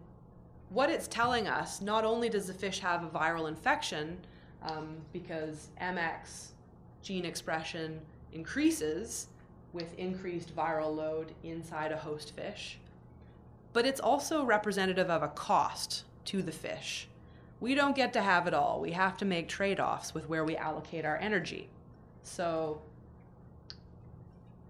what 0.68 0.90
it's 0.90 1.08
telling 1.08 1.48
us, 1.48 1.80
not 1.80 2.04
only 2.04 2.28
does 2.28 2.46
the 2.46 2.54
fish 2.54 2.80
have 2.80 3.02
a 3.04 3.08
viral 3.08 3.48
infection, 3.48 4.18
um, 4.62 4.96
because 5.12 5.68
MX 5.80 6.48
gene 7.02 7.24
expression 7.24 8.00
increases 8.32 9.28
with 9.74 9.98
increased 9.98 10.56
viral 10.56 10.96
load 10.96 11.32
inside 11.42 11.92
a 11.92 11.98
host 11.98 12.34
fish, 12.34 12.78
but 13.74 13.84
it's 13.84 14.00
also 14.00 14.44
representative 14.44 15.10
of 15.10 15.22
a 15.22 15.28
cost 15.28 16.04
to 16.24 16.40
the 16.40 16.52
fish, 16.52 17.08
we 17.60 17.74
don't 17.74 17.96
get 17.96 18.12
to 18.12 18.22
have 18.22 18.46
it 18.46 18.54
all. 18.54 18.80
We 18.80 18.92
have 18.92 19.16
to 19.18 19.24
make 19.24 19.48
trade 19.48 19.80
offs 19.80 20.14
with 20.14 20.28
where 20.28 20.44
we 20.44 20.56
allocate 20.56 21.04
our 21.04 21.16
energy. 21.16 21.68
So, 22.22 22.80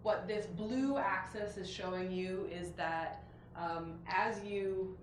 what 0.03 0.29
this 0.29 0.47
blue 0.47 0.99
axis 0.99 1.57
is 1.57 1.71
showing 1.71 2.13
you 2.13 2.49
is 2.53 2.71
that 2.73 3.23
um, 3.57 3.95
as 4.09 4.43
you 4.45 4.97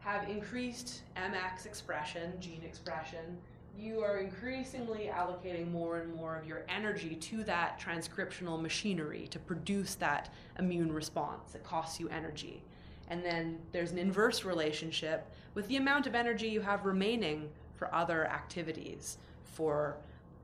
have 0.00 0.28
increased 0.28 1.02
MX 1.16 1.66
expression, 1.66 2.32
gene 2.40 2.62
expression, 2.64 3.38
you 3.78 4.00
are 4.00 4.18
increasingly 4.18 5.10
allocating 5.12 5.70
more 5.70 5.98
and 5.98 6.14
more 6.14 6.36
of 6.36 6.46
your 6.46 6.64
energy 6.68 7.14
to 7.16 7.44
that 7.44 7.80
transcriptional 7.80 8.60
machinery 8.60 9.26
to 9.30 9.38
produce 9.38 9.94
that 9.96 10.32
immune 10.58 10.92
response. 10.92 11.54
It 11.54 11.64
costs 11.64 11.98
you 11.98 12.08
energy. 12.08 12.62
And 13.08 13.24
then 13.24 13.58
there's 13.72 13.92
an 13.92 13.98
inverse 13.98 14.44
relationship 14.44 15.30
with 15.54 15.68
the 15.68 15.76
amount 15.76 16.06
of 16.06 16.14
energy 16.14 16.48
you 16.48 16.60
have 16.60 16.84
remaining 16.84 17.50
for 17.76 17.92
other 17.94 18.26
activities, 18.26 19.18
for 19.42 19.96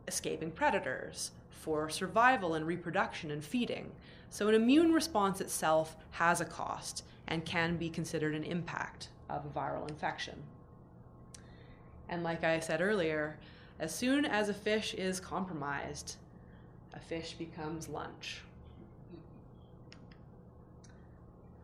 escaping 0.08 0.50
predators, 0.50 1.30
for 1.50 1.88
survival 1.88 2.54
and 2.54 2.66
reproduction 2.66 3.30
and 3.30 3.44
feeding. 3.44 3.90
So, 4.30 4.48
an 4.48 4.54
immune 4.54 4.92
response 4.92 5.40
itself 5.40 5.96
has 6.12 6.40
a 6.40 6.44
cost 6.44 7.04
and 7.28 7.44
can 7.44 7.76
be 7.76 7.88
considered 7.88 8.34
an 8.34 8.44
impact 8.44 9.08
of 9.28 9.44
a 9.44 9.48
viral 9.48 9.88
infection. 9.88 10.42
And 12.10 12.24
like 12.24 12.42
I 12.42 12.58
said 12.58 12.82
earlier, 12.82 13.38
as 13.78 13.94
soon 13.94 14.26
as 14.26 14.48
a 14.48 14.54
fish 14.54 14.94
is 14.94 15.20
compromised, 15.20 16.16
a 16.92 16.98
fish 16.98 17.34
becomes 17.34 17.88
lunch. 17.88 18.42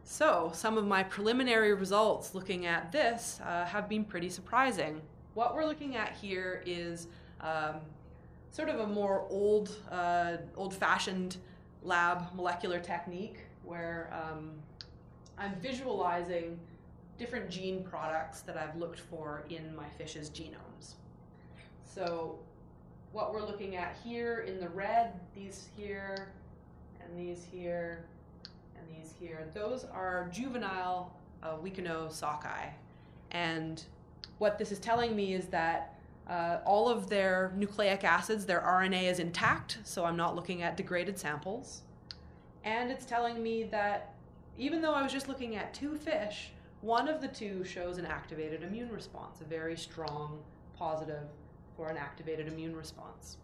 So, 0.04 0.52
some 0.54 0.78
of 0.78 0.86
my 0.86 1.02
preliminary 1.02 1.74
results 1.74 2.32
looking 2.32 2.64
at 2.64 2.92
this 2.92 3.40
uh, 3.44 3.64
have 3.64 3.88
been 3.88 4.04
pretty 4.04 4.30
surprising. 4.30 5.02
What 5.34 5.56
we're 5.56 5.66
looking 5.66 5.96
at 5.96 6.12
here 6.12 6.62
is 6.64 7.08
um, 7.40 7.80
sort 8.52 8.68
of 8.68 8.78
a 8.78 8.86
more 8.86 9.26
old, 9.28 9.76
uh, 9.90 10.36
old-fashioned 10.56 11.38
lab 11.82 12.32
molecular 12.34 12.78
technique 12.78 13.40
where 13.64 14.12
um, 14.12 14.52
I'm 15.36 15.56
visualizing 15.56 16.56
different 17.18 17.50
gene 17.50 17.82
products 17.82 18.40
that 18.42 18.56
I've 18.56 18.76
looked 18.76 19.00
for 19.00 19.44
in 19.48 19.74
my 19.74 19.88
fish's 19.96 20.30
genomes. 20.30 20.94
So 21.84 22.38
what 23.12 23.32
we're 23.32 23.46
looking 23.46 23.76
at 23.76 23.96
here 24.04 24.40
in 24.40 24.60
the 24.60 24.68
red, 24.68 25.18
these 25.34 25.68
here, 25.76 26.28
and 27.00 27.18
these 27.18 27.46
here, 27.50 28.04
and 28.76 28.86
these 28.88 29.14
here, 29.18 29.48
those 29.54 29.84
are 29.84 30.28
juvenile 30.32 31.14
uh, 31.42 31.56
sockeye. 32.10 32.68
And 33.30 33.82
what 34.38 34.58
this 34.58 34.72
is 34.72 34.78
telling 34.78 35.16
me 35.16 35.34
is 35.34 35.46
that 35.46 35.94
uh, 36.28 36.58
all 36.64 36.88
of 36.88 37.08
their 37.08 37.52
nucleic 37.56 38.04
acids, 38.04 38.44
their 38.44 38.60
RNA 38.60 39.10
is 39.10 39.18
intact, 39.18 39.78
so 39.84 40.04
I'm 40.04 40.16
not 40.16 40.34
looking 40.34 40.62
at 40.62 40.76
degraded 40.76 41.18
samples. 41.18 41.82
And 42.64 42.90
it's 42.90 43.06
telling 43.06 43.42
me 43.42 43.64
that 43.64 44.14
even 44.58 44.82
though 44.82 44.92
I 44.92 45.02
was 45.02 45.12
just 45.12 45.28
looking 45.28 45.56
at 45.56 45.72
two 45.72 45.96
fish, 45.96 46.50
one 46.80 47.08
of 47.08 47.20
the 47.20 47.28
two 47.28 47.64
shows 47.64 47.98
an 47.98 48.06
activated 48.06 48.62
immune 48.62 48.90
response, 48.90 49.40
a 49.40 49.44
very 49.44 49.76
strong 49.76 50.38
positive 50.78 51.24
for 51.76 51.88
an 51.88 51.96
activated 51.96 52.48
immune 52.48 52.76
response. 52.76 53.36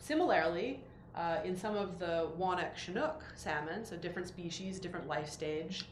Similarly, 0.00 0.80
uh, 1.14 1.38
in 1.44 1.56
some 1.56 1.76
of 1.76 1.98
the 1.98 2.28
Wannock 2.38 2.76
Chinook 2.76 3.24
salmon, 3.34 3.84
so 3.84 3.96
different 3.96 4.28
species, 4.28 4.78
different 4.78 5.08
life 5.08 5.28
stage, 5.28 5.86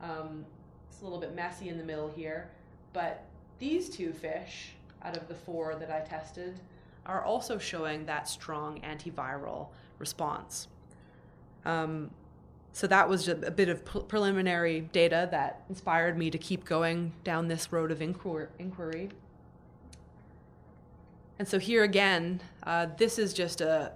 um, 0.00 0.44
it's 0.88 1.00
a 1.00 1.04
little 1.04 1.18
bit 1.20 1.34
messy 1.34 1.68
in 1.68 1.78
the 1.78 1.84
middle 1.84 2.08
here, 2.08 2.50
but 2.92 3.24
these 3.58 3.88
two 3.88 4.12
fish 4.12 4.72
out 5.02 5.16
of 5.16 5.28
the 5.28 5.34
four 5.34 5.74
that 5.74 5.90
I 5.90 6.00
tested 6.00 6.60
are 7.06 7.24
also 7.24 7.58
showing 7.58 8.06
that 8.06 8.28
strong 8.28 8.80
antiviral 8.80 9.68
response. 9.98 10.68
Um, 11.64 12.10
so 12.72 12.86
that 12.86 13.08
was 13.08 13.28
a 13.28 13.34
bit 13.34 13.68
of 13.68 13.84
preliminary 14.08 14.80
data 14.80 15.28
that 15.30 15.62
inspired 15.68 16.16
me 16.16 16.30
to 16.30 16.38
keep 16.38 16.64
going 16.64 17.12
down 17.22 17.48
this 17.48 17.70
road 17.70 17.90
of 17.90 18.00
inquiry. 18.00 19.10
And 21.38 21.46
so 21.46 21.58
here 21.58 21.82
again, 21.82 22.40
uh, 22.62 22.86
this 22.96 23.18
is 23.18 23.34
just 23.34 23.60
a, 23.60 23.92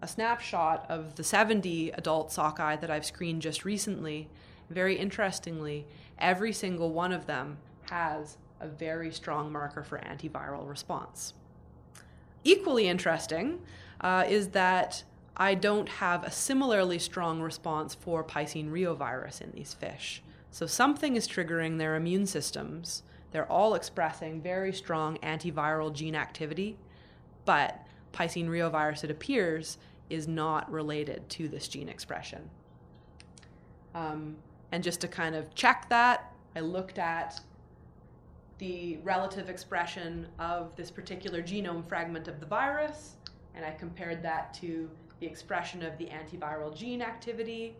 a 0.00 0.08
snapshot 0.08 0.84
of 0.88 1.14
the 1.14 1.22
70 1.22 1.90
adult 1.90 2.32
sockeye 2.32 2.76
that 2.76 2.90
I've 2.90 3.04
screened 3.06 3.40
just 3.40 3.64
recently. 3.64 4.28
Very 4.68 4.96
interestingly, 4.96 5.86
every 6.18 6.52
single 6.52 6.90
one 6.92 7.12
of 7.12 7.26
them 7.26 7.58
has 7.90 8.36
a 8.60 8.66
very 8.66 9.12
strong 9.12 9.52
marker 9.52 9.84
for 9.84 9.98
antiviral 9.98 10.68
response. 10.68 11.34
Equally 12.42 12.88
interesting 12.88 13.60
uh, 14.00 14.24
is 14.28 14.48
that 14.48 15.04
I 15.36 15.54
don't 15.54 15.88
have 15.88 16.24
a 16.24 16.30
similarly 16.30 16.98
strong 16.98 17.40
response 17.40 17.94
for 17.94 18.22
Piscine 18.22 18.70
reovirus 18.70 19.40
in 19.40 19.50
these 19.52 19.72
fish. 19.72 20.22
So 20.50 20.66
something 20.66 21.16
is 21.16 21.26
triggering 21.26 21.78
their 21.78 21.96
immune 21.96 22.26
systems. 22.26 23.02
They're 23.30 23.50
all 23.50 23.74
expressing 23.74 24.42
very 24.42 24.72
strong 24.72 25.16
antiviral 25.22 25.92
gene 25.92 26.14
activity, 26.14 26.76
but 27.46 27.86
Piscine 28.12 28.48
reovirus, 28.48 29.04
it 29.04 29.10
appears, 29.10 29.78
is 30.10 30.28
not 30.28 30.70
related 30.70 31.26
to 31.30 31.48
this 31.48 31.66
gene 31.66 31.88
expression. 31.88 32.50
Um, 33.94 34.36
and 34.70 34.84
just 34.84 35.00
to 35.00 35.08
kind 35.08 35.34
of 35.34 35.54
check 35.54 35.88
that, 35.88 36.34
I 36.54 36.60
looked 36.60 36.98
at 36.98 37.40
the 38.58 38.98
relative 39.02 39.48
expression 39.48 40.26
of 40.38 40.76
this 40.76 40.90
particular 40.90 41.42
genome 41.42 41.88
fragment 41.88 42.28
of 42.28 42.38
the 42.38 42.46
virus, 42.46 43.16
and 43.54 43.64
I 43.64 43.70
compared 43.70 44.22
that 44.22 44.52
to 44.54 44.90
the 45.22 45.28
expression 45.28 45.84
of 45.84 45.96
the 45.98 46.06
antiviral 46.06 46.76
gene 46.76 47.00
activity. 47.00 47.76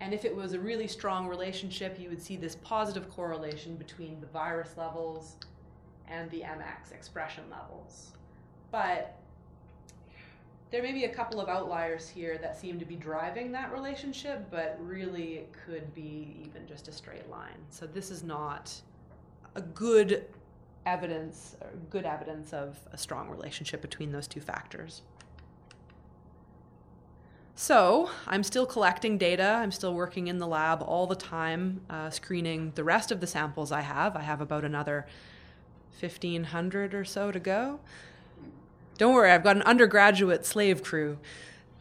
And 0.00 0.12
if 0.12 0.24
it 0.24 0.34
was 0.34 0.52
a 0.52 0.58
really 0.58 0.88
strong 0.88 1.28
relationship, 1.28 1.96
you 1.96 2.08
would 2.08 2.20
see 2.20 2.36
this 2.36 2.56
positive 2.56 3.08
correlation 3.08 3.76
between 3.76 4.20
the 4.20 4.26
virus 4.26 4.76
levels 4.76 5.36
and 6.08 6.28
the 6.32 6.40
MX 6.40 6.90
expression 6.92 7.44
levels. 7.48 8.10
But 8.72 9.16
there 10.72 10.82
may 10.82 10.90
be 10.90 11.04
a 11.04 11.14
couple 11.14 11.40
of 11.40 11.48
outliers 11.48 12.08
here 12.08 12.36
that 12.38 12.58
seem 12.58 12.80
to 12.80 12.84
be 12.84 12.96
driving 12.96 13.52
that 13.52 13.72
relationship, 13.72 14.50
but 14.50 14.76
really 14.80 15.34
it 15.34 15.54
could 15.64 15.94
be 15.94 16.36
even 16.44 16.66
just 16.66 16.88
a 16.88 16.92
straight 16.92 17.30
line. 17.30 17.58
So 17.70 17.86
this 17.86 18.10
is 18.10 18.24
not 18.24 18.74
a 19.54 19.60
good 19.60 20.24
evidence, 20.84 21.54
good 21.90 22.06
evidence 22.06 22.52
of 22.52 22.76
a 22.92 22.98
strong 22.98 23.30
relationship 23.30 23.80
between 23.82 24.10
those 24.10 24.26
two 24.26 24.40
factors. 24.40 25.02
So 27.54 28.10
I'm 28.26 28.42
still 28.42 28.66
collecting 28.66 29.18
data. 29.18 29.44
I'm 29.44 29.72
still 29.72 29.94
working 29.94 30.26
in 30.26 30.38
the 30.38 30.46
lab 30.46 30.82
all 30.82 31.06
the 31.06 31.14
time, 31.14 31.82
uh, 31.90 32.10
screening 32.10 32.72
the 32.74 32.84
rest 32.84 33.10
of 33.12 33.20
the 33.20 33.26
samples 33.26 33.70
I 33.70 33.82
have. 33.82 34.16
I 34.16 34.22
have 34.22 34.40
about 34.40 34.64
another 34.64 35.06
1,500 36.00 36.94
or 36.94 37.04
so 37.04 37.30
to 37.30 37.38
go. 37.38 37.78
Don't 38.98 39.14
worry, 39.14 39.30
I've 39.30 39.44
got 39.44 39.56
an 39.56 39.62
undergraduate 39.62 40.44
slave 40.44 40.82
crew. 40.82 41.18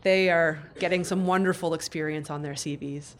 They 0.03 0.29
are 0.29 0.59
getting 0.79 1.03
some 1.03 1.25
wonderful 1.25 1.73
experience 1.73 2.29
on 2.29 2.41
their 2.41 2.53
CVs, 2.53 3.15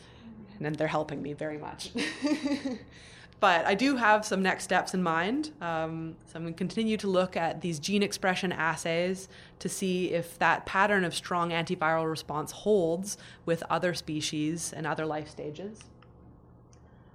and 0.59 0.75
they're 0.75 0.87
helping 0.87 1.21
me 1.21 1.33
very 1.33 1.57
much. 1.57 1.91
But 3.41 3.65
I 3.65 3.73
do 3.73 3.95
have 3.95 4.23
some 4.23 4.43
next 4.43 4.63
steps 4.63 4.93
in 4.93 5.01
mind. 5.01 5.51
Um, 5.61 6.15
so 6.27 6.33
I'm 6.35 6.43
going 6.43 6.53
to 6.53 6.57
continue 6.57 6.95
to 6.97 7.07
look 7.07 7.35
at 7.35 7.61
these 7.61 7.79
gene 7.79 8.03
expression 8.03 8.51
assays 8.51 9.27
to 9.57 9.67
see 9.67 10.11
if 10.11 10.37
that 10.37 10.67
pattern 10.67 11.03
of 11.03 11.15
strong 11.15 11.49
antiviral 11.49 12.07
response 12.07 12.51
holds 12.51 13.17
with 13.43 13.63
other 13.67 13.95
species 13.95 14.71
and 14.71 14.85
other 14.85 15.07
life 15.07 15.27
stages. 15.27 15.79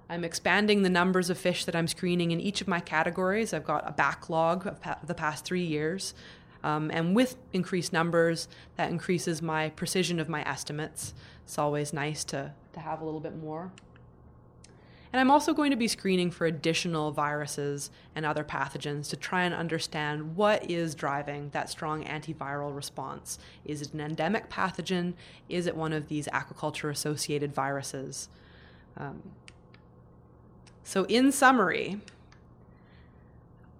I'm 0.09 0.25
expanding 0.25 0.83
the 0.83 0.89
numbers 0.89 1.29
of 1.29 1.37
fish 1.37 1.63
that 1.63 1.77
I'm 1.77 1.87
screening 1.87 2.31
in 2.31 2.41
each 2.41 2.59
of 2.59 2.67
my 2.67 2.81
categories. 2.81 3.53
I've 3.53 3.65
got 3.65 3.87
a 3.87 3.93
backlog 3.93 4.67
of 4.67 4.81
pa- 4.81 4.99
the 5.01 5.15
past 5.15 5.45
three 5.45 5.63
years. 5.63 6.13
Um, 6.61 6.91
and 6.91 7.15
with 7.15 7.37
increased 7.53 7.93
numbers, 7.93 8.49
that 8.75 8.89
increases 8.89 9.41
my 9.41 9.69
precision 9.69 10.19
of 10.19 10.27
my 10.27 10.43
estimates. 10.45 11.13
It's 11.45 11.57
always 11.57 11.93
nice 11.93 12.25
to, 12.25 12.53
to 12.73 12.79
have 12.81 12.99
a 12.99 13.05
little 13.05 13.21
bit 13.21 13.37
more. 13.37 13.71
And 15.13 15.19
I'm 15.19 15.31
also 15.31 15.53
going 15.53 15.71
to 15.71 15.77
be 15.77 15.87
screening 15.87 16.31
for 16.31 16.45
additional 16.45 17.11
viruses 17.11 17.89
and 18.15 18.25
other 18.25 18.43
pathogens 18.43 19.09
to 19.09 19.15
try 19.15 19.43
and 19.43 19.53
understand 19.53 20.35
what 20.35 20.69
is 20.69 20.95
driving 20.95 21.49
that 21.51 21.69
strong 21.69 22.03
antiviral 22.03 22.75
response. 22.75 23.39
Is 23.63 23.81
it 23.81 23.93
an 23.93 24.01
endemic 24.01 24.49
pathogen? 24.49 25.13
Is 25.47 25.65
it 25.65 25.75
one 25.75 25.93
of 25.93 26.09
these 26.09 26.27
aquaculture 26.27 26.89
associated 26.89 27.53
viruses? 27.53 28.27
Um, 28.97 29.21
so, 30.83 31.05
in 31.05 31.31
summary, 31.31 31.99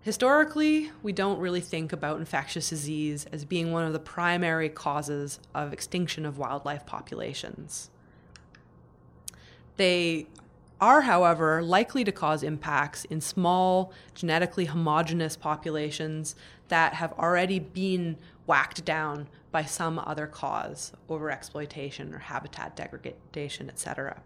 historically, 0.01 0.91
we 1.03 1.11
don't 1.11 1.39
really 1.39 1.61
think 1.61 1.91
about 1.91 2.19
infectious 2.19 2.69
disease 2.69 3.25
as 3.32 3.45
being 3.45 3.71
one 3.71 3.84
of 3.86 3.93
the 3.93 3.99
primary 3.99 4.69
causes 4.69 5.39
of 5.53 5.73
extinction 5.73 6.25
of 6.25 6.38
wildlife 6.38 6.86
populations. 6.86 7.89
They 9.78 10.28
are, 10.80 11.01
however, 11.01 11.61
likely 11.61 12.03
to 12.03 12.11
cause 12.11 12.43
impacts 12.43 13.05
in 13.05 13.21
small, 13.21 13.91
genetically 14.13 14.65
homogeneous 14.65 15.36
populations 15.36 16.36
that 16.67 16.93
have 16.93 17.13
already 17.13 17.59
been 17.59 18.17
whacked 18.45 18.86
down 18.86 19.28
by 19.51 19.63
some 19.63 19.99
other 19.99 20.28
cause, 20.28 20.93
overexploitation 21.09 22.13
or 22.13 22.19
habitat 22.19 22.75
degradation, 22.75 23.69
etc. 23.69 24.21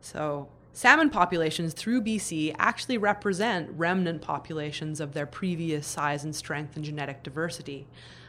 So, 0.00 0.48
salmon 0.72 1.10
populations 1.10 1.72
through 1.72 2.02
BC 2.02 2.54
actually 2.58 2.98
represent 2.98 3.70
remnant 3.76 4.22
populations 4.22 5.00
of 5.00 5.12
their 5.12 5.26
previous 5.26 5.86
size 5.86 6.24
and 6.24 6.34
strength 6.36 6.76
and 6.76 6.84
genetic 6.84 7.22
diversity. 7.22 7.86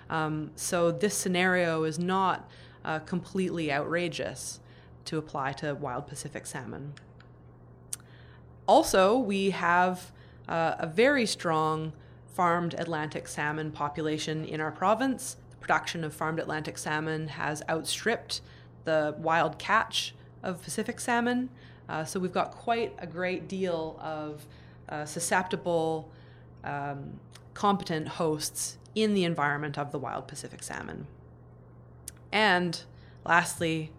Um, 0.09 0.51
so, 0.55 0.91
this 0.91 1.13
scenario 1.13 1.83
is 1.83 1.99
not 1.99 2.49
uh, 2.83 2.99
completely 2.99 3.71
outrageous 3.71 4.59
to 5.05 5.17
apply 5.17 5.53
to 5.53 5.73
wild 5.75 6.07
Pacific 6.07 6.45
salmon. 6.45 6.93
Also, 8.67 9.17
we 9.17 9.51
have 9.51 10.11
uh, 10.47 10.75
a 10.79 10.87
very 10.87 11.25
strong 11.25 11.93
farmed 12.27 12.73
Atlantic 12.73 13.27
salmon 13.27 13.71
population 13.71 14.43
in 14.43 14.59
our 14.59 14.71
province. 14.71 15.37
The 15.51 15.57
production 15.57 16.03
of 16.03 16.13
farmed 16.13 16.39
Atlantic 16.39 16.77
salmon 16.77 17.29
has 17.29 17.63
outstripped 17.69 18.41
the 18.83 19.15
wild 19.17 19.57
catch 19.57 20.13
of 20.43 20.61
Pacific 20.61 20.99
salmon. 20.99 21.49
Uh, 21.87 22.03
so 22.03 22.19
we've 22.19 22.33
got 22.33 22.51
quite 22.51 22.93
a 22.99 23.07
great 23.07 23.47
deal 23.47 23.99
of 24.01 24.45
uh, 24.89 25.05
susceptible, 25.05 26.11
um, 26.63 27.19
competent 27.53 28.07
hosts 28.07 28.77
in 28.95 29.13
the 29.13 29.23
environment 29.23 29.77
of 29.77 29.91
the 29.91 29.99
wild 29.99 30.27
Pacific 30.27 30.63
salmon. 30.63 31.07
And 32.31 32.81
lastly, 33.25 33.91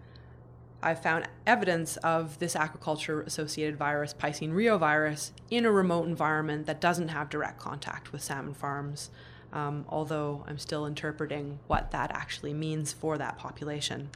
I've 0.81 1.01
found 1.01 1.27
evidence 1.45 1.97
of 1.97 2.37
this 2.39 2.53
aquaculture 2.53 3.25
associated 3.25 3.77
virus, 3.77 4.13
Piscine 4.13 4.53
reovirus, 4.53 5.31
in 5.49 5.65
a 5.65 5.71
remote 5.71 6.07
environment 6.07 6.67
that 6.67 6.79
doesn't 6.79 7.07
have 7.09 7.29
direct 7.29 7.59
contact 7.59 8.11
with 8.11 8.21
salmon 8.21 8.53
farms, 8.53 9.09
um, 9.51 9.85
although 9.89 10.43
I'm 10.47 10.59
still 10.59 10.85
interpreting 10.85 11.59
what 11.67 11.91
that 11.91 12.11
actually 12.11 12.53
means 12.53 12.93
for 12.93 13.17
that 13.17 13.37
population. 13.37 14.09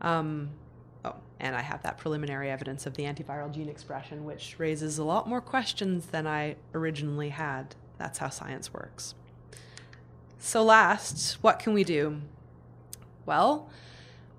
Um, 0.00 0.50
oh, 1.04 1.16
and 1.40 1.56
I 1.56 1.62
have 1.62 1.82
that 1.82 1.98
preliminary 1.98 2.48
evidence 2.48 2.86
of 2.86 2.94
the 2.94 3.02
antiviral 3.02 3.52
gene 3.52 3.68
expression, 3.68 4.24
which 4.24 4.54
raises 4.58 4.96
a 4.98 5.04
lot 5.04 5.28
more 5.28 5.40
questions 5.40 6.06
than 6.06 6.26
I 6.28 6.56
originally 6.72 7.30
had. 7.30 7.74
That's 7.98 8.18
how 8.18 8.28
science 8.28 8.72
works. 8.72 9.14
So, 10.38 10.62
last, 10.62 11.38
what 11.42 11.58
can 11.58 11.72
we 11.72 11.82
do? 11.82 12.20
Well, 13.24 13.68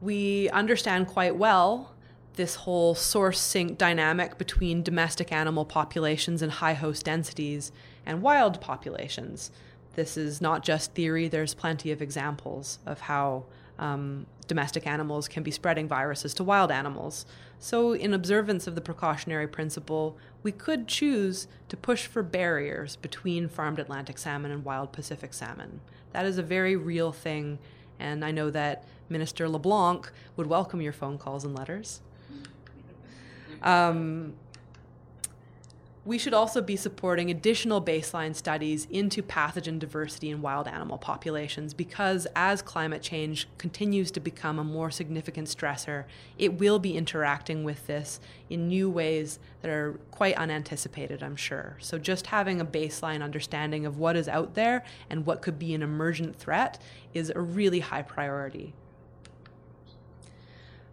we 0.02 0.50
understand 0.50 1.08
quite 1.08 1.36
well 1.36 1.94
this 2.38 2.56
whole 2.56 2.96
source 2.96 3.40
sink 3.40 3.78
dynamic 3.78 4.38
between 4.38 4.84
domestic 4.84 5.32
animal 5.32 5.66
populations 5.66 6.42
and 6.42 6.52
high 6.54 6.74
host 6.74 7.04
densities 7.04 7.72
and 8.06 8.22
wild 8.22 8.62
populations. 8.62 9.52
This 9.96 10.16
is 10.16 10.40
not 10.40 10.64
just 10.64 10.94
theory, 10.94 11.28
there's 11.28 11.56
plenty 11.56 11.92
of 11.92 12.02
examples 12.02 12.78
of 12.86 13.02
how 13.02 13.46
um, 13.80 14.28
domestic 14.48 14.86
animals 14.88 15.28
can 15.28 15.44
be 15.44 15.52
spreading 15.52 15.88
viruses 15.88 16.34
to 16.36 16.44
wild 16.44 16.72
animals. 16.72 17.26
So, 17.60 17.94
in 17.94 18.14
observance 18.14 18.68
of 18.68 18.76
the 18.76 18.82
precautionary 18.82 19.48
principle, 19.48 20.18
we 20.44 20.52
could 20.52 20.88
choose 20.88 21.48
to 21.70 21.78
push 21.78 22.06
for 22.06 22.22
barriers 22.22 22.96
between 22.96 23.50
farmed 23.50 23.80
Atlantic 23.80 24.20
salmon 24.20 24.52
and 24.52 24.64
wild 24.64 24.92
Pacific 24.92 25.34
salmon. 25.34 25.82
That 26.14 26.26
is 26.26 26.38
a 26.38 26.44
very 26.44 26.76
real 26.76 27.12
thing, 27.12 27.58
and 28.00 28.24
I 28.24 28.32
know 28.32 28.52
that 28.52 28.86
Minister 29.10 29.48
LeBlanc 29.48 30.12
would 30.36 30.48
welcome 30.48 30.82
your 30.82 30.94
phone 30.94 31.18
calls 31.18 31.44
and 31.44 31.56
letters. 31.56 32.02
Um, 33.62 34.34
we 36.08 36.18
should 36.18 36.34
also 36.34 36.62
be 36.62 36.78
supporting 36.78 37.30
additional 37.30 37.82
baseline 37.82 38.34
studies 38.34 38.88
into 38.90 39.22
pathogen 39.22 39.78
diversity 39.78 40.30
in 40.30 40.42
wild 40.42 40.66
animal 40.66 40.98
populations 40.98 41.74
because 41.74 42.26
as 42.34 42.62
climate 42.62 43.02
change 43.02 43.46
continues 43.58 44.10
to 44.12 44.22
become 44.22 44.58
a 44.58 44.64
more 44.64 44.90
significant 44.90 45.50
stressor, 45.50 46.06
it 46.38 46.54
will 46.60 46.80
be 46.80 46.96
interacting 46.96 47.66
with 47.66 47.88
this 47.88 48.22
in 48.50 48.70
new 48.70 48.90
ways 48.90 49.38
that 49.62 49.70
are 49.70 50.00
quite 50.10 50.38
unanticipated, 50.38 51.22
I'm 51.22 51.36
sure. 51.36 51.76
So, 51.82 52.00
just 52.00 52.28
having 52.28 52.62
a 52.62 52.66
baseline 52.66 53.22
understanding 53.22 53.86
of 53.86 53.98
what 53.98 54.16
is 54.16 54.30
out 54.30 54.54
there 54.54 54.86
and 55.10 55.26
what 55.26 55.42
could 55.42 55.60
be 55.60 55.74
an 55.74 55.82
emergent 55.84 56.38
threat 56.38 56.82
is 57.14 57.34
a 57.36 57.42
really 57.42 57.82
high 57.82 58.04
priority. 58.04 58.74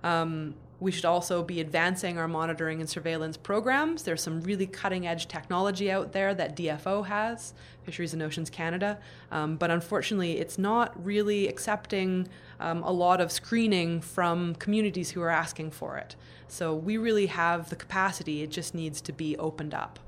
Um, 0.04 0.54
we 0.80 0.92
should 0.92 1.06
also 1.06 1.42
be 1.42 1.60
advancing 1.60 2.18
our 2.18 2.28
monitoring 2.28 2.80
and 2.80 2.88
surveillance 2.88 3.38
programs. 3.38 4.02
There's 4.02 4.22
some 4.22 4.42
really 4.42 4.66
cutting 4.66 5.06
edge 5.06 5.28
technology 5.28 5.90
out 5.90 6.12
there 6.12 6.34
that 6.34 6.54
DFO 6.54 7.06
has, 7.06 7.54
Fisheries 7.84 8.12
and 8.12 8.22
Oceans 8.22 8.50
Canada, 8.50 8.98
um, 9.32 9.56
but 9.56 9.70
unfortunately, 9.70 10.38
it's 10.38 10.58
not 10.58 11.02
really 11.02 11.48
accepting 11.48 12.28
um, 12.60 12.82
a 12.82 12.90
lot 12.90 13.20
of 13.22 13.32
screening 13.32 14.02
from 14.02 14.54
communities 14.56 15.12
who 15.12 15.22
are 15.22 15.30
asking 15.30 15.70
for 15.70 15.96
it. 15.96 16.16
So 16.48 16.74
we 16.74 16.98
really 16.98 17.26
have 17.26 17.70
the 17.70 17.76
capacity, 17.76 18.42
it 18.42 18.50
just 18.50 18.74
needs 18.74 19.00
to 19.02 19.12
be 19.12 19.38
opened 19.38 19.72
up. 19.72 19.98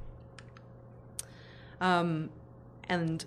Um, 1.81 2.29
and 2.87 3.25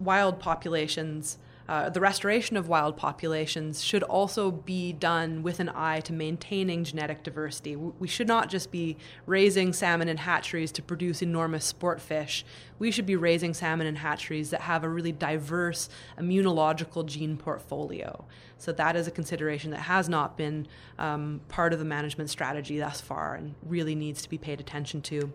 wild 0.00 0.40
populations 0.40 1.36
uh, 1.68 1.90
the 1.90 2.00
restoration 2.00 2.56
of 2.56 2.68
wild 2.68 2.96
populations 2.96 3.82
should 3.82 4.04
also 4.04 4.50
be 4.52 4.92
done 4.92 5.42
with 5.42 5.58
an 5.58 5.68
eye 5.68 6.00
to 6.00 6.12
maintaining 6.12 6.84
genetic 6.84 7.24
diversity. 7.24 7.74
We 7.74 8.06
should 8.06 8.28
not 8.28 8.48
just 8.48 8.70
be 8.70 8.96
raising 9.26 9.72
salmon 9.72 10.08
in 10.08 10.18
hatcheries 10.18 10.70
to 10.72 10.82
produce 10.82 11.22
enormous 11.22 11.64
sport 11.64 12.00
fish. 12.00 12.44
We 12.78 12.92
should 12.92 13.06
be 13.06 13.16
raising 13.16 13.52
salmon 13.52 13.88
in 13.88 13.96
hatcheries 13.96 14.50
that 14.50 14.60
have 14.62 14.84
a 14.84 14.88
really 14.88 15.10
diverse 15.10 15.88
immunological 16.18 17.04
gene 17.04 17.36
portfolio. 17.36 18.24
So, 18.58 18.72
that 18.72 18.94
is 18.94 19.06
a 19.08 19.10
consideration 19.10 19.72
that 19.72 19.80
has 19.80 20.08
not 20.08 20.36
been 20.36 20.68
um, 20.98 21.40
part 21.48 21.72
of 21.72 21.78
the 21.78 21.84
management 21.84 22.30
strategy 22.30 22.78
thus 22.78 23.00
far 23.00 23.34
and 23.34 23.54
really 23.62 23.94
needs 23.94 24.22
to 24.22 24.30
be 24.30 24.38
paid 24.38 24.60
attention 24.60 25.02
to. 25.02 25.32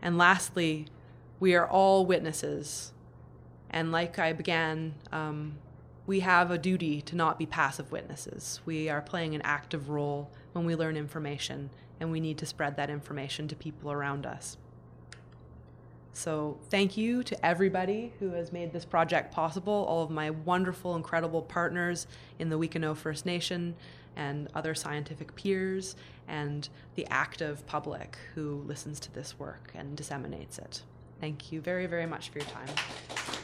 And 0.00 0.16
lastly, 0.16 0.86
we 1.40 1.54
are 1.54 1.68
all 1.68 2.06
witnesses 2.06 2.92
and 3.70 3.92
like 3.92 4.18
I 4.18 4.32
began, 4.32 4.94
um, 5.12 5.56
we 6.06 6.20
have 6.20 6.50
a 6.50 6.58
duty 6.58 7.02
to 7.02 7.16
not 7.16 7.38
be 7.38 7.46
passive 7.46 7.92
witnesses. 7.92 8.60
We 8.64 8.88
are 8.88 9.02
playing 9.02 9.34
an 9.34 9.42
active 9.42 9.90
role 9.90 10.30
when 10.52 10.64
we 10.64 10.74
learn 10.74 10.96
information, 10.96 11.70
and 12.00 12.10
we 12.10 12.20
need 12.20 12.38
to 12.38 12.46
spread 12.46 12.76
that 12.76 12.88
information 12.88 13.46
to 13.48 13.56
people 13.56 13.92
around 13.92 14.24
us. 14.24 14.56
So, 16.14 16.58
thank 16.68 16.96
you 16.96 17.22
to 17.22 17.46
everybody 17.46 18.12
who 18.18 18.30
has 18.30 18.52
made 18.52 18.72
this 18.72 18.84
project 18.84 19.32
possible, 19.32 19.84
all 19.88 20.02
of 20.02 20.10
my 20.10 20.30
wonderful, 20.30 20.96
incredible 20.96 21.42
partners 21.42 22.08
in 22.38 22.48
the 22.48 22.58
Wuikinuxv 22.58 22.96
First 22.96 23.24
Nation 23.24 23.76
and 24.16 24.48
other 24.54 24.74
scientific 24.74 25.36
peers, 25.36 25.94
and 26.26 26.68
the 26.96 27.06
active 27.08 27.64
public 27.66 28.18
who 28.34 28.64
listens 28.66 28.98
to 29.00 29.14
this 29.14 29.38
work 29.38 29.70
and 29.74 29.96
disseminates 29.96 30.58
it. 30.58 30.82
Thank 31.20 31.52
you 31.52 31.60
very, 31.60 31.86
very 31.86 32.06
much 32.06 32.30
for 32.30 32.38
your 32.38 32.48
time. 32.48 33.37